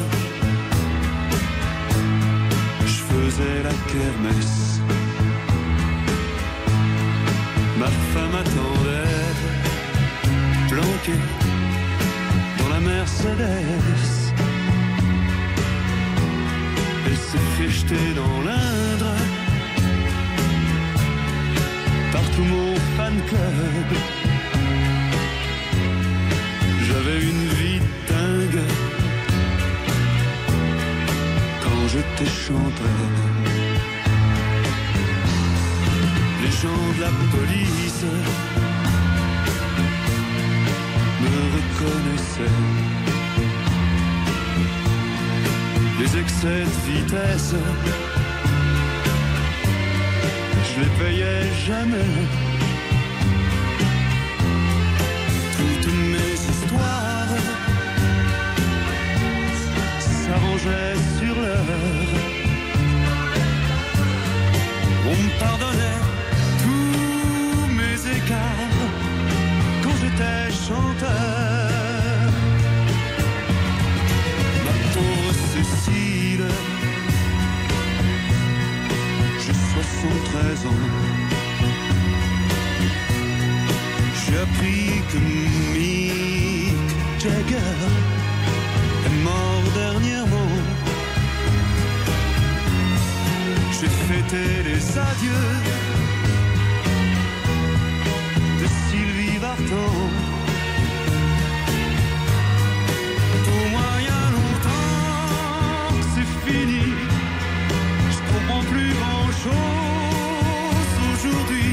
je 2.86 2.86
faisais 2.86 3.62
la 3.64 3.74
kermesse. 3.90 4.80
Ma 7.80 7.86
femme 7.86 8.34
attendait, 8.42 9.34
planquée 10.68 11.20
dans 12.58 12.68
la 12.68 12.80
Mercedes. 12.80 14.32
Elle 17.06 17.16
s'est 17.16 17.46
fait 17.56 17.70
jeter 17.70 18.14
dans 18.14 18.40
l'Indre 18.42 19.14
par 22.12 22.22
tout 22.36 22.44
mon 22.44 22.76
fan 22.96 23.14
club. 23.28 23.98
J'avais 26.86 27.20
une 27.20 27.48
vie 27.48 27.73
te. 32.16 32.24
Les 36.42 36.50
gens 36.50 36.84
de 36.96 37.00
la 37.00 37.10
police 37.34 38.04
me 41.22 41.36
reconnaissaient. 41.56 42.60
Les 46.00 46.20
excès 46.20 46.64
de 46.64 46.92
vitesse, 46.92 47.54
je 50.68 50.80
les 50.80 50.92
payais 50.98 51.44
jamais. 51.66 52.12
Toutes 55.56 55.92
mes 56.12 56.34
histoires 56.34 57.36
s'arrangeaient 60.00 61.13
on 65.06 65.10
me 65.10 65.30
pardonnait 65.40 66.00
tous 66.62 67.66
mes 67.78 67.96
écarts 68.16 68.80
quand 69.82 69.96
j'étais 70.00 70.52
chanteur. 70.52 72.30
Ma 74.64 74.72
pauvre 74.92 75.32
Cécile, 75.52 76.48
j'ai 79.38 79.54
73 79.54 80.66
ans. 80.66 80.84
J'ai 84.26 84.36
appris 84.36 84.86
que 85.10 85.18
Mick 85.72 86.88
Jagger 87.18 87.80
est 89.06 89.18
mort 89.22 89.66
dernièrement. 89.74 90.33
J'ai 93.80 93.88
fêté 93.88 94.62
les 94.64 94.98
adieux 94.98 95.52
de 98.60 98.66
Sylvie 98.66 99.38
il 103.98 104.04
y 104.04 104.08
a 104.08 104.24
longtemps 104.36 105.90
c'est 106.14 106.30
fini. 106.48 106.86
Je 108.14 108.18
comprends 108.32 108.64
plus 108.72 108.92
grand 108.94 109.28
chose 109.44 110.94
aujourd'hui. 111.12 111.70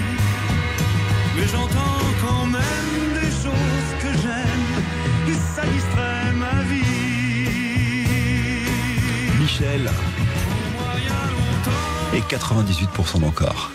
Mais 1.35 1.47
j'entends 1.47 2.03
quand 2.25 2.45
même 2.47 2.91
des 3.21 3.31
choses 3.43 3.91
que 4.01 4.11
j'aime 4.23 4.67
et 5.29 5.37
ça 5.55 5.63
distrait 5.67 6.31
ma 6.33 6.57
vie. 6.63 6.81
Michel 9.39 9.83
et 12.13 12.19
98% 12.19 13.19
d'encore. 13.21 13.71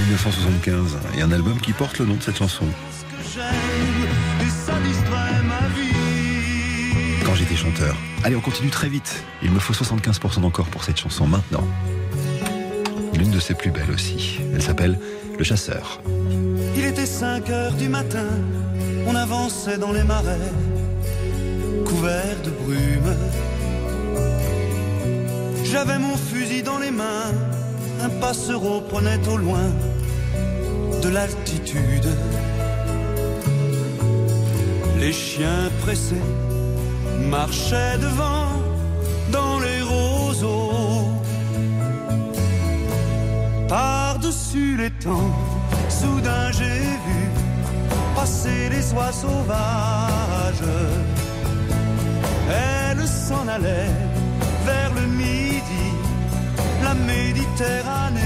1975, 0.07 0.97
et 1.17 1.21
un 1.21 1.31
album 1.31 1.59
qui 1.59 1.73
porte 1.73 1.99
le 1.99 2.05
nom 2.05 2.15
de 2.15 2.23
cette 2.23 2.37
chanson. 2.37 2.65
Quand 7.25 7.35
j'étais 7.35 7.55
chanteur. 7.55 7.95
Allez, 8.23 8.35
on 8.35 8.41
continue 8.41 8.69
très 8.69 8.89
vite. 8.89 9.23
Il 9.41 9.51
me 9.51 9.59
faut 9.59 9.73
75% 9.73 10.41
d'encore 10.41 10.67
pour 10.67 10.83
cette 10.83 10.97
chanson 10.97 11.27
maintenant. 11.27 11.67
L'une 13.15 13.31
de 13.31 13.39
ses 13.39 13.53
plus 13.53 13.69
belles 13.69 13.91
aussi. 13.93 14.39
Elle 14.53 14.61
s'appelle 14.61 14.99
Le 15.37 15.43
Chasseur. 15.43 16.01
Il 16.75 16.85
était 16.85 17.05
5 17.05 17.49
heures 17.49 17.73
du 17.73 17.87
matin, 17.87 18.25
on 19.05 19.15
avançait 19.15 19.77
dans 19.77 19.91
les 19.91 20.03
marais, 20.03 20.39
de 22.03 22.49
brume. 22.49 23.15
J'avais 25.63 25.99
mon 25.99 26.17
fusil 26.17 26.61
dans 26.61 26.77
les 26.77 26.91
mains, 26.91 27.31
un 28.01 28.09
passereau 28.19 28.81
prenait 28.81 29.25
au 29.29 29.37
loin 29.37 29.69
de 31.01 31.07
l'altitude. 31.07 32.09
Les 34.99 35.13
chiens 35.13 35.69
pressés 35.81 36.27
marchaient 37.29 37.97
devant 37.99 38.49
dans 39.31 39.59
les 39.59 39.81
roseaux. 39.81 41.07
Par-dessus 43.69 44.75
les 44.77 44.91
temps, 44.91 45.31
soudain 45.87 46.51
j'ai 46.51 46.81
vu 47.05 47.21
passer 48.13 48.67
les 48.69 48.93
oies 48.93 49.13
sauvages. 49.13 51.12
Elle 53.03 53.09
s'en 53.09 53.45
allait 53.49 53.91
vers 54.65 54.93
le 54.93 55.05
midi, 55.07 55.87
la 56.81 56.93
Méditerranée. 56.93 58.21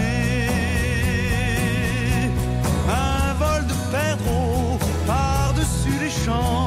Un 2.88 3.34
vol 3.34 3.66
de 3.66 3.74
perdreaux 3.92 4.78
par-dessus 5.08 5.98
les 6.00 6.12
champs 6.12 6.67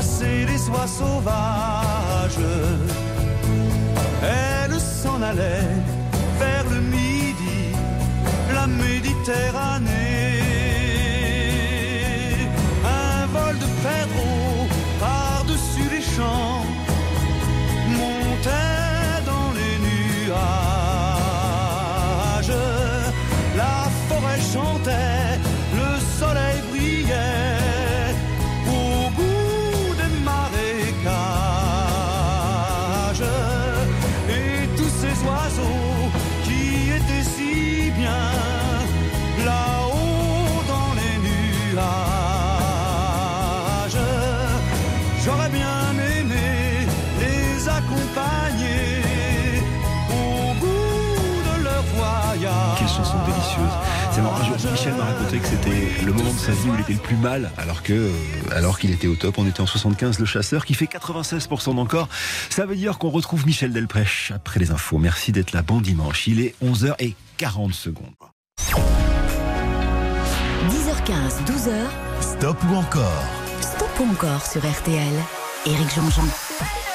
passer 0.00 0.46
les 0.50 0.62
oies 0.70 0.92
sauvages. 1.00 2.46
Elle 4.22 4.76
s'en 4.80 5.20
allait 5.30 5.76
vers 6.42 6.66
le 6.74 6.80
midi, 6.96 7.60
la 8.58 8.66
Méditerranée. 8.66 9.90
Un 13.12 13.26
vol 13.34 13.54
de 13.64 13.68
perdreaux 13.86 14.66
par-dessus 15.04 15.88
les 15.94 16.04
champs 16.14 16.49
Michel 54.72 54.94
m'a 54.94 55.04
raconté 55.04 55.38
que 55.38 55.46
c'était 55.46 56.04
le 56.04 56.12
moment 56.12 56.32
de 56.32 56.38
sa 56.38 56.52
vie 56.52 56.68
où 56.68 56.74
il 56.74 56.80
était 56.80 56.92
le 56.92 56.98
plus 56.98 57.16
mal, 57.16 57.50
alors 57.58 57.82
que, 57.82 57.92
euh, 57.92 58.12
alors 58.52 58.78
qu'il 58.78 58.92
était 58.92 59.08
au 59.08 59.16
top. 59.16 59.38
On 59.38 59.46
était 59.46 59.60
en 59.60 59.66
75, 59.66 60.18
le 60.18 60.26
chasseur, 60.26 60.64
qui 60.64 60.74
fait 60.74 60.86
96% 60.86 61.74
d'encore. 61.74 62.08
Ça 62.50 62.66
veut 62.66 62.76
dire 62.76 62.98
qu'on 62.98 63.10
retrouve 63.10 63.46
Michel 63.46 63.72
Delprèche 63.72 64.32
après 64.34 64.60
les 64.60 64.70
infos. 64.70 64.98
Merci 64.98 65.32
d'être 65.32 65.52
là. 65.52 65.62
Bon 65.62 65.80
dimanche. 65.80 66.26
Il 66.26 66.40
est 66.40 66.54
11h40 66.62 67.72
secondes. 67.72 68.14
10h15, 70.68 71.44
12h, 71.46 71.72
Stop 72.20 72.56
ou 72.70 72.74
encore? 72.74 73.24
Stop 73.60 73.90
ou 74.00 74.12
encore 74.12 74.46
sur 74.46 74.60
RTL. 74.60 75.39
Éric 75.66 75.94
Jean-Jean. 75.94 76.24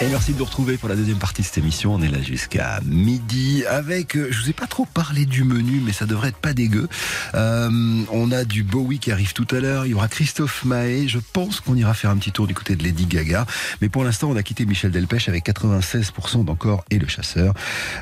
Et 0.01 0.07
merci 0.09 0.33
de 0.33 0.39
nous 0.39 0.45
retrouver 0.45 0.77
pour 0.77 0.89
la 0.89 0.95
deuxième 0.95 1.19
partie 1.19 1.41
de 1.41 1.45
cette 1.47 1.59
émission. 1.59 1.93
On 1.93 2.01
est 2.01 2.09
là 2.09 2.21
jusqu'à 2.21 2.81
midi 2.83 3.63
avec, 3.65 4.17
euh, 4.17 4.27
je 4.29 4.41
vous 4.41 4.49
ai 4.49 4.53
pas 4.53 4.67
trop 4.67 4.85
parlé 4.85 5.25
du 5.25 5.45
menu, 5.45 5.81
mais 5.85 5.93
ça 5.93 6.05
devrait 6.05 6.29
être 6.29 6.37
pas 6.37 6.53
dégueu. 6.53 6.89
Euh, 7.33 7.69
on 8.11 8.31
a 8.31 8.43
du 8.43 8.63
Bowie 8.63 8.99
qui 8.99 9.13
arrive 9.13 9.31
tout 9.31 9.47
à 9.51 9.59
l'heure. 9.61 9.85
Il 9.85 9.91
y 9.91 9.93
aura 9.93 10.09
Christophe 10.09 10.65
Mahé. 10.65 11.07
Je 11.07 11.19
pense 11.31 11.61
qu'on 11.61 11.75
ira 11.75 11.93
faire 11.93 12.09
un 12.09 12.17
petit 12.17 12.33
tour 12.33 12.45
du 12.45 12.53
côté 12.53 12.75
de 12.75 12.83
Lady 12.83 13.05
Gaga. 13.05 13.45
Mais 13.81 13.87
pour 13.87 14.03
l'instant, 14.03 14.29
on 14.29 14.35
a 14.35 14.43
quitté 14.43 14.65
Michel 14.65 14.91
Delpech 14.91 15.29
avec 15.29 15.45
96% 15.45 16.43
d'encore 16.43 16.83
et 16.89 16.99
le 16.99 17.07
chasseur. 17.07 17.53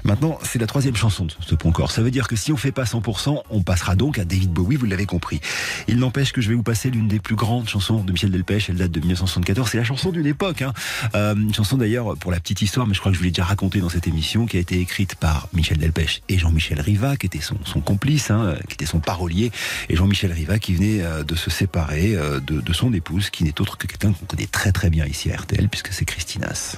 Maintenant, 0.04 0.40
c'est 0.42 0.60
la 0.60 0.68
troisième 0.68 0.96
chanson 0.96 1.26
de 1.26 1.32
ce 1.42 1.56
encore. 1.68 1.92
Ça 1.92 2.02
veut 2.02 2.12
dire 2.12 2.28
que 2.28 2.36
si 2.36 2.52
on 2.52 2.58
fait 2.58 2.72
pas 2.72 2.86
100%, 2.86 3.44
on 3.52 3.62
passera 3.62 3.96
donc 3.96 4.18
à 4.18 4.26
David 4.26 4.52
Bowie, 4.52 4.78
vous 4.78 4.88
l'avez 4.88 5.06
compris. 5.06 5.42
Il 5.88 6.00
n'empêche 6.00 6.34
que 6.34 6.42
je 6.42 6.50
vais 6.50 6.56
vous 6.56 6.64
passer 6.64 6.90
l'une 6.90 7.08
des 7.08 7.20
plus 7.20 7.36
grandes 7.36 7.70
chansons 7.70 8.04
de 8.04 8.12
Michel 8.12 8.32
Delpech. 8.32 8.70
Elle 8.70 8.78
date 8.78 8.92
de 8.92 9.00
1974. 9.00 9.70
C'est 9.70 9.78
la 9.78 9.84
chanson 9.84 10.12
d'une 10.12 10.26
époque. 10.26 10.53
Hein. 10.62 10.74
Euh, 11.16 11.36
une 11.36 11.54
chanson 11.54 11.78
d'ailleurs 11.78 12.16
pour 12.18 12.32
la 12.32 12.40
petite 12.40 12.62
histoire, 12.62 12.88
mais 12.88 12.94
je 12.94 13.00
crois 13.00 13.12
que 13.12 13.16
je 13.16 13.20
vous 13.20 13.26
l'ai 13.26 13.32
déjà 13.32 13.46
raconté 13.46 13.80
dans 13.80 13.90
cette 13.90 14.08
émission, 14.08 14.46
qui 14.46 14.58
a 14.58 14.60
été 14.60 14.80
écrite 14.80 15.16
par 15.16 15.48
Michel 15.54 15.78
Delpech 15.78 16.22
et 16.30 16.38
Jean-Michel 16.38 16.80
Riva, 16.80 17.18
qui 17.18 17.26
était 17.26 17.42
son, 17.42 17.82
complice, 17.82 18.32
hein, 18.32 18.56
qui 18.68 18.76
était 18.76 18.86
son 18.86 19.00
parolier, 19.00 19.52
et 19.90 19.96
Jean-Michel 19.96 20.32
Riva 20.32 20.60
qui 20.60 20.74
venait 20.76 21.02
euh, 21.02 21.24
de 21.24 21.36
se 21.36 21.50
séparer 21.50 22.16
euh, 22.16 22.40
de, 22.40 22.62
de 22.62 22.74
son 22.74 22.94
épouse, 22.94 23.30
qui 23.30 23.44
n'est 23.44 23.60
autre 23.62 23.78
que 23.78 23.88
quelqu'un 23.88 24.14
qu'on 24.14 24.26
connaît 24.26 24.48
très 24.48 24.72
très 24.72 24.90
bien 24.90 25.06
ici 25.06 25.32
à 25.32 25.38
RTL, 25.38 25.68
puisque 25.70 25.92
c'est 25.92 26.06
Christinas. 26.06 26.78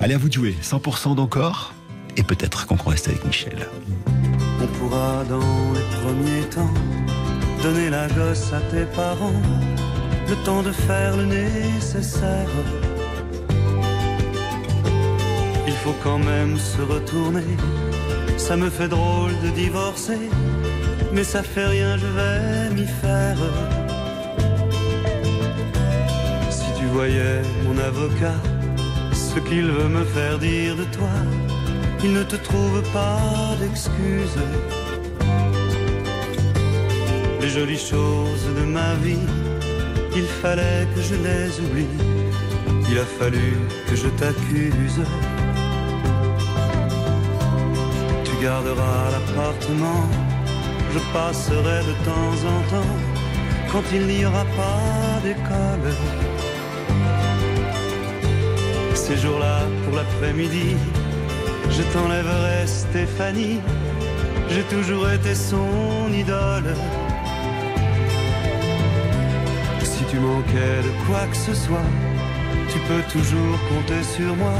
Allez 0.00 0.14
à 0.14 0.18
vous 0.18 0.28
de 0.28 0.34
jouer, 0.34 0.56
100% 0.62 1.14
d'encore, 1.14 1.74
et 2.16 2.22
peut-être 2.22 2.66
qu'on 2.66 2.76
reste 2.76 3.08
avec 3.08 3.24
Michel. 3.24 3.68
On 4.60 4.66
pourra 4.78 5.24
dans 5.24 5.72
les 5.72 5.98
premiers 6.00 6.48
temps 6.48 6.72
donner 7.62 7.88
la 7.88 8.08
gosse 8.08 8.52
à 8.52 8.60
tes 8.70 8.84
parents, 8.94 9.42
le 10.28 10.36
temps 10.44 10.62
de 10.62 10.72
faire 10.72 11.16
le 11.16 11.26
nécessaire. 11.26 12.48
Il 15.66 15.76
faut 15.82 15.96
quand 16.02 16.18
même 16.18 16.58
se 16.58 16.80
retourner, 16.82 17.56
ça 18.36 18.56
me 18.56 18.70
fait 18.70 18.88
drôle 18.88 19.32
de 19.44 19.50
divorcer, 19.50 20.30
mais 21.12 21.24
ça 21.24 21.42
fait 21.42 21.66
rien, 21.66 21.96
je 21.98 22.06
vais 22.06 22.70
m'y 22.74 22.86
faire. 22.86 23.38
Si 26.50 26.68
tu 26.78 26.86
voyais 26.86 27.42
mon 27.64 27.76
avocat, 27.78 28.40
ce 29.12 29.38
qu'il 29.40 29.66
veut 29.66 29.88
me 29.88 30.04
faire 30.04 30.38
dire 30.38 30.76
de 30.76 30.84
toi, 30.84 31.16
il 32.02 32.12
ne 32.12 32.22
te 32.22 32.36
trouve 32.36 32.82
pas 32.92 33.56
d'excuses. 33.60 34.42
Les 37.40 37.48
jolies 37.48 37.78
choses 37.78 38.46
de 38.58 38.64
ma 38.64 38.94
vie, 39.04 39.26
il 40.16 40.26
fallait 40.26 40.86
que 40.94 41.00
je 41.00 41.14
les 41.14 41.60
oublie. 41.60 41.88
Il 42.90 42.98
a 42.98 43.04
fallu 43.18 43.58
que 43.88 43.96
je 43.96 44.08
t'accuse. 44.20 45.00
Tu 48.24 48.32
garderas 48.42 49.10
l'appartement, 49.14 50.04
je 50.92 51.00
passerai 51.12 51.78
de 51.90 51.94
temps 52.08 52.38
en 52.54 52.60
temps 52.72 52.96
quand 53.72 53.82
il 53.92 54.06
n'y 54.06 54.24
aura 54.24 54.44
pas 54.60 55.20
d'école. 55.24 55.88
Ces 58.94 59.16
jours-là, 59.16 59.62
pour 59.84 59.96
l'après-midi, 59.96 60.76
je 61.70 61.82
t'enlèverai 61.92 62.66
Stéphanie, 62.66 63.60
j'ai 64.48 64.62
toujours 64.74 65.10
été 65.10 65.34
son 65.34 66.12
idole. 66.12 66.74
Tu 70.14 70.20
manquais 70.20 70.80
de 70.88 70.92
quoi 71.06 71.26
que 71.30 71.36
ce 71.36 71.54
soit, 71.54 71.90
tu 72.70 72.78
peux 72.88 73.02
toujours 73.10 73.58
compter 73.70 74.02
sur 74.16 74.36
moi 74.36 74.58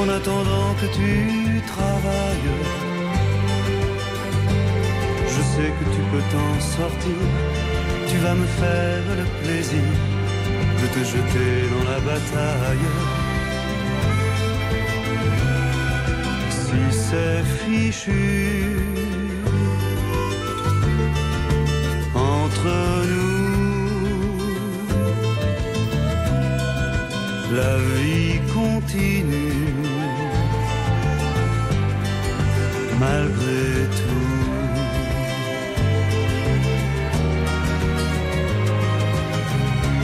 en 0.00 0.08
attendant 0.08 0.70
que 0.80 0.88
tu 0.98 1.62
travailles. 1.74 2.54
Je 5.34 5.42
sais 5.52 5.70
que 5.78 5.84
tu 5.94 6.02
peux 6.10 6.24
t'en 6.32 6.52
sortir, 6.76 7.20
tu 8.08 8.16
vas 8.18 8.34
me 8.34 8.48
faire 8.60 9.04
le 9.20 9.26
plaisir 9.42 9.88
de 10.80 10.86
te 10.94 11.00
jeter 11.12 11.52
dans 11.72 11.86
la 11.92 12.00
bataille. 12.10 12.90
Si 16.50 16.82
c'est 17.06 17.42
fichu 17.60 18.76
entre 22.14 23.07
la 27.52 27.76
vie 27.78 28.40
continue 28.52 29.74
malgré 33.00 33.86
tout. 33.98 34.28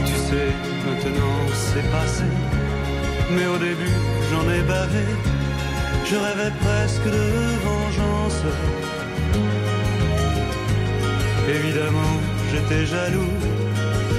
Tu 0.06 0.14
sais, 0.26 0.50
maintenant 0.86 1.40
c'est 1.52 1.90
passé, 1.90 2.24
mais 3.30 3.46
au 3.46 3.58
début 3.58 3.98
j'en 4.30 4.50
ai 4.50 4.62
bavé. 4.62 5.04
Je 6.06 6.16
rêvais 6.16 6.52
presque 6.60 7.04
de 7.04 7.26
vengeance. 7.66 8.42
Évidemment, 11.48 12.14
j'étais 12.50 12.86
jaloux. 12.86 13.36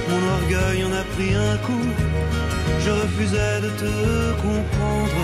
Mon 0.08 0.22
orgueil 0.36 0.84
en 0.84 0.92
a 0.92 1.04
pris 1.14 1.34
un 1.34 1.56
coup. 1.58 2.05
Je 2.80 2.90
refusais 2.90 3.60
de 3.60 3.70
te 3.82 3.92
comprendre. 4.42 5.22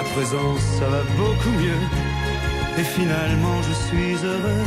À 0.00 0.04
présent, 0.14 0.56
ça 0.78 0.86
va 0.88 1.02
beaucoup 1.16 1.54
mieux. 1.62 1.82
Et 2.78 2.84
finalement, 2.84 3.58
je 3.68 3.74
suis 3.86 4.14
heureux 4.24 4.64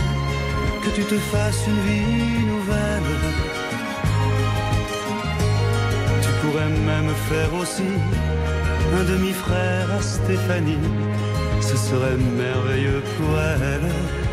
que 0.83 0.89
tu 0.95 1.03
te 1.03 1.17
fasses 1.31 1.63
une 1.67 1.81
vie 1.87 2.45
nouvelle. 2.53 3.11
Tu 6.21 6.29
pourrais 6.41 6.69
même 6.69 7.13
faire 7.29 7.53
aussi 7.53 7.89
un 8.99 9.03
demi-frère 9.03 9.87
à 9.97 10.01
Stéphanie. 10.01 10.85
Ce 11.61 11.75
serait 11.77 12.17
merveilleux 12.17 13.01
pour 13.17 13.39
elle. 13.39 14.24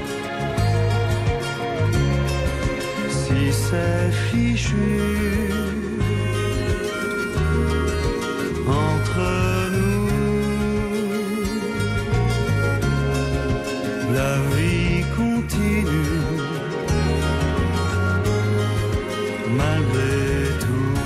C'est 3.53 4.11
fichu 4.31 4.75
entre 8.67 9.21
nous, 9.77 10.09
la 14.15 14.35
vie 14.57 15.05
continue 15.15 16.21
malgré 19.55 20.19
tout. 20.61 20.97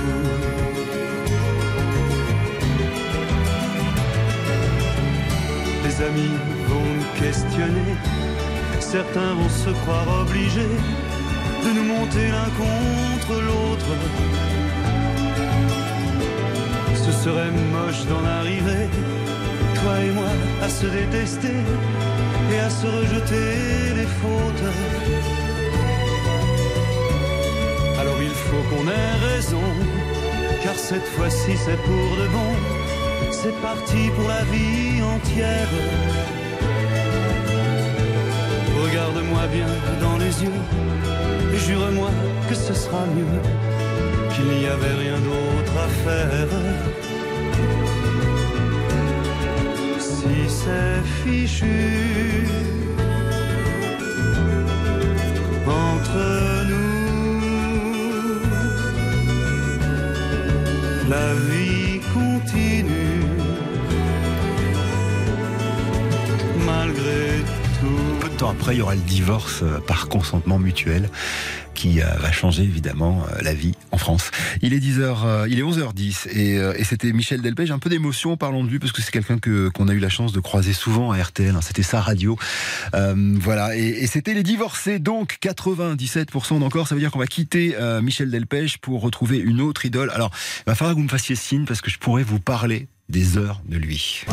Les 5.83 5.95
amis 6.01 6.37
vont 6.69 6.89
nous 6.95 7.21
questionner, 7.21 7.91
certains 8.79 9.33
vont 9.33 9.49
se 9.49 9.69
croire 9.81 10.07
obligés 10.21 10.77
de 11.67 11.73
nous 11.73 11.83
monter 11.83 12.27
l'un 12.29 12.49
contre 12.63 13.33
l'autre. 13.47 13.91
Ce 17.05 17.11
serait 17.23 17.51
moche 17.75 18.03
d'en 18.09 18.23
arriver, 18.39 18.83
toi 19.75 19.93
et 20.05 20.11
moi, 20.11 20.31
à 20.65 20.69
se 20.69 20.85
détester 20.85 21.57
et 22.51 22.59
à 22.59 22.69
se 22.69 22.87
rejeter 22.97 23.49
les 23.99 24.09
fautes. 24.19 24.69
Alors 27.99 28.19
il 28.29 28.35
faut 28.47 28.63
qu'on 28.69 28.85
ait 28.99 29.15
raison, 29.29 29.67
car 30.63 30.75
cette 30.75 31.07
fois-ci 31.15 31.53
c'est 31.65 31.81
pour 31.87 32.09
de 32.21 32.27
bon. 32.35 32.51
C'est 33.31 33.57
parti 33.61 34.09
pour 34.15 34.27
la 34.27 34.43
vie 34.51 35.01
entière. 35.15 35.71
Regarde-moi 38.83 39.47
bien 39.47 39.71
dans 40.01 40.17
les 40.17 40.43
yeux 40.43 40.61
jure-moi 41.65 42.09
que 42.47 42.55
ce 42.55 42.73
sera 42.73 43.05
mieux, 43.15 43.41
qu'il 44.33 44.45
n'y 44.45 44.67
avait 44.67 44.97
rien 45.03 45.17
d'autre 45.27 45.75
à 45.85 45.89
faire. 46.03 46.53
Si 49.99 50.37
c'est 50.47 51.01
fichu 51.23 52.47
entre 55.67 56.46
après, 68.45 68.75
il 68.75 68.79
y 68.79 68.81
aura 68.81 68.95
le 68.95 69.01
divorce 69.01 69.61
euh, 69.63 69.79
par 69.79 70.07
consentement 70.09 70.59
mutuel 70.59 71.09
qui 71.77 72.01
euh, 72.01 72.05
va 72.19 72.31
changer 72.31 72.63
évidemment 72.63 73.23
euh, 73.31 73.41
la 73.43 73.53
vie 73.53 73.73
en 73.91 73.97
France. 73.97 74.31
Il 74.63 74.73
est 74.73 74.79
10h, 74.79 75.25
euh, 75.25 75.47
il 75.47 75.59
est 75.59 75.61
11h10 75.61 76.27
et, 76.29 76.83
c'était 76.83 77.13
Michel 77.13 77.41
Delpech. 77.41 77.69
Un 77.69 77.79
peu 77.79 77.89
d'émotion 77.89 78.35
parlant 78.35 78.63
de 78.63 78.69
lui 78.69 78.79
parce 78.79 78.91
que 78.91 79.01
c'est 79.01 79.11
quelqu'un 79.11 79.37
que 79.37 79.69
qu'on 79.69 79.87
a 79.87 79.93
eu 79.93 79.99
la 79.99 80.09
chance 80.09 80.31
de 80.31 80.39
croiser 80.39 80.73
souvent 80.73 81.11
à 81.11 81.21
RTL. 81.21 81.53
hein. 81.55 81.59
C'était 81.61 81.83
sa 81.83 82.01
radio, 82.01 82.37
voilà. 82.93 83.75
Et, 83.75 84.07
c'était 84.07 84.33
les 84.33 84.43
divorcés 84.43 84.99
donc 84.99 85.37
97% 85.41 86.59
d'encore. 86.59 86.87
Ça 86.87 86.95
veut 86.95 87.01
dire 87.01 87.11
qu'on 87.11 87.19
va 87.19 87.27
quitter 87.27 87.75
Michel 88.01 88.31
Delpech 88.31 88.77
pour 88.79 89.01
retrouver 89.01 89.37
une 89.37 89.61
autre 89.61 89.85
idole. 89.85 90.09
Alors, 90.11 90.31
il 90.59 90.69
va 90.69 90.75
falloir 90.75 90.95
que 90.95 90.99
vous 90.99 91.03
me 91.03 91.09
fassiez 91.09 91.35
signe 91.35 91.65
parce 91.65 91.81
que 91.81 91.91
je 91.91 91.99
pourrais 91.99 92.23
vous 92.23 92.39
parler 92.39 92.87
des 93.09 93.37
heures 93.37 93.61
de 93.67 93.77
lui. 93.77 94.23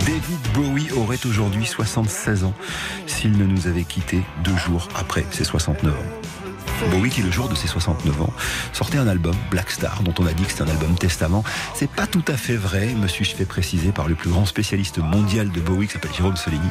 David 0.00 0.40
Bowie 0.54 0.90
aurait 0.92 1.24
aujourd'hui 1.26 1.66
76 1.66 2.44
ans 2.44 2.54
s'il 3.06 3.36
ne 3.36 3.44
nous 3.44 3.66
avait 3.66 3.84
quittés 3.84 4.22
deux 4.44 4.56
jours 4.56 4.88
après 4.94 5.24
ses 5.30 5.44
69 5.44 5.92
ans. 5.92 6.39
Bowie 6.88 7.10
qui 7.10 7.22
le 7.22 7.30
jour 7.30 7.48
de 7.48 7.54
ses 7.54 7.68
69 7.68 8.22
ans 8.22 8.32
sortait 8.72 8.98
un 8.98 9.08
album 9.08 9.34
Black 9.50 9.70
Star 9.70 10.02
dont 10.02 10.14
on 10.18 10.26
a 10.26 10.32
dit 10.32 10.44
que 10.44 10.50
c'était 10.50 10.62
un 10.62 10.68
album 10.68 10.94
testament. 10.96 11.44
C'est 11.74 11.90
pas 11.90 12.06
tout 12.06 12.24
à 12.28 12.36
fait 12.36 12.56
vrai, 12.56 12.94
me 12.94 13.06
suis-je 13.06 13.34
fait 13.34 13.44
préciser 13.44 13.92
par 13.92 14.08
le 14.08 14.14
plus 14.14 14.30
grand 14.30 14.46
spécialiste 14.46 14.98
mondial 14.98 15.50
de 15.50 15.60
Bowie 15.60 15.86
qui 15.86 15.92
s'appelle 15.94 16.12
Jérôme 16.14 16.36
Soligny. 16.36 16.68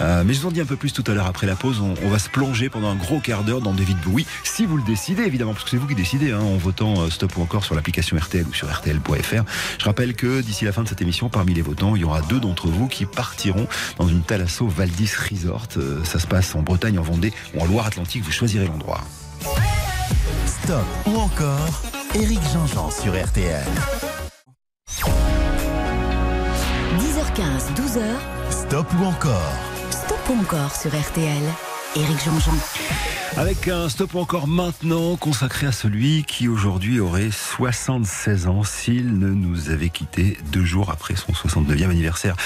Euh, 0.00 0.24
mais 0.24 0.34
je 0.34 0.40
vous 0.40 0.48
en 0.48 0.50
dis 0.50 0.60
un 0.60 0.66
peu 0.66 0.76
plus 0.76 0.92
tout 0.92 1.04
à 1.06 1.14
l'heure 1.14 1.26
après 1.26 1.46
la 1.46 1.56
pause. 1.56 1.80
On, 1.80 1.94
on 2.04 2.08
va 2.08 2.18
se 2.18 2.28
plonger 2.28 2.68
pendant 2.68 2.90
un 2.90 2.96
gros 2.96 3.20
quart 3.20 3.44
d'heure 3.44 3.60
dans 3.60 3.72
David 3.72 3.98
Bowie, 3.98 4.26
si 4.44 4.66
vous 4.66 4.76
le 4.76 4.82
décidez 4.82 5.22
évidemment, 5.22 5.52
parce 5.52 5.64
que 5.64 5.70
c'est 5.70 5.76
vous 5.76 5.86
qui 5.86 5.94
décidez 5.94 6.32
hein, 6.32 6.40
en 6.40 6.56
votant 6.56 7.00
euh, 7.00 7.10
stop 7.10 7.36
ou 7.36 7.42
encore 7.42 7.64
sur 7.64 7.74
l'application 7.74 8.16
RTL 8.16 8.46
ou 8.46 8.54
sur 8.54 8.72
RTL.fr. 8.72 9.44
Je 9.78 9.84
rappelle 9.84 10.14
que 10.14 10.40
d'ici 10.40 10.64
la 10.64 10.72
fin 10.72 10.82
de 10.82 10.88
cette 10.88 11.02
émission, 11.02 11.28
parmi 11.28 11.54
les 11.54 11.62
votants, 11.62 11.96
il 11.96 12.02
y 12.02 12.04
aura 12.04 12.22
deux 12.22 12.40
d'entre 12.40 12.68
vous 12.68 12.88
qui 12.88 13.06
partiront 13.06 13.66
dans 13.98 14.08
une 14.08 14.22
Thalasso 14.22 14.66
Valdis 14.66 15.12
Resort. 15.30 15.68
Euh, 15.76 16.02
ça 16.04 16.18
se 16.18 16.26
passe 16.26 16.54
en 16.54 16.62
Bretagne, 16.62 16.98
en 16.98 17.02
Vendée 17.02 17.32
ou 17.54 17.60
en 17.60 17.66
Loire-Atlantique. 17.66 18.22
Vous 18.24 18.32
choisirez 18.32 18.66
l'endroit. 18.66 19.02
Stop 20.46 20.84
ou 21.06 21.18
encore 21.18 21.82
Éric 22.14 22.40
Jean-Jean 22.52 22.90
sur 22.90 23.12
RTL. 23.12 23.66
10h15, 26.98 27.74
12h, 27.74 28.02
Stop 28.50 28.86
ou 29.00 29.04
encore 29.04 29.52
Stop 29.90 30.18
ou 30.30 30.40
encore 30.40 30.74
sur 30.74 30.90
RTL. 30.90 31.71
Éric 31.94 32.24
Jean-Jean. 32.24 32.52
Avec 33.36 33.68
un 33.68 33.88
stop 33.88 34.14
encore 34.14 34.46
maintenant 34.46 35.16
consacré 35.16 35.66
à 35.66 35.72
celui 35.72 36.22
qui 36.24 36.48
aujourd'hui 36.48 37.00
aurait 37.00 37.30
76 37.30 38.46
ans 38.46 38.62
s'il 38.62 39.18
ne 39.18 39.28
nous 39.28 39.70
avait 39.70 39.88
quitté 39.88 40.36
deux 40.52 40.64
jours 40.64 40.90
après 40.90 41.16
son 41.16 41.32
69e 41.32 41.90
anniversaire. 41.90 42.36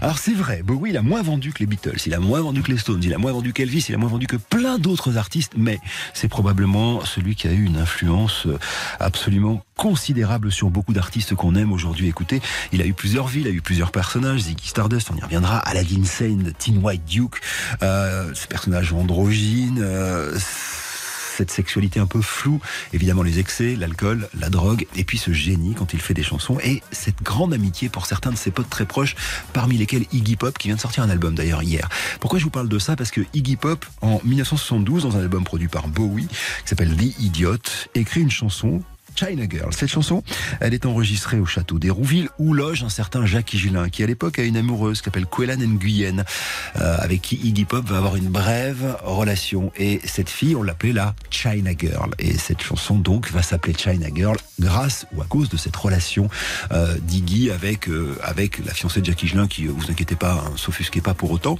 Alors 0.00 0.18
c'est 0.18 0.34
vrai, 0.34 0.62
Bowie 0.62 0.90
il 0.90 0.96
a 0.96 1.02
moins 1.02 1.22
vendu 1.22 1.52
que 1.52 1.58
les 1.58 1.66
Beatles, 1.66 1.98
il 2.06 2.14
a 2.14 2.20
moins 2.20 2.40
vendu 2.40 2.62
que 2.62 2.70
les 2.70 2.78
Stones, 2.78 3.02
il 3.02 3.12
a 3.12 3.18
moins 3.18 3.32
vendu 3.32 3.52
qu'Elvis, 3.52 3.86
il 3.88 3.94
a 3.96 3.98
moins 3.98 4.08
vendu 4.08 4.28
que 4.28 4.36
plein 4.36 4.78
d'autres 4.78 5.16
artistes, 5.16 5.54
mais 5.56 5.80
c'est 6.14 6.28
probablement 6.28 7.04
celui 7.04 7.34
qui 7.34 7.48
a 7.48 7.52
eu 7.52 7.64
une 7.64 7.78
influence 7.78 8.46
absolument 9.00 9.64
considérable 9.76 10.50
sur 10.50 10.70
beaucoup 10.70 10.92
d'artistes 10.92 11.34
qu'on 11.34 11.54
aime 11.54 11.72
aujourd'hui 11.72 12.08
écouter. 12.08 12.40
Il 12.72 12.80
a 12.80 12.86
eu 12.86 12.94
plusieurs 12.94 13.26
vies, 13.26 13.40
il 13.40 13.46
a 13.46 13.50
eu 13.50 13.60
plusieurs 13.60 13.92
personnages, 13.92 14.42
Ziggy 14.42 14.68
Stardust, 14.68 15.10
on 15.10 15.16
y 15.16 15.22
reviendra, 15.22 15.58
Aladdin 15.58 16.04
Sane, 16.04 16.52
Teen 16.58 16.78
White 16.82 17.04
Duke, 17.04 17.40
euh, 17.82 18.32
ce 18.34 18.46
personnage 18.46 18.92
androgyne, 18.96 19.80
euh, 19.80 20.36
cette 21.36 21.50
sexualité 21.50 22.00
un 22.00 22.06
peu 22.06 22.22
floue, 22.22 22.60
évidemment 22.94 23.22
les 23.22 23.38
excès, 23.38 23.76
l'alcool, 23.76 24.28
la 24.38 24.48
drogue, 24.48 24.86
et 24.96 25.04
puis 25.04 25.18
ce 25.18 25.32
génie 25.32 25.74
quand 25.74 25.92
il 25.92 26.00
fait 26.00 26.14
des 26.14 26.22
chansons, 26.22 26.58
et 26.64 26.82
cette 26.92 27.22
grande 27.22 27.52
amitié 27.52 27.88
pour 27.90 28.06
certains 28.06 28.30
de 28.30 28.36
ses 28.36 28.50
potes 28.50 28.70
très 28.70 28.86
proches, 28.86 29.16
parmi 29.52 29.76
lesquels 29.76 30.06
Iggy 30.12 30.36
Pop, 30.36 30.56
qui 30.56 30.68
vient 30.68 30.76
de 30.76 30.80
sortir 30.80 31.02
un 31.02 31.10
album 31.10 31.34
d'ailleurs 31.34 31.62
hier. 31.62 31.88
Pourquoi 32.20 32.38
je 32.38 32.44
vous 32.44 32.50
parle 32.50 32.68
de 32.68 32.78
ça? 32.78 32.96
Parce 32.96 33.10
que 33.10 33.20
Iggy 33.34 33.56
Pop, 33.56 33.84
en 34.00 34.20
1972, 34.24 35.02
dans 35.02 35.16
un 35.16 35.20
album 35.20 35.44
produit 35.44 35.68
par 35.68 35.88
Bowie, 35.88 36.26
qui 36.26 36.68
s'appelle 36.68 36.96
The 36.96 37.20
Idiot, 37.20 37.56
écrit 37.94 38.22
une 38.22 38.30
chanson 38.30 38.82
China 39.16 39.44
Girl. 39.48 39.72
Cette 39.72 39.88
chanson, 39.88 40.22
elle 40.60 40.74
est 40.74 40.86
enregistrée 40.86 41.38
au 41.38 41.46
château 41.46 41.78
d'Hérouville 41.78 42.28
où 42.38 42.52
loge 42.52 42.82
un 42.82 42.88
certain 42.88 43.24
Jacques 43.24 43.54
Higelin 43.54 43.88
qui 43.88 44.02
à 44.02 44.06
l'époque 44.06 44.38
a 44.38 44.42
une 44.42 44.56
amoureuse 44.56 44.98
qui 44.98 45.04
s'appelle 45.04 45.26
Quellan 45.26 45.56
Nguyen 45.56 46.24
euh, 46.76 46.96
avec 46.98 47.22
qui 47.22 47.36
Iggy 47.36 47.64
Pop 47.64 47.84
va 47.86 47.96
avoir 47.96 48.16
une 48.16 48.28
brève 48.28 48.96
relation. 49.02 49.72
Et 49.76 50.00
cette 50.04 50.30
fille 50.30 50.54
on 50.54 50.62
l'appelait 50.62 50.92
la 50.92 51.14
China 51.30 51.70
Girl. 51.76 52.10
Et 52.18 52.36
cette 52.36 52.62
chanson 52.62 52.96
donc 52.96 53.30
va 53.30 53.42
s'appeler 53.42 53.74
China 53.74 54.08
Girl 54.14 54.36
grâce 54.60 55.06
ou 55.14 55.22
à 55.22 55.24
cause 55.24 55.48
de 55.48 55.56
cette 55.56 55.76
relation 55.76 56.28
euh, 56.72 56.96
d'Iggy 56.98 57.50
avec 57.50 57.88
euh, 57.88 58.16
avec 58.22 58.64
la 58.64 58.74
fiancée 58.74 59.00
de 59.00 59.06
Jacques 59.06 59.22
Higelin 59.22 59.46
qui 59.46 59.66
vous 59.66 59.90
inquiétez 59.90 60.16
pas 60.16 60.44
hein, 60.46 60.52
s'offusquez 60.56 61.00
pas 61.00 61.14
pour 61.14 61.30
autant. 61.30 61.58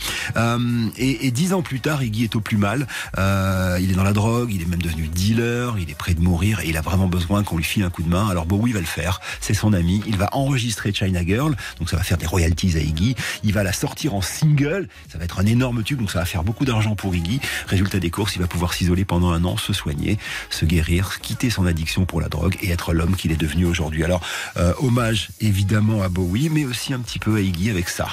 Et, 0.98 1.26
et 1.26 1.30
dix 1.30 1.52
ans 1.52 1.62
plus 1.62 1.80
tard 1.80 2.02
Iggy 2.02 2.24
est 2.24 2.36
au 2.36 2.40
plus 2.40 2.56
mal. 2.56 2.86
Il 3.16 3.90
est 3.90 3.94
dans 3.94 4.04
la 4.04 4.12
drogue 4.12 4.52
il 4.52 4.62
est 4.62 4.66
même 4.66 4.82
devenu 4.82 5.08
dealer 5.08 5.78
il 5.78 5.90
est 5.90 5.94
près 5.94 6.14
de 6.14 6.20
mourir 6.20 6.60
et 6.60 6.68
il 6.68 6.76
a 6.76 6.80
vraiment 6.80 7.06
besoin 7.06 7.42
qu'on 7.46 7.56
lui 7.56 7.64
file 7.64 7.84
un 7.84 7.90
coup 7.90 8.02
de 8.02 8.08
main. 8.10 8.28
Alors 8.28 8.44
Bowie 8.44 8.72
va 8.72 8.80
le 8.80 8.86
faire. 8.86 9.20
C'est 9.40 9.54
son 9.54 9.72
ami. 9.72 10.02
Il 10.06 10.16
va 10.16 10.28
enregistrer 10.32 10.92
China 10.92 11.24
Girl. 11.24 11.56
Donc 11.78 11.88
ça 11.88 11.96
va 11.96 12.02
faire 12.02 12.18
des 12.18 12.26
royalties 12.26 12.76
à 12.76 12.80
Iggy. 12.80 13.16
Il 13.42 13.54
va 13.54 13.62
la 13.62 13.72
sortir 13.72 14.14
en 14.14 14.20
single. 14.20 14.88
Ça 15.10 15.16
va 15.16 15.24
être 15.24 15.40
un 15.40 15.46
énorme 15.46 15.82
tube. 15.82 15.98
Donc 15.98 16.10
ça 16.10 16.18
va 16.18 16.26
faire 16.26 16.44
beaucoup 16.44 16.66
d'argent 16.66 16.94
pour 16.94 17.14
Iggy. 17.14 17.40
Résultat 17.66 17.98
des 17.98 18.10
courses, 18.10 18.36
il 18.36 18.40
va 18.40 18.46
pouvoir 18.46 18.74
s'isoler 18.74 19.06
pendant 19.06 19.30
un 19.30 19.44
an, 19.44 19.56
se 19.56 19.72
soigner, 19.72 20.18
se 20.50 20.66
guérir, 20.66 21.20
quitter 21.20 21.48
son 21.48 21.64
addiction 21.64 22.04
pour 22.04 22.20
la 22.20 22.28
drogue 22.28 22.56
et 22.60 22.70
être 22.70 22.92
l'homme 22.92 23.16
qu'il 23.16 23.32
est 23.32 23.36
devenu 23.36 23.64
aujourd'hui. 23.64 24.04
Alors 24.04 24.20
euh, 24.56 24.74
hommage 24.78 25.28
évidemment 25.40 26.02
à 26.02 26.08
Bowie, 26.08 26.50
mais 26.50 26.64
aussi 26.64 26.92
un 26.92 27.00
petit 27.00 27.18
peu 27.18 27.36
à 27.36 27.40
Iggy 27.40 27.70
avec 27.70 27.88
ça. 27.88 28.08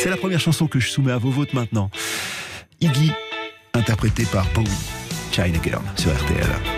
C'est 0.00 0.10
la 0.10 0.16
première 0.16 0.40
chanson 0.40 0.68
que 0.68 0.78
je 0.78 0.88
soumets 0.88 1.12
à 1.12 1.18
vos 1.18 1.30
votes 1.30 1.52
maintenant. 1.52 1.90
Iggy, 2.80 3.10
interprété 3.74 4.24
par 4.24 4.46
Bowie. 4.54 5.05
zijne 5.36 5.58
gedaan 5.62 5.84
zo 5.94 6.10
echt 6.10 6.20
RTL. 6.20 6.75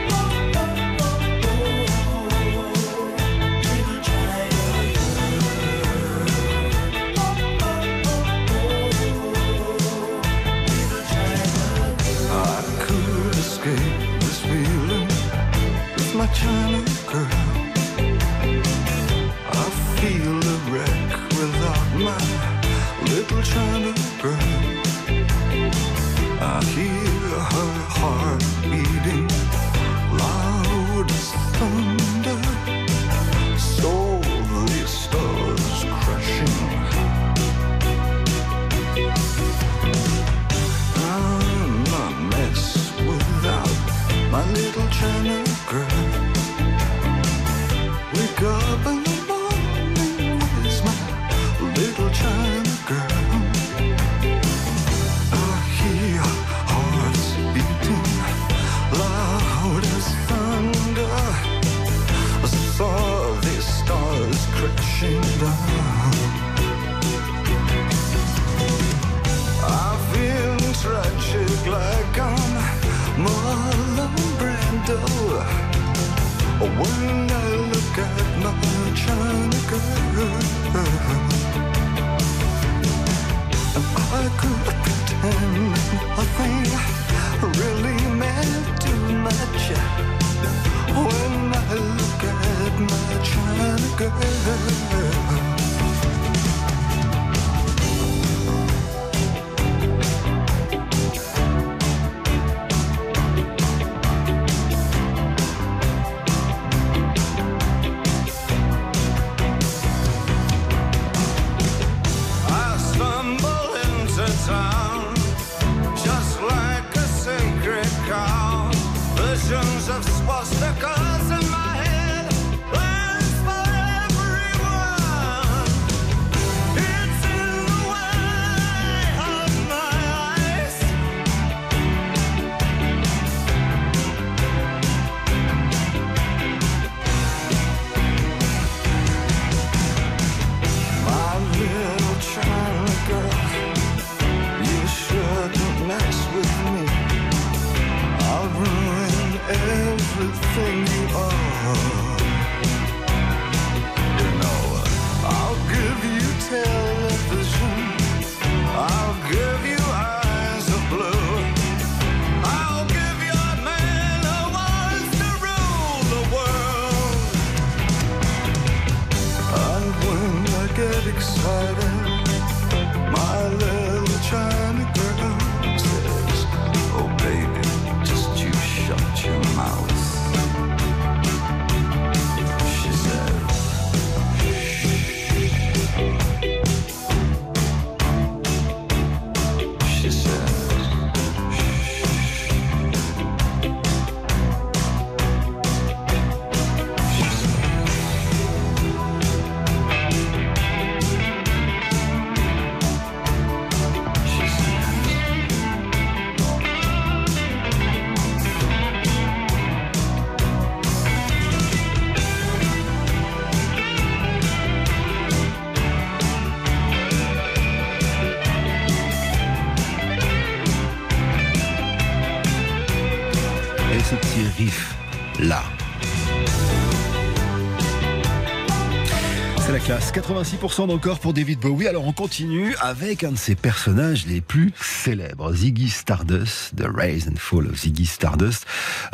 86% 230.39 230.86
d'encore 230.86 231.18
pour 231.18 231.32
David 231.32 231.59
Bowie. 231.59 231.89
Alors 231.89 232.07
on 232.07 232.12
continue 232.12 232.76
avec 232.80 233.24
un 233.24 233.32
de 233.32 233.36
ses 233.36 233.57
personnages 233.57 234.24
les 234.26 234.41
plus 234.41 234.72
célèbres, 234.80 235.53
Ziggy 235.53 235.89
Stardust, 235.89 236.76
The 236.76 236.86
Rise 236.95 237.28
and 237.28 237.39
Fall 237.39 237.66
of 237.66 237.76
Ziggy 237.76 238.07
Stardust. 238.07 238.64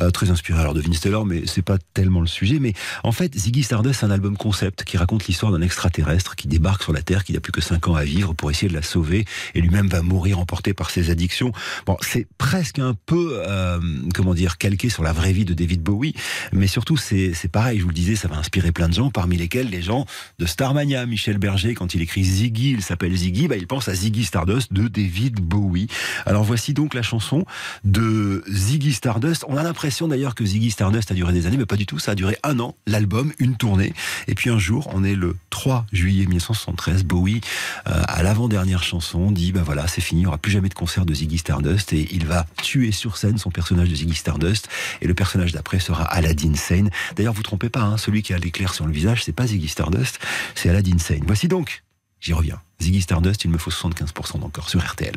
Euh, 0.00 0.10
très 0.10 0.30
inspiré 0.30 0.60
alors 0.60 0.74
de 0.74 0.82
Vince 0.82 1.00
Taylor, 1.00 1.24
mais 1.24 1.44
c'est 1.46 1.62
pas 1.62 1.78
tellement 1.94 2.20
le 2.20 2.26
sujet. 2.26 2.58
Mais 2.58 2.74
en 3.04 3.12
fait, 3.12 3.34
Ziggy 3.34 3.62
Stardust, 3.62 4.00
c'est 4.00 4.06
un 4.06 4.10
album 4.10 4.36
concept 4.36 4.84
qui 4.84 4.98
raconte 4.98 5.26
l'histoire 5.26 5.50
d'un 5.50 5.62
extraterrestre 5.62 6.36
qui 6.36 6.46
débarque 6.46 6.82
sur 6.82 6.92
la 6.92 7.00
Terre, 7.00 7.24
qui 7.24 7.32
n'a 7.32 7.40
plus 7.40 7.52
que 7.52 7.62
5 7.62 7.88
ans 7.88 7.94
à 7.94 8.04
vivre 8.04 8.34
pour 8.34 8.50
essayer 8.50 8.68
de 8.68 8.74
la 8.74 8.82
sauver, 8.82 9.24
et 9.54 9.62
lui-même 9.62 9.88
va 9.88 10.02
mourir 10.02 10.38
emporté 10.38 10.74
par 10.74 10.90
ses 10.90 11.08
addictions. 11.08 11.52
Bon, 11.86 11.96
c'est 12.02 12.26
presque 12.36 12.80
un 12.80 12.94
peu, 13.06 13.40
euh, 13.46 13.80
comment 14.12 14.34
dire, 14.34 14.58
calqué 14.58 14.90
sur 14.90 15.02
la 15.02 15.14
vraie 15.14 15.32
vie 15.32 15.46
de 15.46 15.54
David 15.54 15.80
Bowie, 15.80 16.14
mais 16.52 16.66
surtout 16.66 16.98
c'est 16.98 17.32
pareil. 17.50 17.78
Je 17.78 17.84
vous 17.84 17.88
le 17.88 17.94
disais, 17.94 18.14
ça 18.14 18.28
va 18.28 18.36
inspirer 18.36 18.72
plein 18.72 18.90
de 18.90 18.94
gens, 18.94 19.10
parmi 19.10 19.38
lesquels 19.38 19.70
les 19.70 19.80
gens 19.80 20.04
de 20.38 20.44
Starmania. 20.44 21.06
Michel 21.14 21.38
Berger, 21.38 21.74
quand 21.74 21.94
il 21.94 22.02
écrit 22.02 22.24
Ziggy, 22.24 22.72
il 22.72 22.82
s'appelle 22.82 23.14
Ziggy, 23.14 23.46
bah, 23.46 23.56
il 23.56 23.68
pense 23.68 23.86
à 23.86 23.94
Ziggy 23.94 24.24
Stardust 24.24 24.72
de 24.72 24.88
David 24.88 25.38
Bowie. 25.38 25.86
Alors 26.26 26.42
voici 26.42 26.74
donc 26.74 26.92
la 26.92 27.02
chanson 27.02 27.46
de 27.84 28.42
Ziggy 28.48 28.92
Stardust. 28.92 29.44
On 29.46 29.56
a 29.56 29.62
l'impression 29.62 30.08
d'ailleurs 30.08 30.34
que 30.34 30.44
Ziggy 30.44 30.72
Stardust 30.72 31.12
a 31.12 31.14
duré 31.14 31.32
des 31.32 31.46
années, 31.46 31.56
mais 31.56 31.66
pas 31.66 31.76
du 31.76 31.86
tout. 31.86 32.00
Ça 32.00 32.10
a 32.10 32.14
duré 32.16 32.36
un 32.42 32.58
an, 32.58 32.74
l'album, 32.88 33.32
une 33.38 33.54
tournée. 33.54 33.94
Et 34.26 34.34
puis 34.34 34.50
un 34.50 34.58
jour, 34.58 34.90
on 34.92 35.04
est 35.04 35.14
le 35.14 35.36
3 35.50 35.86
juillet 35.92 36.26
1973, 36.26 37.04
Bowie, 37.04 37.40
euh, 37.86 38.02
à 38.08 38.24
l'avant-dernière 38.24 38.82
chanson, 38.82 39.30
dit 39.30 39.52
bah 39.52 39.62
voilà, 39.64 39.86
c'est 39.86 40.00
fini, 40.00 40.22
il 40.22 40.24
n'y 40.24 40.26
aura 40.26 40.38
plus 40.38 40.50
jamais 40.50 40.68
de 40.68 40.74
concert 40.74 41.06
de 41.06 41.14
Ziggy 41.14 41.38
Stardust 41.38 41.92
et 41.92 42.08
il 42.10 42.26
va 42.26 42.44
tuer 42.60 42.90
sur 42.90 43.18
scène 43.18 43.38
son 43.38 43.50
personnage 43.50 43.88
de 43.88 43.94
Ziggy 43.94 44.16
Stardust 44.16 44.68
et 45.00 45.06
le 45.06 45.14
personnage 45.14 45.52
d'après 45.52 45.78
sera 45.78 46.02
Aladdin 46.02 46.56
Sane. 46.56 46.90
D'ailleurs, 47.14 47.34
vous 47.34 47.44
trompez 47.44 47.68
pas, 47.68 47.82
hein, 47.82 47.98
celui 47.98 48.24
qui 48.24 48.34
a 48.34 48.38
l'éclair 48.38 48.74
sur 48.74 48.84
le 48.84 48.92
visage, 48.92 49.22
c'est 49.22 49.32
pas 49.32 49.46
Ziggy 49.46 49.68
Stardust, 49.68 50.18
c'est 50.56 50.70
Aladdin 50.70 50.98
Voici 51.26 51.48
donc, 51.48 51.84
j'y 52.20 52.32
reviens, 52.32 52.60
Ziggy 52.80 53.02
Stardust, 53.02 53.44
il 53.44 53.50
me 53.50 53.58
faut 53.58 53.70
75% 53.70 54.40
d'encore 54.40 54.70
sur 54.70 54.80
RTL. 54.80 55.16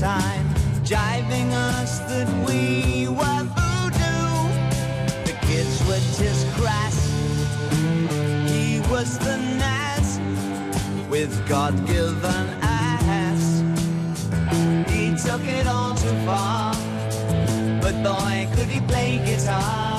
time, 0.00 0.48
jiving 0.82 1.52
us 1.52 1.98
that 2.08 2.26
we 2.48 3.06
were 3.06 3.44
voodoo. 3.54 4.32
The 5.26 5.36
kids 5.46 5.76
were 5.86 6.00
just 6.16 6.46
crass. 6.56 6.96
He 8.50 8.80
was 8.90 9.18
the 9.18 9.36
Nas 9.60 10.18
with 11.10 11.46
God-given 11.46 12.46
ass. 12.62 13.62
He 14.90 15.14
took 15.16 15.44
it 15.44 15.66
all 15.66 15.94
too 15.94 16.16
far, 16.24 16.74
but 17.82 18.02
boy, 18.02 18.48
could 18.54 18.68
he 18.68 18.80
play 18.80 19.18
guitar. 19.26 19.89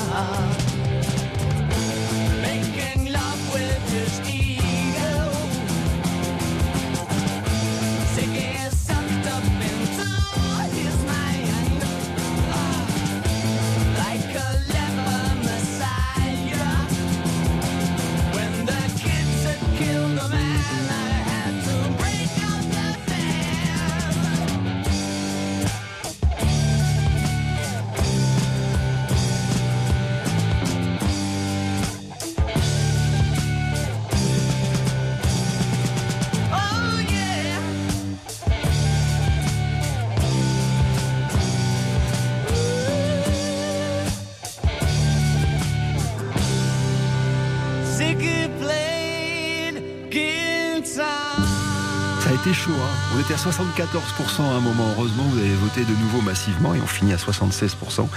C'était 52.52 52.72
chaud. 52.72 52.72
hein. 52.82 53.16
On 53.16 53.20
était 53.20 53.34
à 53.34 53.38
74% 53.38 54.42
à 54.42 54.56
un 54.56 54.60
moment. 54.60 54.86
Heureusement, 54.98 55.24
vous 55.24 55.38
avez 55.40 55.54
voté 55.56 55.84
de 55.84 55.94
nouveau 55.96 56.22
massivement 56.22 56.74
et 56.74 56.82
on 56.82 56.88
finit 56.88 57.14
à 57.14 57.18
76%. 57.18 58.08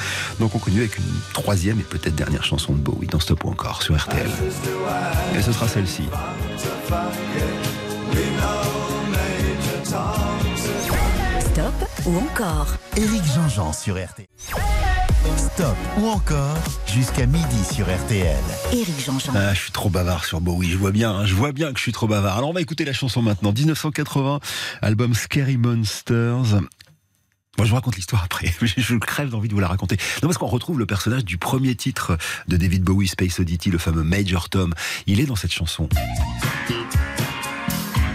Donc 0.41 0.55
on 0.55 0.59
continue 0.59 0.81
avec 0.81 0.99
une 0.99 1.05
troisième 1.33 1.81
et 1.81 1.85
peut-être 1.85 2.15
dernière 2.15 2.45
chanson 2.45 2.73
de 2.73 2.79
Bowie 2.79 3.07
dans 3.07 3.21
Stop 3.21 3.45
ou 3.45 3.51
encore 3.51 3.83
sur 3.83 3.97
RTL. 3.97 4.29
Et 5.37 5.43
ce 5.43 5.53
sera 5.53 5.69
celle-ci. 5.69 6.05
Stop 11.41 11.75
ou 12.07 12.19
encore 12.19 12.67
Éric 12.97 13.23
Jean-Jean 13.35 13.73
sur 13.73 13.95
RTL. 13.95 14.27
Stop 15.37 15.77
ou 15.99 16.07
encore 16.09 16.57
jusqu'à 16.87 17.27
midi 17.27 17.65
sur 17.73 17.87
RTL. 17.87 18.37
Éric 18.73 19.05
Jean-Jean. 19.05 19.33
Ah, 19.35 19.55
je 19.55 19.61
suis 19.61 19.73
trop 19.73 19.89
bavard 19.89 20.25
sur 20.25 20.41
Bowie, 20.41 20.71
je 20.71 20.77
vois 20.77 20.93
bien, 20.93 21.11
hein, 21.13 21.27
je 21.27 21.35
vois 21.35 21.53
bien 21.53 21.73
que 21.73 21.79
je 21.79 21.83
suis 21.83 21.93
trop 21.93 22.07
bavard. 22.07 22.37
Alors 22.37 22.51
on 22.51 22.53
va 22.53 22.61
écouter 22.61 22.85
la 22.85 22.93
chanson 22.93 23.23
maintenant. 23.23 23.53
1980, 23.53 24.41
album 24.83 25.15
Scary 25.15 25.57
Monsters. 25.57 26.61
Moi, 27.57 27.65
je 27.65 27.69
vous 27.71 27.77
raconte 27.77 27.97
l'histoire 27.97 28.25
après. 28.25 28.53
Je 28.77 28.97
crève 28.97 29.29
d'envie 29.31 29.49
de 29.49 29.55
vous 29.55 29.61
la 29.61 29.69
raconter. 29.69 29.97
Non, 30.23 30.29
parce 30.29 30.39
qu'on 30.39 30.47
retrouve 30.47 30.79
le 30.79 30.87
personnage 30.87 31.25
du 31.25 31.39
premier 31.39 31.77
titre 31.77 32.19
de 32.49 32.57
David 32.57 32.83
Bowie, 32.83 33.07
Space 33.07 33.39
Oddity, 33.39 33.71
le 33.71 33.79
fameux 33.79 34.03
Major 34.03 34.49
Tom. 34.49 34.75
Il 35.07 35.21
est 35.21 35.27
dans 35.27 35.37
cette 35.37 35.53
chanson. 35.53 35.89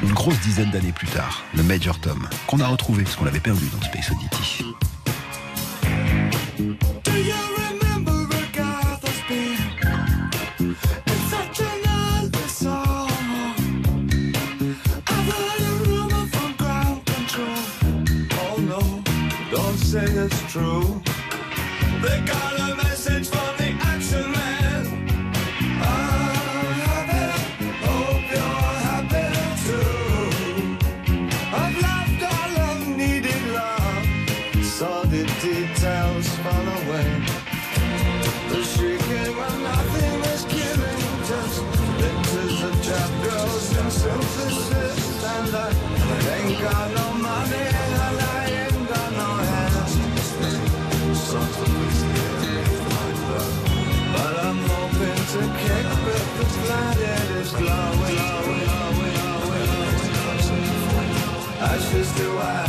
Une 0.04 0.12
grosse 0.12 0.40
dizaine 0.42 0.72
d'années 0.72 0.92
plus 0.92 1.08
tard, 1.08 1.44
le 1.56 1.64
Major 1.64 2.00
Tom, 2.00 2.28
qu'on 2.48 2.60
a 2.60 2.68
retrouvé 2.68 3.04
parce 3.04 3.16
qu'on 3.16 3.26
l'avait 3.26 3.40
perdu 3.40 3.66
dans 3.68 3.82
Space 3.82 4.12
Oddity. 4.12 4.66
Say 19.90 20.06
it's 20.06 20.40
true. 20.52 21.02
They 22.04 22.22
got 22.22 22.79
do 62.20 62.38
I? 62.38 62.69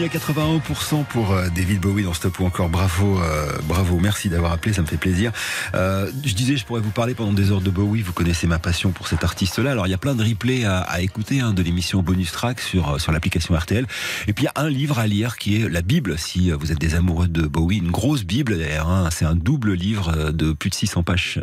Finit 0.00 0.16
à 0.16 0.18
81% 0.18 1.04
pour 1.04 1.32
euh, 1.32 1.48
David 1.54 1.80
Bowie 1.80 2.04
dans 2.04 2.14
Stop 2.14 2.38
ou 2.40 2.46
encore. 2.46 2.70
Bravo, 2.70 3.20
euh, 3.20 3.52
bravo. 3.64 3.98
Merci 4.00 4.30
d'avoir 4.30 4.52
appelé, 4.52 4.72
ça 4.72 4.80
me 4.80 4.86
fait 4.86 4.96
plaisir. 4.96 5.30
Euh, 5.74 6.10
je 6.24 6.32
disais, 6.32 6.56
je 6.56 6.64
pourrais 6.64 6.80
vous 6.80 6.90
parler 6.90 7.14
pendant 7.14 7.34
des 7.34 7.50
heures 7.50 7.60
de 7.60 7.68
Bowie. 7.68 8.00
Vous 8.00 8.14
connaissez 8.14 8.46
ma 8.46 8.58
passion 8.58 8.92
pour 8.92 9.08
cet 9.08 9.24
artiste-là. 9.24 9.72
Alors, 9.72 9.86
il 9.86 9.90
y 9.90 9.94
a 9.94 9.98
plein 9.98 10.14
de 10.14 10.24
replays 10.24 10.64
à, 10.64 11.02
écouter 11.02 11.40
hein, 11.40 11.52
de 11.52 11.62
l'émission 11.62 12.02
Bonus 12.02 12.32
Track 12.32 12.60
sur, 12.60 12.98
sur 12.98 13.12
l'application 13.12 13.54
RTL. 13.54 13.86
Et 14.26 14.32
puis, 14.32 14.44
il 14.44 14.46
y 14.46 14.48
a 14.48 14.64
un 14.64 14.70
livre 14.70 14.98
à 14.98 15.06
lire 15.06 15.36
qui 15.36 15.60
est 15.60 15.68
la 15.68 15.82
Bible, 15.82 16.16
si 16.18 16.50
vous 16.50 16.72
êtes 16.72 16.80
des 16.80 16.94
amoureux 16.94 17.28
de 17.28 17.42
Bowie. 17.42 17.78
Une 17.78 17.90
grosse 17.90 18.24
Bible, 18.24 18.56
d'ailleurs. 18.58 18.88
hein. 18.88 19.10
C'est 19.10 19.26
un 19.26 19.36
double 19.36 19.74
livre 19.74 20.32
de 20.32 20.52
plus 20.52 20.70
de 20.70 20.74
600 20.76 21.02
pages 21.02 21.40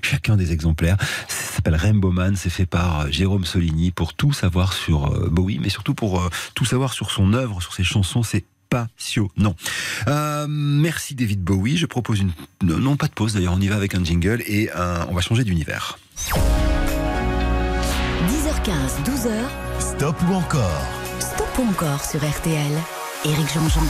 chacun 0.00 0.36
des 0.36 0.52
exemplaires. 0.52 0.96
S'appelle 1.58 1.74
Rainbow 1.74 2.12
Man. 2.12 2.36
C'est 2.36 2.50
fait 2.50 2.66
par 2.66 3.00
euh, 3.00 3.06
Jérôme 3.10 3.44
Soligny 3.44 3.90
pour 3.90 4.14
tout 4.14 4.32
savoir 4.32 4.72
sur 4.72 5.12
euh, 5.12 5.28
Bowie, 5.28 5.58
mais 5.60 5.70
surtout 5.70 5.92
pour 5.92 6.20
euh, 6.20 6.28
tout 6.54 6.64
savoir 6.64 6.92
sur 6.92 7.10
son 7.10 7.32
œuvre, 7.34 7.60
sur 7.60 7.74
ses 7.74 7.82
chansons. 7.82 8.22
C'est 8.22 8.44
passionnant. 8.70 9.56
Euh, 10.06 10.46
merci 10.48 11.16
David 11.16 11.42
Bowie. 11.42 11.76
Je 11.76 11.86
propose 11.86 12.20
une 12.20 12.30
non 12.62 12.96
pas 12.96 13.08
de 13.08 13.12
pause 13.12 13.34
d'ailleurs. 13.34 13.54
On 13.56 13.60
y 13.60 13.66
va 13.66 13.74
avec 13.74 13.96
un 13.96 14.04
jingle 14.04 14.40
et 14.46 14.70
un- 14.72 15.04
on 15.10 15.14
va 15.14 15.20
changer 15.20 15.42
d'univers. 15.42 15.98
10h15, 18.28 19.02
12h, 19.04 19.32
Stop 19.80 20.14
ou 20.30 20.34
encore? 20.34 20.86
Stop 21.18 21.48
ou 21.58 21.62
encore 21.70 22.04
sur 22.04 22.20
RTL. 22.20 22.70
Éric 23.24 23.52
Jean-Jean. 23.52 23.82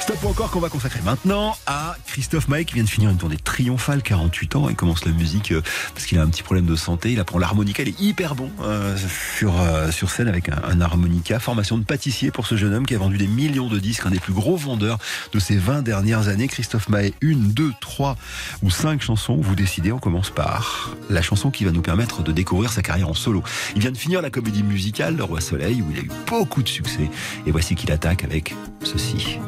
Stop 0.00 0.24
encore 0.24 0.50
qu'on 0.50 0.60
va 0.60 0.68
consacrer 0.68 1.00
maintenant 1.02 1.56
à 1.66 1.96
Christophe 2.06 2.48
Maé 2.48 2.64
qui 2.64 2.74
vient 2.74 2.84
de 2.84 2.88
finir 2.88 3.10
une 3.10 3.16
tournée 3.16 3.36
triomphale, 3.36 4.02
48 4.02 4.56
ans. 4.56 4.68
Il 4.68 4.76
commence 4.76 5.04
la 5.04 5.12
musique 5.12 5.52
euh, 5.52 5.60
parce 5.94 6.06
qu'il 6.06 6.18
a 6.18 6.22
un 6.22 6.28
petit 6.28 6.42
problème 6.42 6.66
de 6.66 6.76
santé. 6.76 7.12
Il 7.12 7.20
apprend 7.20 7.38
l'harmonica. 7.38 7.82
Il 7.82 7.88
est 7.90 8.00
hyper 8.00 8.34
bon 8.34 8.50
euh, 8.62 8.96
sur, 9.36 9.60
euh, 9.60 9.90
sur 9.90 10.10
scène 10.10 10.28
avec 10.28 10.48
un, 10.48 10.62
un 10.64 10.80
harmonica. 10.80 11.38
Formation 11.38 11.78
de 11.78 11.84
pâtissier 11.84 12.30
pour 12.30 12.46
ce 12.46 12.56
jeune 12.56 12.72
homme 12.72 12.86
qui 12.86 12.94
a 12.94 12.98
vendu 12.98 13.18
des 13.18 13.26
millions 13.26 13.68
de 13.68 13.78
disques, 13.78 14.06
un 14.06 14.10
des 14.10 14.20
plus 14.20 14.32
gros 14.32 14.56
vendeurs 14.56 14.98
de 15.32 15.38
ces 15.38 15.56
20 15.56 15.82
dernières 15.82 16.28
années. 16.28 16.48
Christophe 16.48 16.88
Maé, 16.88 17.12
une, 17.20 17.52
deux, 17.52 17.72
trois 17.80 18.16
ou 18.62 18.70
cinq 18.70 19.02
chansons. 19.02 19.36
Vous 19.36 19.54
décidez, 19.54 19.92
on 19.92 19.98
commence 19.98 20.30
par 20.30 20.96
la 21.10 21.22
chanson 21.22 21.50
qui 21.50 21.64
va 21.64 21.72
nous 21.72 21.82
permettre 21.82 22.22
de 22.22 22.32
découvrir 22.32 22.72
sa 22.72 22.82
carrière 22.82 23.08
en 23.08 23.14
solo. 23.14 23.42
Il 23.74 23.82
vient 23.82 23.92
de 23.92 23.98
finir 23.98 24.22
la 24.22 24.30
comédie 24.30 24.62
musicale 24.62 25.16
Le 25.16 25.24
Roi 25.24 25.40
Soleil 25.40 25.82
où 25.82 25.90
il 25.90 25.98
a 25.98 26.02
eu 26.02 26.10
beaucoup 26.26 26.62
de 26.62 26.68
succès. 26.68 27.10
Et 27.46 27.50
voici 27.50 27.74
qu'il 27.74 27.92
attaque 27.92 28.24
avec 28.24 28.54
ceci. 28.82 29.38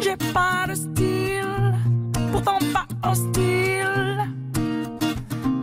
J'ai 0.00 0.16
pas 0.32 0.66
de 0.68 0.74
style, 0.74 1.74
pourtant 2.32 2.58
pas 2.72 2.86
hostile. 3.08 4.18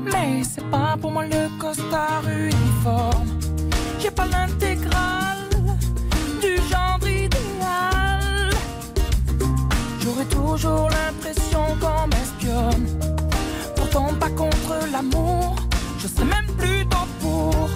Mais 0.05 0.43
c'est 0.43 0.69
pas 0.69 0.95
pour 0.99 1.11
moi 1.11 1.25
le 1.25 1.49
costard 1.59 2.23
uniforme. 2.27 3.27
J'ai 3.99 4.11
pas 4.11 4.25
l'intégrale 4.25 5.49
du 6.41 6.55
genre 6.69 6.99
idéal. 7.01 8.49
J'aurais 9.99 10.25
toujours 10.25 10.89
l'impression 10.89 11.65
qu'on 11.81 12.07
m'espionne. 12.07 12.99
Pourtant 13.75 14.13
pas 14.19 14.29
contre 14.29 14.73
l'amour, 14.91 15.55
je 15.99 16.07
serais 16.07 16.25
même 16.25 16.47
plutôt 16.57 17.07
pour. 17.19 17.69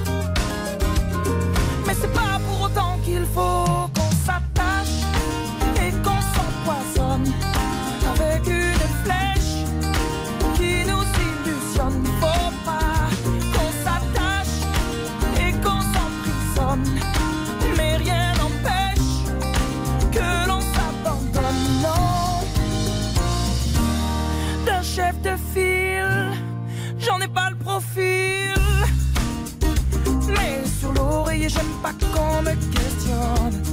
Me 32.42 32.54
questionne. 32.72 33.64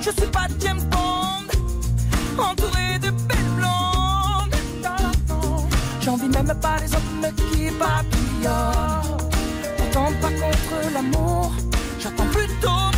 Je 0.00 0.10
suis 0.10 0.30
pas 0.30 0.46
James 0.60 0.82
Bond, 0.90 1.46
entouré 2.38 2.98
de 3.00 3.10
belles 3.10 3.52
blondes. 3.56 4.56
Non, 4.82 5.66
J'envie 6.00 6.28
même 6.28 6.54
pas 6.60 6.78
les 6.80 6.92
hommes 6.94 7.32
qui 7.52 7.70
papillonnent. 7.70 9.18
Pourtant 9.76 10.12
pas 10.20 10.30
contre 10.30 10.92
l'amour, 10.94 11.52
j'attends 12.00 12.26
plutôt 12.26 12.97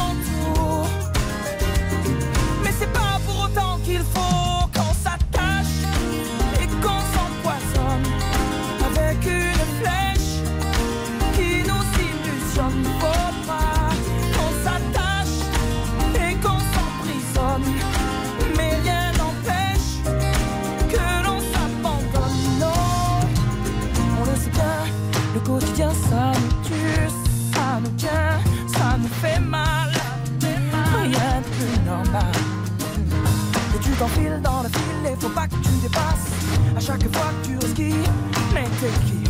t'enfiles 34.01 34.41
dans 34.43 34.63
le 34.63 34.69
fil 34.71 35.13
et 35.13 35.17
faut 35.21 35.29
pas 35.29 35.47
que 35.47 35.57
tu 35.57 35.71
dépasses. 35.83 36.31
À 36.75 36.81
chaque 36.81 37.03
fois 37.15 37.31
que 37.43 37.49
tu 37.49 37.55
risques 37.59 38.09
Mais 38.55 38.65
t'es 38.81 38.93
qui? 39.07 39.21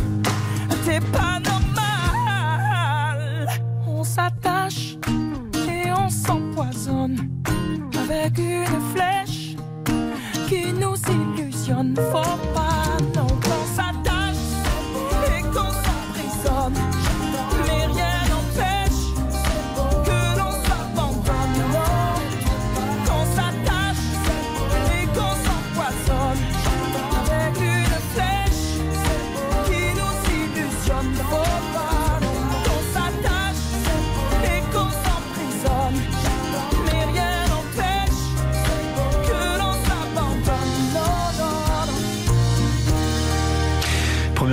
T'es 0.85 1.01
pas 1.11 1.39
normal. 1.51 3.19
On 3.85 4.03
s'attache 4.03 4.95
et 5.67 5.91
on 5.91 6.09
s'empoisonne 6.09 7.17
Avec 8.01 8.37
une 8.37 8.81
flèche 8.93 9.57
qui 10.47 10.71
nous 10.71 10.95
illusionne. 11.09 11.93
Faut 12.13 12.37
pas 12.53 12.60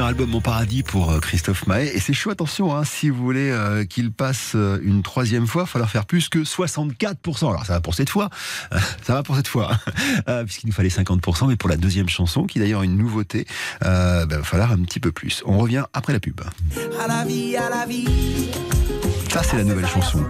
album 0.09 0.31
Mon 0.31 0.41
Paradis 0.41 0.83
pour 0.83 1.11
euh, 1.11 1.21
Christophe 1.21 1.67
Maé. 1.67 1.91
Et 1.95 2.01
c'est 2.01 2.15
chaud, 2.15 2.31
attention, 2.31 2.75
hein, 2.75 2.83
si 2.85 3.11
vous 3.11 3.23
voulez 3.23 3.51
euh, 3.51 3.85
qu'il 3.85 4.11
passe 4.11 4.53
euh, 4.55 4.81
une 4.83 5.03
troisième 5.03 5.47
fois, 5.47 5.63
il 5.63 5.65
va 5.65 5.67
falloir 5.67 5.91
faire 5.91 6.07
plus 6.07 6.31
que 6.31 6.39
64%. 6.39 7.49
Alors 7.49 7.67
ça 7.67 7.75
va 7.75 7.81
pour 7.83 7.95
cette 7.95 8.09
fois, 8.09 8.31
euh, 8.73 8.79
ça 9.03 9.13
va 9.13 9.23
pour 9.23 9.37
cette 9.37 9.49
fois, 9.49 9.73
hein. 10.27 10.45
Puisqu'il 10.47 10.69
nous 10.69 10.73
fallait 10.73 10.89
50%, 10.89 11.49
mais 11.49 11.57
pour 11.57 11.69
la 11.69 11.77
deuxième 11.77 12.09
chanson, 12.09 12.45
qui 12.45 12.59
est 12.59 12.63
d'ailleurs 12.63 12.83
une 12.83 12.97
nouveauté, 12.97 13.47
euh, 13.85 14.25
ben, 14.25 14.37
il 14.37 14.39
va 14.39 14.45
falloir 14.45 14.73
un 14.73 14.79
petit 14.79 14.99
peu 14.99 15.13
plus. 15.13 15.43
On 15.45 15.59
revient 15.59 15.85
après 15.93 16.15
la 16.15 16.21
pub. 16.21 16.41
À 17.03 17.07
la 17.07 17.25
vie, 17.25 17.57
à 17.57 17.69
la 17.69 17.85
vie, 17.85 18.51
Ça, 19.31 19.43
c'est 19.43 19.59
la 19.59 19.65
nouvelle 19.65 19.87
chanson. 19.87 20.25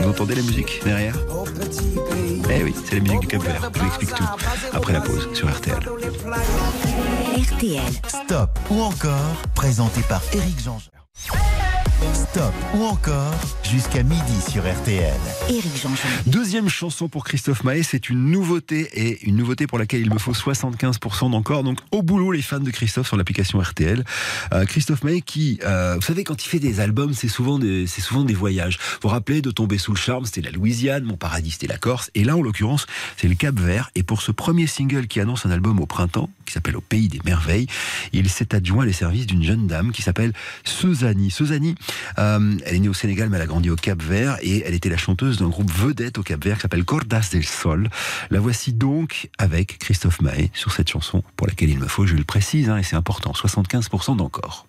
Vous 0.00 0.08
entendez 0.08 0.34
la 0.34 0.42
musique 0.42 0.82
derrière? 0.84 1.16
Eh 2.50 2.62
oui, 2.62 2.74
c'est 2.84 2.96
la 2.96 3.00
musique 3.00 3.20
du 3.20 3.26
Cap 3.26 3.42
Vert. 3.42 3.70
Je 3.74 3.80
vous 3.80 3.86
explique 3.86 4.14
tout 4.14 4.24
après 4.72 4.92
la 4.92 5.00
pause 5.00 5.28
sur 5.32 5.50
RTL. 5.50 5.78
RTL. 7.34 7.82
Stop 8.06 8.50
ou 8.70 8.80
encore, 8.80 9.34
présenté 9.56 10.02
par 10.02 10.22
Éric 10.32 10.60
Jean-Jean. 10.62 11.63
Stop 12.12 12.52
ou 12.74 12.84
encore, 12.84 13.32
jusqu'à 13.62 14.02
midi 14.02 14.40
sur 14.50 14.62
RTL. 14.62 15.14
Éric 15.48 15.76
Jean-Jean. 15.80 16.08
Deuxième 16.26 16.68
chanson 16.68 17.08
pour 17.08 17.24
Christophe 17.24 17.64
Maé, 17.64 17.82
c'est 17.82 18.10
une 18.10 18.30
nouveauté 18.30 18.88
et 18.92 19.24
une 19.26 19.36
nouveauté 19.36 19.66
pour 19.66 19.78
laquelle 19.78 20.00
il 20.00 20.12
me 20.12 20.18
faut 20.18 20.32
75% 20.32 21.30
d'encore. 21.30 21.64
Donc 21.64 21.78
au 21.92 22.02
boulot 22.02 22.32
les 22.32 22.42
fans 22.42 22.60
de 22.60 22.70
Christophe 22.70 23.06
sur 23.06 23.16
l'application 23.16 23.58
RTL. 23.60 24.04
Euh, 24.52 24.64
Christophe 24.66 25.02
Maé 25.04 25.22
qui, 25.22 25.58
euh, 25.64 25.94
vous 25.94 26.02
savez, 26.02 26.24
quand 26.24 26.44
il 26.44 26.48
fait 26.48 26.58
des 26.58 26.80
albums, 26.80 27.14
c'est 27.14 27.28
souvent 27.28 27.58
des, 27.58 27.86
c'est 27.86 28.02
souvent 28.02 28.24
des 28.24 28.34
voyages. 28.34 28.78
Vous 28.94 28.98
vous 29.04 29.08
rappelez 29.08 29.40
de 29.40 29.50
tomber 29.50 29.78
sous 29.78 29.92
le 29.92 29.98
charme, 29.98 30.26
c'était 30.26 30.42
la 30.42 30.50
Louisiane, 30.50 31.04
mon 31.04 31.16
paradis 31.16 31.52
c'était 31.52 31.68
la 31.68 31.78
Corse, 31.78 32.10
et 32.14 32.24
là 32.24 32.36
en 32.36 32.42
l'occurrence 32.42 32.86
c'est 33.16 33.28
le 33.28 33.34
Cap 33.34 33.58
Vert. 33.58 33.90
Et 33.94 34.02
pour 34.02 34.20
ce 34.20 34.32
premier 34.32 34.66
single 34.66 35.06
qui 35.06 35.20
annonce 35.20 35.46
un 35.46 35.50
album 35.50 35.80
au 35.80 35.86
printemps, 35.86 36.28
qui 36.44 36.52
s'appelle 36.52 36.76
Au 36.76 36.80
pays 36.80 37.08
des 37.08 37.20
merveilles, 37.24 37.66
il 38.12 38.28
s'est 38.28 38.54
adjoint 38.54 38.84
les 38.84 38.92
services 38.92 39.26
d'une 39.26 39.42
jeune 39.42 39.66
dame 39.66 39.92
qui 39.92 40.02
s'appelle 40.02 40.32
Suzani. 40.64 41.30
Suzani, 41.30 41.74
euh, 42.18 42.56
elle 42.64 42.76
est 42.76 42.78
née 42.78 42.88
au 42.88 42.94
Sénégal 42.94 43.28
mais 43.28 43.36
elle 43.36 43.42
a 43.42 43.46
grandi 43.46 43.70
au 43.70 43.76
Cap 43.76 44.02
Vert 44.02 44.38
et 44.42 44.62
elle 44.66 44.74
était 44.74 44.88
la 44.88 44.96
chanteuse 44.96 45.38
d'un 45.38 45.48
groupe 45.48 45.70
vedette 45.70 46.18
au 46.18 46.22
Cap 46.22 46.42
Vert 46.44 46.56
qui 46.56 46.62
s'appelle 46.62 46.84
Cordas 46.84 47.28
del 47.32 47.44
Sol. 47.44 47.88
La 48.30 48.40
voici 48.40 48.72
donc 48.72 49.30
avec 49.38 49.78
Christophe 49.78 50.20
Maé 50.20 50.50
sur 50.54 50.72
cette 50.72 50.88
chanson 50.88 51.22
pour 51.36 51.46
laquelle 51.46 51.70
il 51.70 51.78
me 51.78 51.86
faut, 51.86 52.06
je 52.06 52.14
le 52.14 52.24
précise, 52.24 52.68
hein, 52.68 52.78
et 52.78 52.82
c'est 52.82 52.96
important, 52.96 53.32
75% 53.32 54.16
d'encore. 54.16 54.66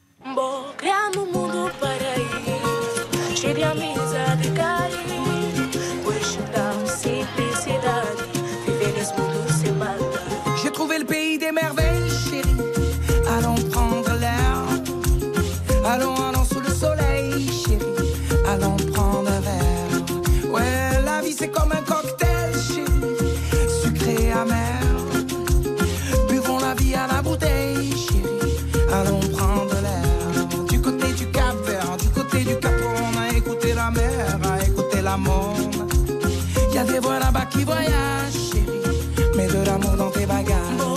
A 36.77 36.83
des 36.83 36.99
voix 36.99 37.19
là-bas 37.19 37.45
qui 37.45 37.63
voyagent, 37.63 38.51
chérie. 38.51 39.35
Mets 39.35 39.47
de 39.47 39.65
l'amour 39.65 39.95
dans 39.97 40.11
tes 40.11 40.25
bagages. 40.25 40.94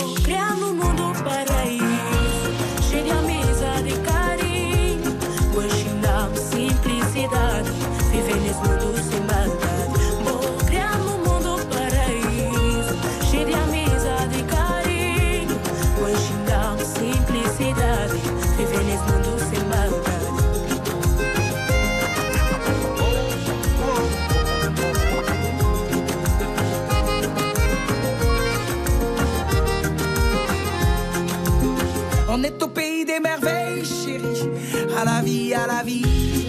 À 35.53 35.67
la 35.67 35.83
vie. 35.83 36.47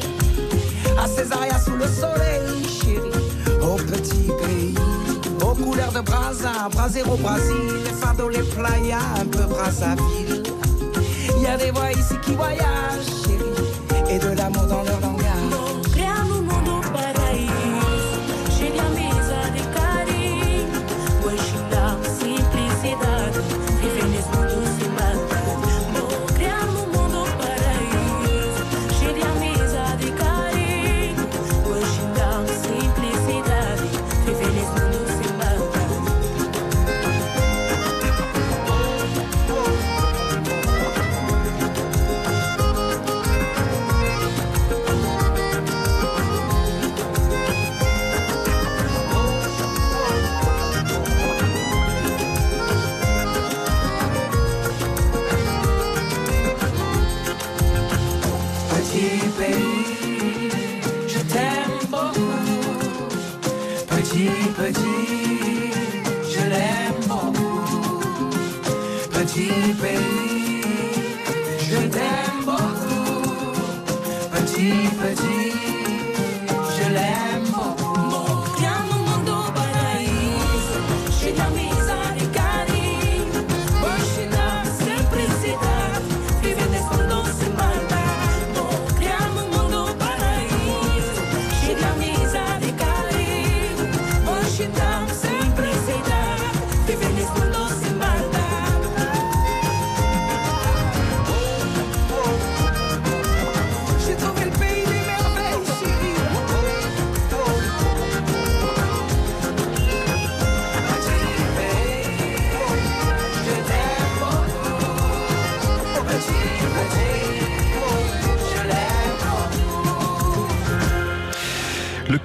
À 0.98 1.06
Césaria 1.06 1.58
sous 1.58 1.76
le 1.76 1.86
soleil, 1.86 2.64
chérie. 2.64 3.10
Au 3.62 3.76
petit 3.76 4.28
pays. 4.42 4.74
Aux 5.42 5.54
couleurs 5.54 5.92
de 5.92 6.00
Brazza, 6.00 6.68
Brasil 6.72 7.04
au 7.10 7.16
Brésil. 7.16 7.54
Les 7.84 7.92
fardeaux, 7.92 8.28
les 8.28 8.42
playas, 8.42 8.98
un 9.20 9.26
peu 9.26 9.44
Brazzaville. 9.44 10.42
Il 11.36 11.42
y 11.42 11.46
a 11.46 11.56
des 11.56 11.70
voix 11.70 11.90
ici 11.92 12.14
qui 12.22 12.34
voyagent, 12.34 13.10
chérie. 13.24 14.14
Et 14.14 14.18
de 14.18 14.36
l'amour 14.36 14.66
dans 14.66 14.82
leur 14.82 15.09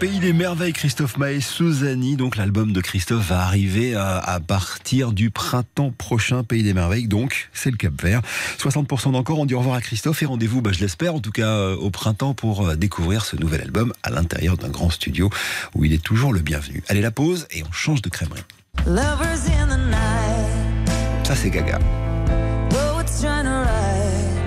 pays 0.05 0.19
des 0.19 0.33
merveilles, 0.33 0.71
Christophe 0.73 1.17
Maé, 1.17 1.41
Suzanne. 1.41 2.15
Donc 2.15 2.35
l'album 2.35 2.73
de 2.73 2.79
Christophe 2.79 3.29
va 3.29 3.39
arriver 3.39 3.95
à, 3.95 4.17
à 4.19 4.39
partir 4.39 5.13
du 5.13 5.31
printemps 5.31 5.89
prochain, 5.89 6.43
Pays 6.43 6.61
des 6.61 6.75
merveilles. 6.75 7.07
Donc 7.07 7.49
c'est 7.53 7.71
le 7.71 7.77
Cap 7.77 7.99
Vert. 7.99 8.21
60% 8.59 9.13
d'encore. 9.13 9.39
On 9.39 9.47
dit 9.47 9.55
au 9.55 9.59
revoir 9.59 9.77
à 9.77 9.81
Christophe 9.81 10.21
et 10.21 10.27
rendez-vous, 10.27 10.61
bah, 10.61 10.69
je 10.71 10.79
l'espère, 10.79 11.15
en 11.15 11.19
tout 11.21 11.31
cas 11.31 11.47
euh, 11.47 11.75
au 11.75 11.89
printemps 11.89 12.35
pour 12.35 12.67
euh, 12.67 12.75
découvrir 12.75 13.25
ce 13.25 13.35
nouvel 13.35 13.61
album 13.61 13.93
à 14.03 14.11
l'intérieur 14.11 14.57
d'un 14.57 14.69
grand 14.69 14.91
studio 14.91 15.31
où 15.73 15.85
il 15.85 15.91
est 15.91 16.03
toujours 16.03 16.33
le 16.33 16.41
bienvenu. 16.41 16.83
Allez 16.87 17.01
la 17.01 17.09
pause 17.09 17.47
et 17.49 17.63
on 17.67 17.71
change 17.71 18.03
de 18.03 18.09
crèmerie. 18.09 18.43
Lovers 18.85 19.49
in 19.59 19.67
the 19.67 19.89
night, 19.89 21.25
Ça 21.25 21.35
c'est 21.35 21.49
Gaga. 21.49 21.79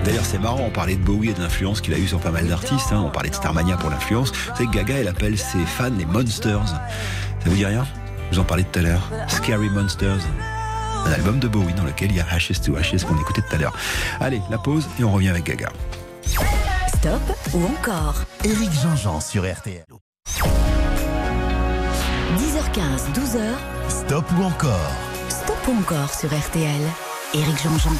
D'ailleurs, 0.05 0.25
c'est 0.25 0.39
marrant, 0.39 0.61
on 0.65 0.69
parlait 0.69 0.95
de 0.95 1.01
Bowie 1.03 1.29
et 1.29 1.33
de 1.33 1.41
l'influence 1.41 1.81
qu'il 1.81 1.93
a 1.93 1.97
eu 1.97 2.07
sur 2.07 2.19
pas 2.19 2.31
mal 2.31 2.47
d'artistes. 2.47 2.91
hein. 2.91 3.03
On 3.05 3.09
parlait 3.09 3.29
de 3.29 3.35
Starmania 3.35 3.77
pour 3.77 3.89
l'influence. 3.89 4.31
Vous 4.31 4.55
savez 4.55 4.65
que 4.67 4.71
Gaga, 4.71 4.95
elle 4.95 5.07
appelle 5.07 5.37
ses 5.37 5.59
fans 5.65 5.89
les 5.97 6.05
Monsters. 6.05 6.67
Ça 6.67 6.75
vous 7.45 7.55
dit 7.55 7.65
rien? 7.65 7.85
Je 8.31 8.35
vous 8.35 8.41
en 8.41 8.45
parlais 8.45 8.63
tout 8.63 8.79
à 8.79 8.81
l'heure. 8.81 9.09
Scary 9.27 9.69
Monsters. 9.69 10.21
Un 11.05 11.11
album 11.11 11.39
de 11.39 11.47
Bowie 11.47 11.73
dans 11.73 11.83
lequel 11.83 12.11
il 12.11 12.17
y 12.17 12.19
a 12.19 12.25
Ashes 12.31 12.61
to 12.63 12.75
Ashes 12.75 13.03
qu'on 13.07 13.19
écoutait 13.19 13.41
tout 13.41 13.55
à 13.55 13.57
l'heure. 13.57 13.73
Allez, 14.19 14.41
la 14.49 14.57
pause 14.57 14.87
et 14.99 15.03
on 15.03 15.11
revient 15.11 15.29
avec 15.29 15.45
Gaga. 15.45 15.69
Stop 16.87 17.21
ou 17.53 17.65
encore 17.65 18.15
Éric 18.43 18.71
Jean-Jean 18.83 19.19
sur 19.21 19.43
RTL. 19.49 19.85
10h15, 22.37 23.13
12h, 23.13 23.39
Stop 23.89 24.25
ou 24.37 24.43
encore 24.43 24.91
Stop 25.29 25.57
ou 25.67 25.79
encore 25.79 26.13
sur 26.13 26.29
RTL. 26.29 26.81
Éric 27.33 27.63
Jean-Jean. 27.63 27.91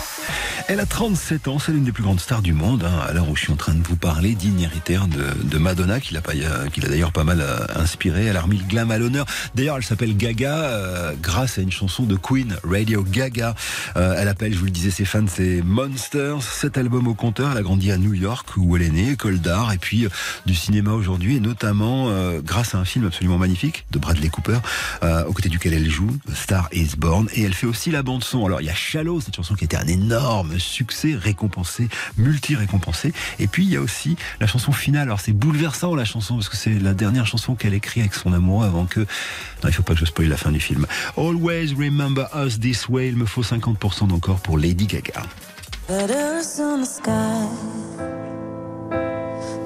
Elle 0.71 0.79
a 0.79 0.85
37 0.85 1.47
ans, 1.47 1.57
c'est 1.57 1.71
l'une 1.71 1.83
des 1.83 1.91
plus 1.91 2.03
grandes 2.03 2.19
stars 2.19 2.43
du 2.43 2.53
monde. 2.53 2.83
hein, 2.83 2.99
à 3.07 3.11
l'heure 3.11 3.27
où 3.27 3.35
je 3.35 3.41
suis 3.41 3.51
en 3.51 3.55
train 3.55 3.73
de 3.73 3.81
vous 3.87 3.95
parler, 3.95 4.35
digne 4.35 4.61
héritière 4.61 5.07
de, 5.07 5.25
de 5.43 5.57
Madonna, 5.57 5.99
qui 5.99 6.13
l'a 6.13 6.21
euh, 6.29 6.67
qui 6.67 6.79
l'a 6.79 6.89
d'ailleurs 6.89 7.11
pas 7.11 7.23
mal 7.23 7.41
euh, 7.41 7.57
inspiré. 7.75 8.25
Elle 8.25 8.37
a 8.37 8.41
remis 8.41 8.57
le 8.57 8.65
glam 8.65 8.91
à 8.91 8.99
l'honneur. 8.99 9.25
D'ailleurs, 9.55 9.77
elle 9.77 9.83
s'appelle 9.83 10.15
Gaga 10.15 10.55
euh, 10.57 11.13
grâce 11.19 11.57
à 11.57 11.61
une 11.61 11.71
chanson 11.71 12.03
de 12.03 12.15
Queen, 12.15 12.55
Radio 12.63 13.01
Gaga. 13.01 13.55
Euh, 13.97 14.13
elle 14.15 14.27
appelle, 14.27 14.53
je 14.53 14.59
vous 14.59 14.65
le 14.65 14.71
disais, 14.71 14.91
ses 14.91 15.05
fans, 15.05 15.25
c'est 15.27 15.63
Monsters. 15.63 16.43
Cet 16.43 16.77
album 16.77 17.07
au 17.07 17.15
compteur, 17.15 17.49
elle 17.51 17.57
a 17.57 17.63
grandi 17.63 17.91
à 17.91 17.97
New 17.97 18.13
York 18.13 18.49
où 18.55 18.75
elle 18.75 18.83
est 18.83 18.91
née, 18.91 19.09
école 19.13 19.39
d'art, 19.39 19.73
et 19.73 19.79
puis 19.79 20.05
euh, 20.05 20.09
du 20.45 20.53
cinéma 20.53 20.91
aujourd'hui, 20.91 21.37
et 21.37 21.39
notamment 21.39 22.09
euh, 22.09 22.41
grâce 22.45 22.75
à 22.75 22.77
un 22.77 22.85
film 22.85 23.07
absolument 23.07 23.39
magnifique 23.39 23.87
de 23.89 23.97
Bradley 23.97 24.29
Cooper, 24.29 24.59
aux 25.01 25.33
côtés 25.33 25.49
duquel 25.49 25.73
elle 25.73 25.89
joue, 25.89 26.15
Star 26.35 26.69
is 26.71 26.91
Born, 26.95 27.27
et 27.33 27.41
elle 27.41 27.55
fait 27.55 27.65
aussi 27.65 27.89
la 27.89 28.03
bande 28.03 28.23
son. 28.23 28.45
Alors 28.45 28.61
il 28.61 28.67
y 28.67 28.69
a 28.69 28.75
Shallow, 28.75 29.19
cette 29.19 29.35
chanson 29.35 29.55
qui 29.55 29.63
était 29.63 29.75
un 29.75 29.87
énorme 29.87 30.58
succès, 30.59 31.15
récompensé, 31.15 31.89
multi-récompensé, 32.17 33.13
et 33.39 33.47
puis 33.47 33.65
il 33.65 33.71
y 33.71 33.77
a 33.77 33.81
aussi 33.81 34.15
la 34.39 34.47
chanson 34.47 34.71
finale. 34.71 35.03
Alors 35.03 35.19
c'est 35.19 35.33
bouleversant 35.33 35.95
la 35.95 36.05
chanson 36.05 36.35
parce 36.35 36.49
que 36.49 36.57
c'est 36.57 36.77
la 36.79 36.93
dernière 36.93 37.25
chanson 37.25 37.55
qu'elle 37.55 37.73
écrit 37.73 38.01
avec 38.01 38.13
son 38.13 38.33
amoureux 38.33 38.65
avant 38.65 38.85
que. 38.85 39.01
Non, 39.01 39.69
il 39.69 39.73
faut 39.73 39.83
pas 39.83 39.93
que 39.93 39.99
je 39.99 40.05
spoil 40.05 40.27
la 40.27 40.37
fin 40.37 40.51
du 40.51 40.59
film. 40.59 40.85
Always 41.17 41.73
remember 41.73 42.27
us 42.35 42.59
this 42.59 42.87
way. 42.87 43.09
Il 43.09 43.15
me 43.15 43.25
faut 43.25 43.43
50% 43.43 44.07
d'encore 44.07 44.39
pour 44.39 44.57
Lady 44.57 44.85
Gaga. 44.85 45.23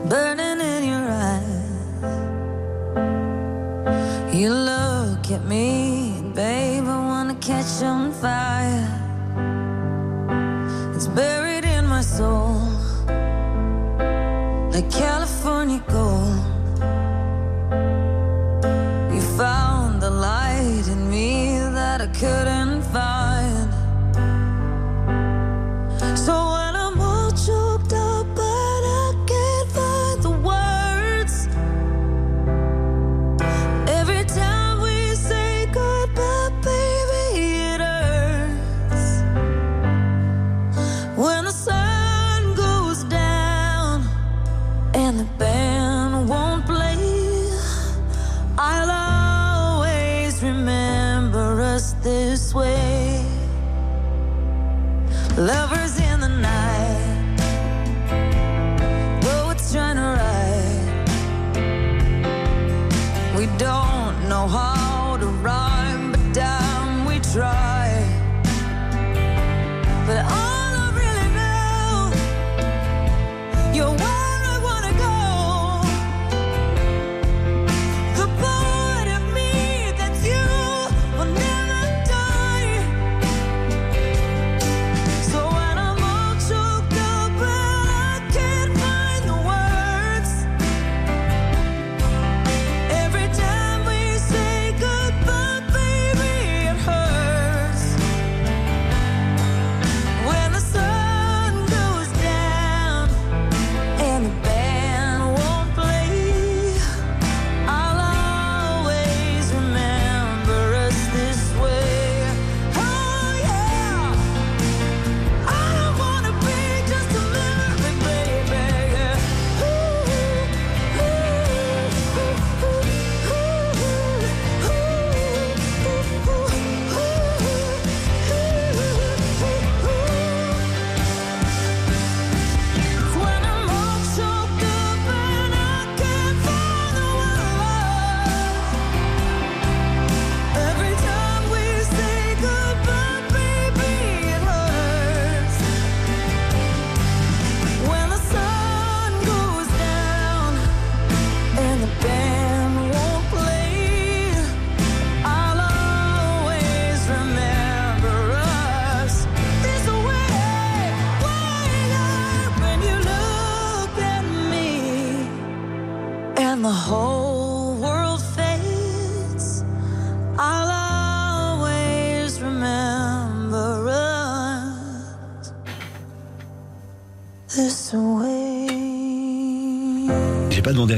Burning 0.05 0.59
in 0.59 0.83
your 0.83 1.09
eyes. 1.09 1.63
You 4.33 4.49
look 4.49 5.31
at 5.31 5.45
me, 5.45 6.21
babe, 6.35 6.83
I 6.83 6.97
wanna 7.07 7.35
catch 7.35 7.81
on 7.81 8.11
fire. 8.11 8.82
Soul, 12.17 12.61
like 14.71 14.87
California 14.91 15.83
gold. 15.87 16.45
You 19.13 19.21
found 19.35 19.99
the 19.99 20.11
light 20.11 20.87
in 20.87 21.09
me 21.09 21.57
that 21.77 22.01
I 22.01 22.09
couldn't 22.21 22.83
find. 22.93 23.69
So 26.15 26.52
Lovers 55.45 55.99
in 55.99 56.21
the 56.21 56.29
night, 56.29 57.35
though 59.21 59.49
it's 59.49 59.73
trying 59.73 59.97
to 59.97 60.01
ride. 60.01 61.07
We 63.37 63.47
don't 63.57 64.29
know 64.29 64.47
how 64.47 64.72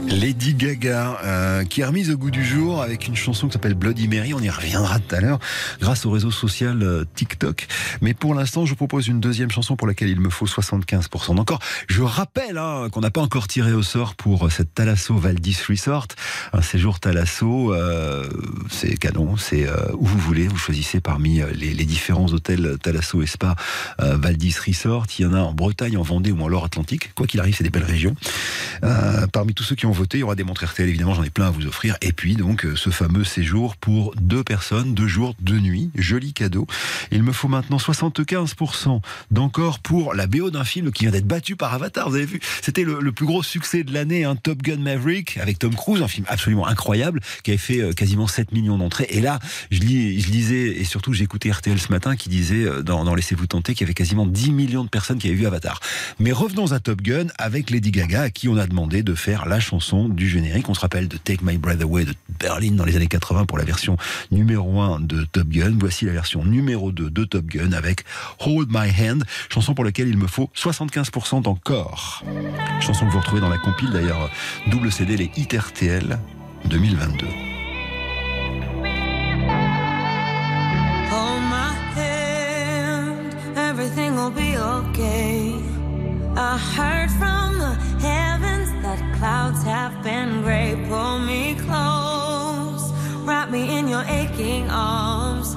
Lady 0.09 0.55
Gaga, 0.55 1.19
euh, 1.25 1.65
qui 1.65 1.83
est 1.83 1.85
remise 1.85 2.11
au 2.11 2.17
goût 2.17 2.30
avec 3.01 3.09
une 3.09 3.17
chanson 3.17 3.47
qui 3.47 3.55
s'appelle 3.55 3.73
Bloody 3.73 4.09
Mary. 4.09 4.35
On 4.35 4.41
y 4.41 4.51
reviendra 4.51 4.99
tout 4.99 5.15
à 5.15 5.21
l'heure 5.21 5.39
grâce 5.81 6.05
au 6.05 6.11
réseau 6.11 6.31
social 6.31 6.83
euh, 6.83 7.05
TikTok. 7.15 7.67
Mais 8.03 8.13
pour 8.13 8.35
l'instant, 8.35 8.67
je 8.67 8.71
vous 8.71 8.77
propose 8.77 9.09
une 9.09 9.21
deuxième 9.21 9.51
chanson 9.51 9.75
pour 9.75 9.89
laquelle 9.89 10.11
il 10.11 10.21
me 10.21 10.29
faut 10.29 10.45
75% 10.45 11.35
d'encore. 11.35 11.61
Je 11.89 12.03
rappelle 12.03 12.59
hein, 12.59 12.89
qu'on 12.93 13.01
n'a 13.01 13.11
pas 13.11 13.23
encore 13.23 13.49
tiré 13.49 13.73
au 13.73 13.83
sort 13.83 14.17
pour 14.17 14.53
cette 14.53 14.75
Thalasso 14.75 15.17
Valdis 15.17 15.57
Resort. 15.67 16.09
Un 16.53 16.61
séjour 16.61 17.01
Thalasso, 17.01 17.73
euh, 17.73 18.29
c'est 18.69 18.99
canon, 18.99 19.39
c'est 19.39 19.67
euh, 19.67 19.77
où 19.95 20.05
vous 20.05 20.19
voulez. 20.19 20.47
Vous 20.47 20.59
choisissez 20.59 21.01
parmi 21.01 21.41
euh, 21.41 21.51
les, 21.55 21.87
différents 21.87 22.27
hôtels 22.27 22.77
Thalasso 22.83 23.23
et 23.23 23.27
Spa 23.27 23.57
euh, 24.01 24.19
Valdis 24.19 24.57
Resort. 24.67 25.07
Il 25.19 25.23
y 25.23 25.27
en 25.27 25.33
a 25.33 25.41
en 25.41 25.55
Bretagne, 25.55 25.97
en 25.97 26.03
Vendée 26.03 26.33
ou 26.33 26.43
en 26.43 26.49
Loire-Atlantique. 26.49 27.15
Quoi 27.15 27.27
qu'il 27.27 27.41
arrive, 27.41 27.57
c'est 27.57 27.65
des 27.65 27.71
belles 27.71 27.83
régions. 27.83 28.15
Euh, 28.85 29.27
parmi 29.27 29.55
tous 29.55 29.65
ceux 29.65 29.75
qui 29.75 29.87
ont 29.87 29.93
voté, 29.93 30.19
il 30.19 30.21
y 30.21 30.25
aura 30.25 30.35
des 30.35 30.45
montres 30.45 30.65
RTL, 30.65 30.89
évidemment, 30.89 31.15
j'en 31.15 31.23
ai 31.23 31.31
plein 31.31 31.47
à 31.47 31.51
vous 31.51 31.67
offrir. 31.67 31.97
Et 32.03 32.13
puis, 32.13 32.35
donc, 32.35 32.65
euh, 32.65 32.77
fameux 32.91 33.25
séjour 33.25 33.77
pour 33.77 34.15
deux 34.17 34.45
personnes, 34.45 34.95
deux 34.95 35.07
jours, 35.07 35.35
deux 35.41 35.59
nuits. 35.59 35.91
Joli 35.95 36.33
cadeau. 36.33 36.67
Il 37.11 37.23
me 37.23 37.33
faut 37.33 37.49
maintenant 37.49 37.77
75% 37.77 39.01
d'encore 39.31 39.79
pour 39.79 40.15
la 40.15 40.27
BO 40.27 40.51
d'un 40.51 40.65
film 40.65 40.91
qui 40.93 41.05
vient 41.05 41.13
d'être 41.13 41.27
battu 41.27 41.57
par 41.57 41.75
Avatar. 41.75 42.09
Vous 42.09 42.17
avez 42.17 42.27
vu 42.27 42.41
C'était 42.63 42.85
le, 42.85 43.13
plus 43.13 43.27
gros 43.27 43.43
succès 43.43 43.85
de 43.85 43.93
l'année, 43.93 44.25
un 44.25 44.37
Top 44.37 44.63
Gun 44.63 44.79
Maverick, 44.79 45.37
avec 45.39 45.59
Tom 45.59 45.75
Cruise, 45.75 46.03
un 46.03 46.09
film 46.09 46.27
absolument 46.29 46.67
incroyable, 46.67 47.21
qui 47.43 47.51
avait 47.51 47.59
fait 47.59 47.81
euh, 47.81 47.93
quasiment 47.93 48.27
7 48.27 48.53
millions 48.53 48.79
d'entrées. 48.79 49.07
Et 49.11 49.21
là, 49.21 49.39
je, 49.71 49.81
lis, 49.81 50.21
je 50.21 50.31
lisais, 50.31 50.81
et 50.81 50.85
surtout, 50.85 51.15
écouté 51.15 51.51
RTL 51.51 51.79
ce 51.79 51.91
matin, 51.91 52.17
qui 52.17 52.29
disait, 52.29 52.65
euh, 52.65 52.83
dans, 52.83 53.05
dans 53.05 53.15
Laissez-vous 53.15 53.47
tenter, 53.47 53.75
qu'il 53.75 53.83
y 53.83 53.85
avait 53.85 53.95
quasiment 53.95 54.27
10 54.27 54.53
millions 54.53 54.85
de 54.85 54.89
personnes 54.89 55.19
qui 55.19 55.29
avaient 55.29 55.37
vu 55.37 55.47
Avatar. 55.47 55.81
Mais 56.19 56.33
revenons 56.33 56.73
à 56.73 56.81
Top 56.81 57.03
Gun 57.03 57.27
avec 57.39 57.71
Lady 57.71 57.91
Gaga, 57.91 58.23
à 58.23 58.31
qui 58.31 58.49
on 58.49 58.57
a 58.57 58.67
demandé 58.67 59.03
de 59.03 59.15
faire 59.15 59.47
la 59.47 59.61
chanson 59.61 60.09
du 60.09 60.29
générique. 60.29 60.69
On 60.69 60.75
se 60.75 60.81
rappelle 60.81 61.09
de 61.09 61.17
Take 61.17 61.45
My 61.45 61.59
Breath 61.59 61.83
Away 61.83 62.05
de 62.05 62.15
Berlin 62.39 62.73
dans 62.81 62.87
les 62.87 62.97
années 62.97 63.09
80 63.09 63.45
pour 63.45 63.59
la 63.59 63.65
version 63.65 63.99
numéro 64.31 64.81
1 64.81 65.01
de 65.01 65.25
Top 65.25 65.49
Gun. 65.49 65.77
Voici 65.79 66.07
la 66.07 66.13
version 66.13 66.43
numéro 66.45 66.93
2 66.93 67.11
de 67.11 67.25
Top 67.25 67.45
Gun 67.45 67.73
avec 67.73 68.05
Hold 68.39 68.69
My 68.71 68.89
Hand, 68.91 69.25
chanson 69.53 69.75
pour 69.75 69.85
laquelle 69.85 70.09
il 70.09 70.17
me 70.17 70.27
faut 70.27 70.51
75% 70.57 71.43
d'encore. 71.43 72.25
Chanson 72.81 73.07
que 73.07 73.13
vous 73.13 73.19
retrouvez 73.19 73.43
dans 73.43 73.51
la 73.51 73.59
compile 73.59 73.91
d'ailleurs, 73.91 74.31
double 74.69 74.91
CD, 74.91 75.19
les 75.19 75.31
Hit 75.37 75.53
RTL 75.53 76.19
2022. 76.65 77.27
Hold 81.11 81.43
my 81.51 81.75
hand, 81.97 83.35
everything 83.59 84.15
will 84.17 84.31
be 84.31 84.57
okay. 84.57 85.53
I 86.35 86.57
heard 86.57 87.11
from 87.11 87.59
the 87.59 87.75
heavens 88.01 88.71
that 88.83 88.99
clouds 89.19 89.63
have 89.65 90.03
been 90.03 90.41
gray. 90.43 90.77
Pull 90.89 91.19
me 91.19 91.57
close, 91.57 92.20
wrap 93.31 93.49
me 93.49 93.79
in 93.79 93.87
your 93.87 94.03
aching 94.09 94.69
arms. 94.69 95.55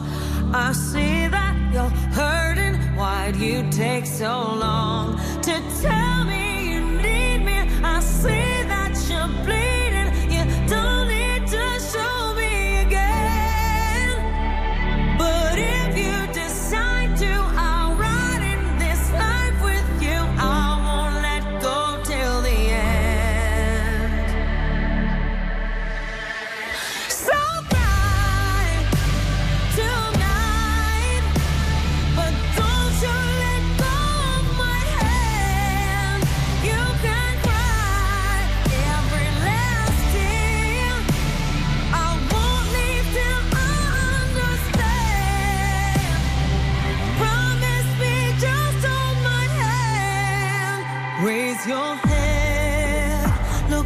I 0.54 0.74
see 0.74 1.28
that 1.28 1.56
you're 1.74 1.95
hurting. 2.20 2.76
Why'd 2.95 3.36
you 3.36 3.68
take 3.72 4.06
so 4.06 4.34
long 4.66 5.18
to 5.41 5.54
tell 5.82 6.24
me 6.24 6.44
you 6.70 6.82
need 7.02 7.40
me? 7.50 7.58
I 7.84 8.00
see 8.00 8.52
that 8.74 8.94
you're 9.10 9.34
bleeding. 9.44 10.10
You 10.34 10.44
don't 10.68 11.03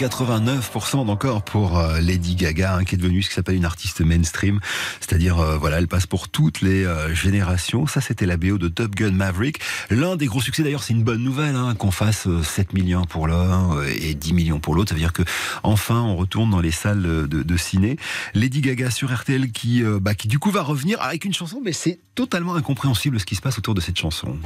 89% 0.00 1.04
d'encore 1.04 1.42
pour 1.42 1.78
euh, 1.78 2.00
Lady 2.00 2.34
Gaga, 2.34 2.76
hein, 2.76 2.84
qui 2.84 2.94
est 2.94 2.98
devenue 2.98 3.22
ce 3.22 3.28
qui 3.28 3.34
s'appelle 3.34 3.56
une 3.56 3.66
artiste 3.66 4.00
mainstream. 4.00 4.58
C'est-à-dire, 5.00 5.38
euh, 5.38 5.58
voilà, 5.58 5.76
elle 5.76 5.88
passe 5.88 6.06
pour 6.06 6.30
toutes 6.30 6.62
les 6.62 6.86
euh, 6.86 7.14
générations. 7.14 7.86
Ça, 7.86 8.00
c'était 8.00 8.24
la 8.24 8.38
BO 8.38 8.56
de 8.56 8.68
Top 8.68 8.94
Gun 8.94 9.10
Maverick. 9.10 9.60
L'un 9.90 10.16
des 10.16 10.24
gros 10.24 10.40
succès, 10.40 10.62
d'ailleurs, 10.62 10.82
c'est 10.82 10.94
une 10.94 11.02
bonne 11.02 11.22
nouvelle, 11.22 11.54
hein, 11.54 11.74
qu'on 11.74 11.90
fasse 11.90 12.26
euh, 12.26 12.42
7 12.42 12.72
millions 12.72 13.04
pour 13.04 13.28
l'un 13.28 13.82
et 13.84 14.14
10 14.14 14.32
millions 14.32 14.58
pour 14.58 14.74
l'autre. 14.74 14.88
Ça 14.88 14.94
veut 14.94 15.00
dire 15.00 15.12
que, 15.12 15.22
enfin, 15.64 16.00
on 16.00 16.16
retourne 16.16 16.48
dans 16.48 16.60
les 16.60 16.70
salles 16.70 17.02
de, 17.02 17.56
ciné. 17.58 17.98
Lady 18.32 18.62
Gaga 18.62 18.90
sur 18.90 19.14
RTL 19.14 19.52
qui, 19.52 19.82
bah, 19.82 20.14
qui, 20.14 20.28
du 20.28 20.38
coup, 20.38 20.50
va 20.50 20.62
revenir 20.62 21.02
avec 21.02 21.26
une 21.26 21.34
chanson, 21.34 21.60
mais 21.62 21.74
c'est 21.74 21.98
totalement 22.14 22.54
incompréhensible 22.54 23.20
ce 23.20 23.26
qui 23.26 23.34
se 23.34 23.42
passe 23.42 23.58
autour 23.58 23.74
de 23.74 23.82
cette 23.82 23.98
chanson. 23.98 24.38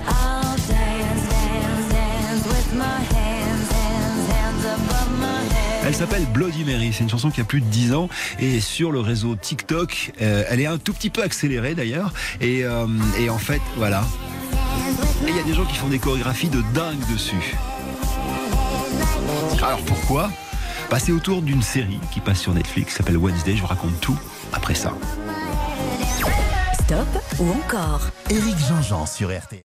I'll 0.57 0.74
Elle 5.95 6.01
s'appelle 6.01 6.27
Bloody 6.27 6.65
Mary, 6.65 6.93
c'est 6.93 7.05
une 7.05 7.09
chanson 7.09 7.31
qui 7.31 7.41
a 7.41 7.45
plus 7.45 7.61
de 7.61 7.67
10 7.67 7.95
ans 7.95 8.09
et 8.41 8.59
sur 8.59 8.91
le 8.91 8.99
réseau 8.99 9.37
TikTok, 9.37 10.11
euh, 10.21 10.43
elle 10.49 10.61
est 10.61 10.67
un 10.67 10.77
tout 10.77 10.93
petit 10.93 11.09
peu 11.09 11.23
accélérée 11.23 11.77
d'ailleurs 11.77 12.13
et, 12.41 12.65
euh, 12.65 12.89
et 13.17 13.31
en 13.31 13.39
fait 13.39 13.61
voilà. 13.77 14.03
Et 15.25 15.29
il 15.29 15.37
y 15.37 15.39
a 15.39 15.45
des 15.45 15.55
gens 15.55 15.65
qui 15.65 15.77
font 15.77 15.87
des 15.87 16.01
chorégraphies 16.01 16.49
de 16.49 16.63
dingue 16.75 16.99
dessus. 17.13 17.55
Alors 19.63 19.83
pourquoi? 19.87 20.33
Bah, 20.91 20.99
C'est 20.99 21.13
autour 21.13 21.43
d'une 21.43 21.63
série 21.63 22.01
qui 22.11 22.19
passe 22.19 22.41
sur 22.41 22.55
Netflix, 22.55 22.91
qui 22.91 22.97
s'appelle 22.97 23.17
Wednesday, 23.17 23.55
je 23.55 23.61
vous 23.61 23.69
raconte 23.69 24.01
tout 24.01 24.19
après 24.53 24.75
ça. 24.75 24.95
Stop 26.73 27.07
ou 27.39 27.51
encore? 27.51 28.01
Éric 28.31 28.57
Jean-Jean 28.69 29.07
sur 29.07 29.29
RTL. 29.29 29.63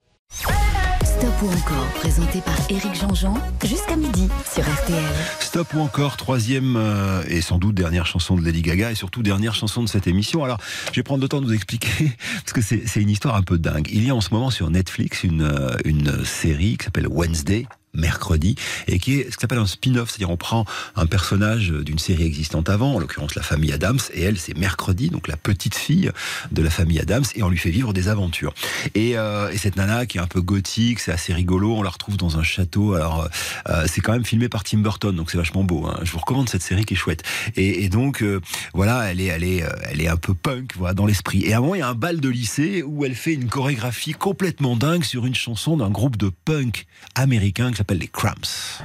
Stop 1.19 1.41
ou 1.41 1.47
encore, 1.47 1.85
présenté 1.95 2.39
par 2.39 2.55
Éric 2.69 2.95
Jean-Jean, 2.95 3.33
jusqu'à 3.65 3.97
midi 3.97 4.29
sur 4.49 4.63
RTL. 4.63 5.03
Stop 5.41 5.73
ou 5.73 5.81
encore, 5.81 6.15
troisième 6.15 6.77
euh, 6.77 7.21
et 7.27 7.41
sans 7.41 7.57
doute 7.57 7.75
dernière 7.75 8.05
chanson 8.05 8.37
de 8.37 8.41
Lady 8.41 8.61
Gaga 8.61 8.91
et 8.91 8.95
surtout 8.95 9.21
dernière 9.21 9.53
chanson 9.53 9.83
de 9.83 9.89
cette 9.89 10.07
émission. 10.07 10.45
Alors, 10.45 10.59
je 10.93 10.95
vais 10.95 11.03
prendre 11.03 11.21
le 11.21 11.27
temps 11.27 11.41
de 11.41 11.45
vous 11.45 11.53
expliquer 11.53 12.13
parce 12.45 12.53
que 12.53 12.61
c'est 12.61 13.01
une 13.01 13.09
histoire 13.09 13.35
un 13.35 13.41
peu 13.41 13.57
dingue. 13.57 13.89
Il 13.91 14.05
y 14.05 14.11
a 14.11 14.15
en 14.15 14.21
ce 14.21 14.33
moment 14.33 14.49
sur 14.49 14.69
Netflix 14.69 15.25
une, 15.25 15.41
euh, 15.41 15.75
une 15.83 16.23
série 16.23 16.77
qui 16.77 16.85
s'appelle 16.85 17.09
Wednesday 17.09 17.67
mercredi 17.93 18.55
et 18.87 18.99
qui 18.99 19.19
est 19.19 19.31
ce 19.31 19.37
qu'on 19.37 19.45
appelle 19.45 19.59
un 19.59 19.65
spin-off, 19.65 20.09
c'est-à-dire 20.09 20.29
on 20.29 20.37
prend 20.37 20.65
un 20.95 21.05
personnage 21.05 21.69
d'une 21.69 21.99
série 21.99 22.23
existante 22.23 22.69
avant, 22.69 22.95
en 22.95 22.99
l'occurrence 22.99 23.35
la 23.35 23.41
famille 23.41 23.71
Adams, 23.71 23.99
et 24.13 24.21
elle 24.21 24.37
c'est 24.37 24.57
mercredi, 24.57 25.09
donc 25.09 25.27
la 25.27 25.37
petite 25.37 25.75
fille 25.75 26.11
de 26.51 26.61
la 26.61 26.69
famille 26.69 26.99
Adams, 26.99 27.25
et 27.35 27.43
on 27.43 27.49
lui 27.49 27.57
fait 27.57 27.71
vivre 27.71 27.93
des 27.93 28.07
aventures. 28.07 28.53
Et, 28.95 29.17
euh, 29.17 29.51
et 29.51 29.57
cette 29.57 29.75
nana 29.75 30.05
qui 30.05 30.17
est 30.17 30.21
un 30.21 30.27
peu 30.27 30.41
gothique, 30.41 30.99
c'est 30.99 31.11
assez 31.11 31.33
rigolo, 31.33 31.75
on 31.75 31.83
la 31.83 31.89
retrouve 31.89 32.17
dans 32.17 32.37
un 32.37 32.43
château. 32.43 32.93
Alors 32.93 33.27
euh, 33.67 33.85
c'est 33.87 34.01
quand 34.01 34.13
même 34.13 34.25
filmé 34.25 34.49
par 34.49 34.63
Tim 34.63 34.79
Burton, 34.79 35.15
donc 35.15 35.31
c'est 35.31 35.37
vachement 35.37 35.63
beau. 35.63 35.85
Hein. 35.85 35.99
Je 36.03 36.11
vous 36.11 36.19
recommande 36.19 36.49
cette 36.49 36.61
série 36.61 36.85
qui 36.85 36.93
est 36.93 36.97
chouette. 36.97 37.23
Et, 37.55 37.89
donc 37.89 38.21
euh, 38.21 38.39
voilà, 38.73 39.11
elle 39.11 39.21
est, 39.21 39.25
elle 39.25 39.43
est, 39.43 39.63
euh, 39.63 39.69
elle 39.89 40.01
est 40.01 40.07
un 40.07 40.17
peu 40.17 40.33
punk, 40.33 40.73
voilà, 40.77 40.93
dans 40.93 41.05
l'esprit. 41.05 41.43
Et 41.43 41.53
à 41.53 41.57
un 41.57 41.61
moment 41.61 41.75
il 41.75 41.79
y 41.79 41.81
a 41.81 41.89
un 41.89 41.95
bal 41.95 42.19
de 42.19 42.29
lycée 42.29 42.83
où 42.83 43.05
elle 43.05 43.15
fait 43.15 43.33
une 43.33 43.49
chorégraphie 43.49 44.13
complètement 44.13 44.75
dingue 44.75 45.03
sur 45.03 45.25
une 45.25 45.35
chanson 45.35 45.77
d'un 45.77 45.89
groupe 45.89 46.17
de 46.17 46.31
punk 46.45 46.85
américain 47.15 47.71
s'appelle 47.80 47.99
les 47.99 48.10
Cramps. 48.10 48.81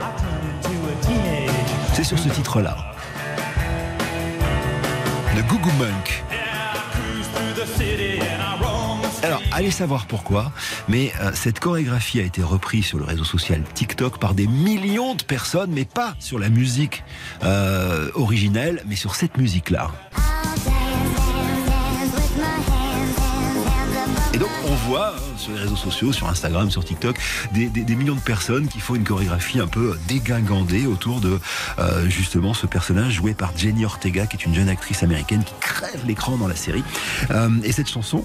C'est 1.95 2.05
sur 2.05 2.17
ce 2.17 2.29
titre-là. 2.29 2.77
Le 5.35 5.43
Goo 5.43 5.59
Goo 5.59 5.71
Monk. 5.73 6.23
Alors, 9.25 9.43
allez 9.51 9.73
savoir 9.73 10.07
pourquoi, 10.07 10.53
mais 10.89 11.13
euh, 11.21 11.33
cette 11.35 11.59
chorégraphie 11.59 12.21
a 12.21 12.23
été 12.23 12.41
reprise 12.41 12.85
sur 12.85 12.99
le 12.99 13.05
réseau 13.05 13.25
social 13.25 13.65
TikTok 13.75 14.21
par 14.21 14.35
des 14.35 14.47
millions 14.47 15.17
de 15.17 15.25
personnes, 15.25 15.73
mais 15.73 15.87
pas 15.87 16.15
sur 16.21 16.39
la 16.39 16.49
musique 16.49 17.03
euh, 17.43 18.11
originelle, 18.15 18.85
mais 18.87 18.95
sur 18.95 19.17
cette 19.17 19.39
musique-là. 19.39 19.91
Et 24.35 24.37
donc 24.37 24.51
on 24.69 24.75
voit 24.89 25.15
hein, 25.17 25.37
sur 25.37 25.53
les 25.53 25.61
réseaux 25.61 25.77
sociaux, 25.77 26.13
sur 26.13 26.29
Instagram, 26.29 26.69
sur 26.69 26.85
TikTok, 26.85 27.17
des, 27.53 27.95
millions 27.95 28.17
de 28.17 28.21
personnes 28.21 28.67
qui 28.67 28.81
font 28.81 28.97
une 28.97 29.05
chorégraphie 29.05 29.61
un 29.61 29.69
peu 29.69 29.97
dégingandée 30.09 30.87
autour 30.87 31.21
de 31.21 31.39
euh, 31.79 32.09
justement 32.09 32.53
ce 32.53 32.67
personnage 32.67 33.13
joué 33.13 33.33
par 33.33 33.57
Jenny 33.57 33.85
Ortega, 33.85 34.27
qui 34.27 34.37
est 34.37 34.45
une 34.45 34.53
jeune 34.53 34.69
actrice 34.69 35.05
américaine 35.05 35.45
qui 35.45 35.55
crève 35.61 36.05
l'écran 36.05 36.37
dans 36.37 36.49
la 36.49 36.57
série. 36.57 36.83
Euh, 37.31 37.49
et 37.63 37.71
cette 37.71 37.89
chanson, 37.89 38.25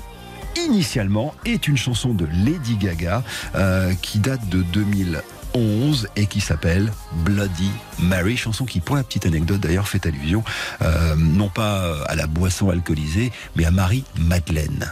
initialement, 0.58 1.36
est 1.46 1.68
une 1.68 1.78
chanson 1.78 2.16
de 2.16 2.26
Lady 2.26 2.78
Gaga 2.78 3.24
euh, 3.54 3.94
qui 4.02 4.18
date 4.18 4.50
de 4.50 4.64
2011 4.64 6.08
et 6.16 6.26
qui 6.26 6.42
s'appelle 6.42 6.92
Bloody 7.18 7.70
Mary, 8.00 8.36
chanson 8.36 8.66
qui, 8.66 8.80
pour 8.80 8.96
la 8.96 9.04
petite 9.04 9.28
anecdote 9.28 9.60
d'ailleurs, 9.60 9.88
fait 9.88 10.08
allusion 10.08 10.44
non 11.18 11.50
pas 11.50 12.04
à 12.08 12.16
la 12.16 12.26
boisson 12.26 12.72
alcoolisée, 12.72 13.32
mais 13.56 13.66
à 13.66 13.70
Marie-Madeleine. 13.70 14.92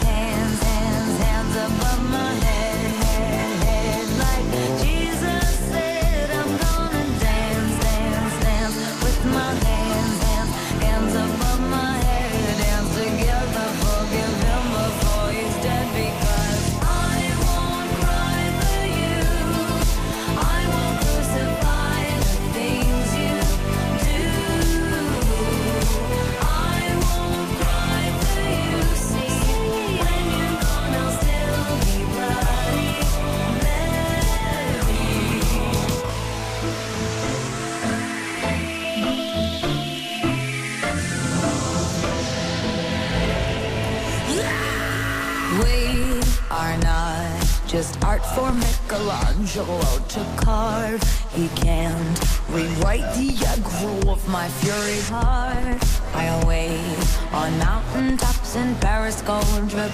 just 47.71 48.03
art 48.03 48.25
for 48.35 48.51
Michelangelo 48.51 49.79
to 50.09 50.25
carve. 50.35 51.01
He 51.33 51.47
can't 51.55 52.19
rewrite 52.49 53.07
the 53.15 53.29
aggro 53.47 54.11
of 54.11 54.27
my 54.27 54.49
fury 54.59 54.99
heart. 55.07 55.81
I 56.13 56.43
wait 56.45 57.31
on 57.31 57.57
mountaintops 57.59 58.57
in 58.57 58.75
Paris, 58.75 59.21
trip 59.21 59.91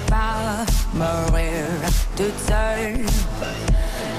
Maria 0.96 1.70
to 2.16 2.32
turn. 2.48 3.06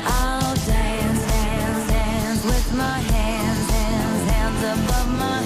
I'll 0.05 0.55
dance, 0.55 1.23
dance, 1.27 1.91
dance 1.91 2.45
with 2.45 2.75
my 2.77 2.99
hands, 3.11 3.71
hands, 3.71 4.31
hands 4.31 4.63
above 4.87 5.19
my 5.19 5.38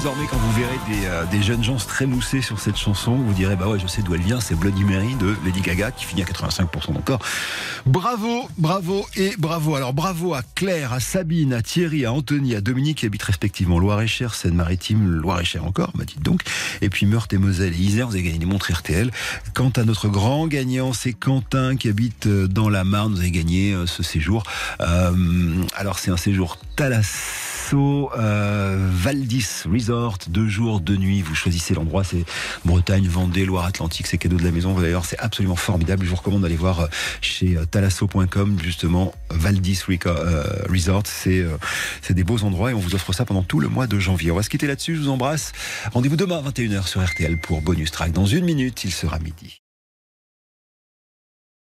désormais, 0.00 0.26
quand 0.30 0.38
vous 0.38 0.52
verrez 0.52 0.78
des, 0.88 1.06
euh, 1.08 1.26
des 1.26 1.42
jeunes 1.42 1.62
gens 1.62 1.78
se 1.78 1.86
trémousser 1.86 2.40
sur 2.40 2.58
cette 2.58 2.78
chanson, 2.78 3.16
vous 3.16 3.34
direz, 3.34 3.54
bah 3.54 3.68
ouais, 3.68 3.78
je 3.78 3.86
sais 3.86 4.00
d'où 4.00 4.14
elle 4.14 4.22
vient, 4.22 4.40
c'est 4.40 4.54
Bloody 4.54 4.82
Mary 4.82 5.14
de 5.16 5.36
Lady 5.44 5.60
Gaga, 5.60 5.90
qui 5.90 6.06
finit 6.06 6.22
à 6.22 6.24
85% 6.24 6.94
d'encore. 6.94 7.18
Bravo, 7.84 8.48
bravo 8.56 9.04
et 9.16 9.34
bravo. 9.36 9.74
Alors, 9.74 9.92
bravo 9.92 10.32
à 10.32 10.40
Claire, 10.54 10.94
à 10.94 11.00
Sabine, 11.00 11.52
à 11.52 11.60
Thierry, 11.60 12.06
à 12.06 12.14
Anthony, 12.14 12.54
à 12.54 12.62
Dominique, 12.62 12.98
qui 12.98 13.06
habitent 13.06 13.24
respectivement 13.24 13.78
Loire-et-Cher, 13.78 14.34
Seine-Maritime, 14.34 15.06
Loire-et-Cher 15.06 15.66
encore, 15.66 15.90
m'a 15.94 16.04
dit 16.04 16.16
donc. 16.18 16.40
Et 16.80 16.88
puis 16.88 17.04
Meurthe 17.04 17.34
et 17.34 17.38
Moselle 17.38 17.74
et 17.74 17.78
Isère, 17.78 18.06
vous 18.06 18.14
avez 18.14 18.22
gagné 18.22 18.38
des 18.38 18.46
montres 18.46 18.72
RTL. 18.72 19.10
Quant 19.52 19.72
à 19.76 19.84
notre 19.84 20.08
grand 20.08 20.46
gagnant, 20.46 20.94
c'est 20.94 21.12
Quentin, 21.12 21.76
qui 21.76 21.90
habite 21.90 22.26
euh, 22.26 22.48
dans 22.48 22.70
la 22.70 22.84
Marne, 22.84 23.12
vous 23.12 23.20
avez 23.20 23.30
gagné 23.30 23.74
euh, 23.74 23.84
ce 23.84 24.02
séjour. 24.02 24.44
Alors, 24.78 25.98
c'est 25.98 26.10
un 26.10 26.16
séjour 26.16 26.56
Euh, 27.72 28.76
Valdis 28.92 29.64
Resort, 29.70 30.18
deux 30.28 30.48
jours, 30.48 30.80
deux 30.80 30.96
nuits. 30.96 31.22
Vous 31.22 31.34
choisissez 31.34 31.74
l'endroit, 31.74 32.04
c'est 32.04 32.24
Bretagne, 32.64 33.06
Vendée, 33.06 33.44
Loire-Atlantique, 33.44 34.06
c'est 34.06 34.18
cadeau 34.18 34.36
de 34.36 34.44
la 34.44 34.50
maison. 34.50 34.78
D'ailleurs, 34.78 35.04
c'est 35.04 35.18
absolument 35.18 35.56
formidable. 35.56 36.04
Je 36.04 36.10
vous 36.10 36.16
recommande 36.16 36.42
d'aller 36.42 36.56
voir 36.56 36.80
euh, 36.80 36.86
chez 37.20 37.56
euh, 37.56 37.64
thalasso.com, 37.64 38.58
justement, 38.62 39.14
Valdis 39.30 39.80
euh, 40.06 40.44
Resort. 40.68 41.04
C'est 41.06 41.44
c'est 42.02 42.14
des 42.14 42.24
beaux 42.24 42.42
endroits 42.42 42.70
et 42.70 42.74
on 42.74 42.80
vous 42.80 42.94
offre 42.94 43.12
ça 43.12 43.24
pendant 43.24 43.42
tout 43.42 43.60
le 43.60 43.68
mois 43.68 43.86
de 43.86 43.98
janvier. 43.98 44.30
On 44.30 44.36
va 44.36 44.42
se 44.42 44.50
quitter 44.50 44.66
là-dessus. 44.66 44.96
Je 44.96 45.02
vous 45.02 45.08
embrasse. 45.08 45.52
Rendez-vous 45.92 46.16
demain 46.16 46.38
à 46.38 46.50
21h 46.50 46.86
sur 46.86 47.04
RTL 47.04 47.38
pour 47.40 47.62
Bonus 47.62 47.90
Track. 47.90 48.12
Dans 48.12 48.26
une 48.26 48.44
minute, 48.44 48.84
il 48.84 48.92
sera 48.92 49.18
midi. 49.18 49.60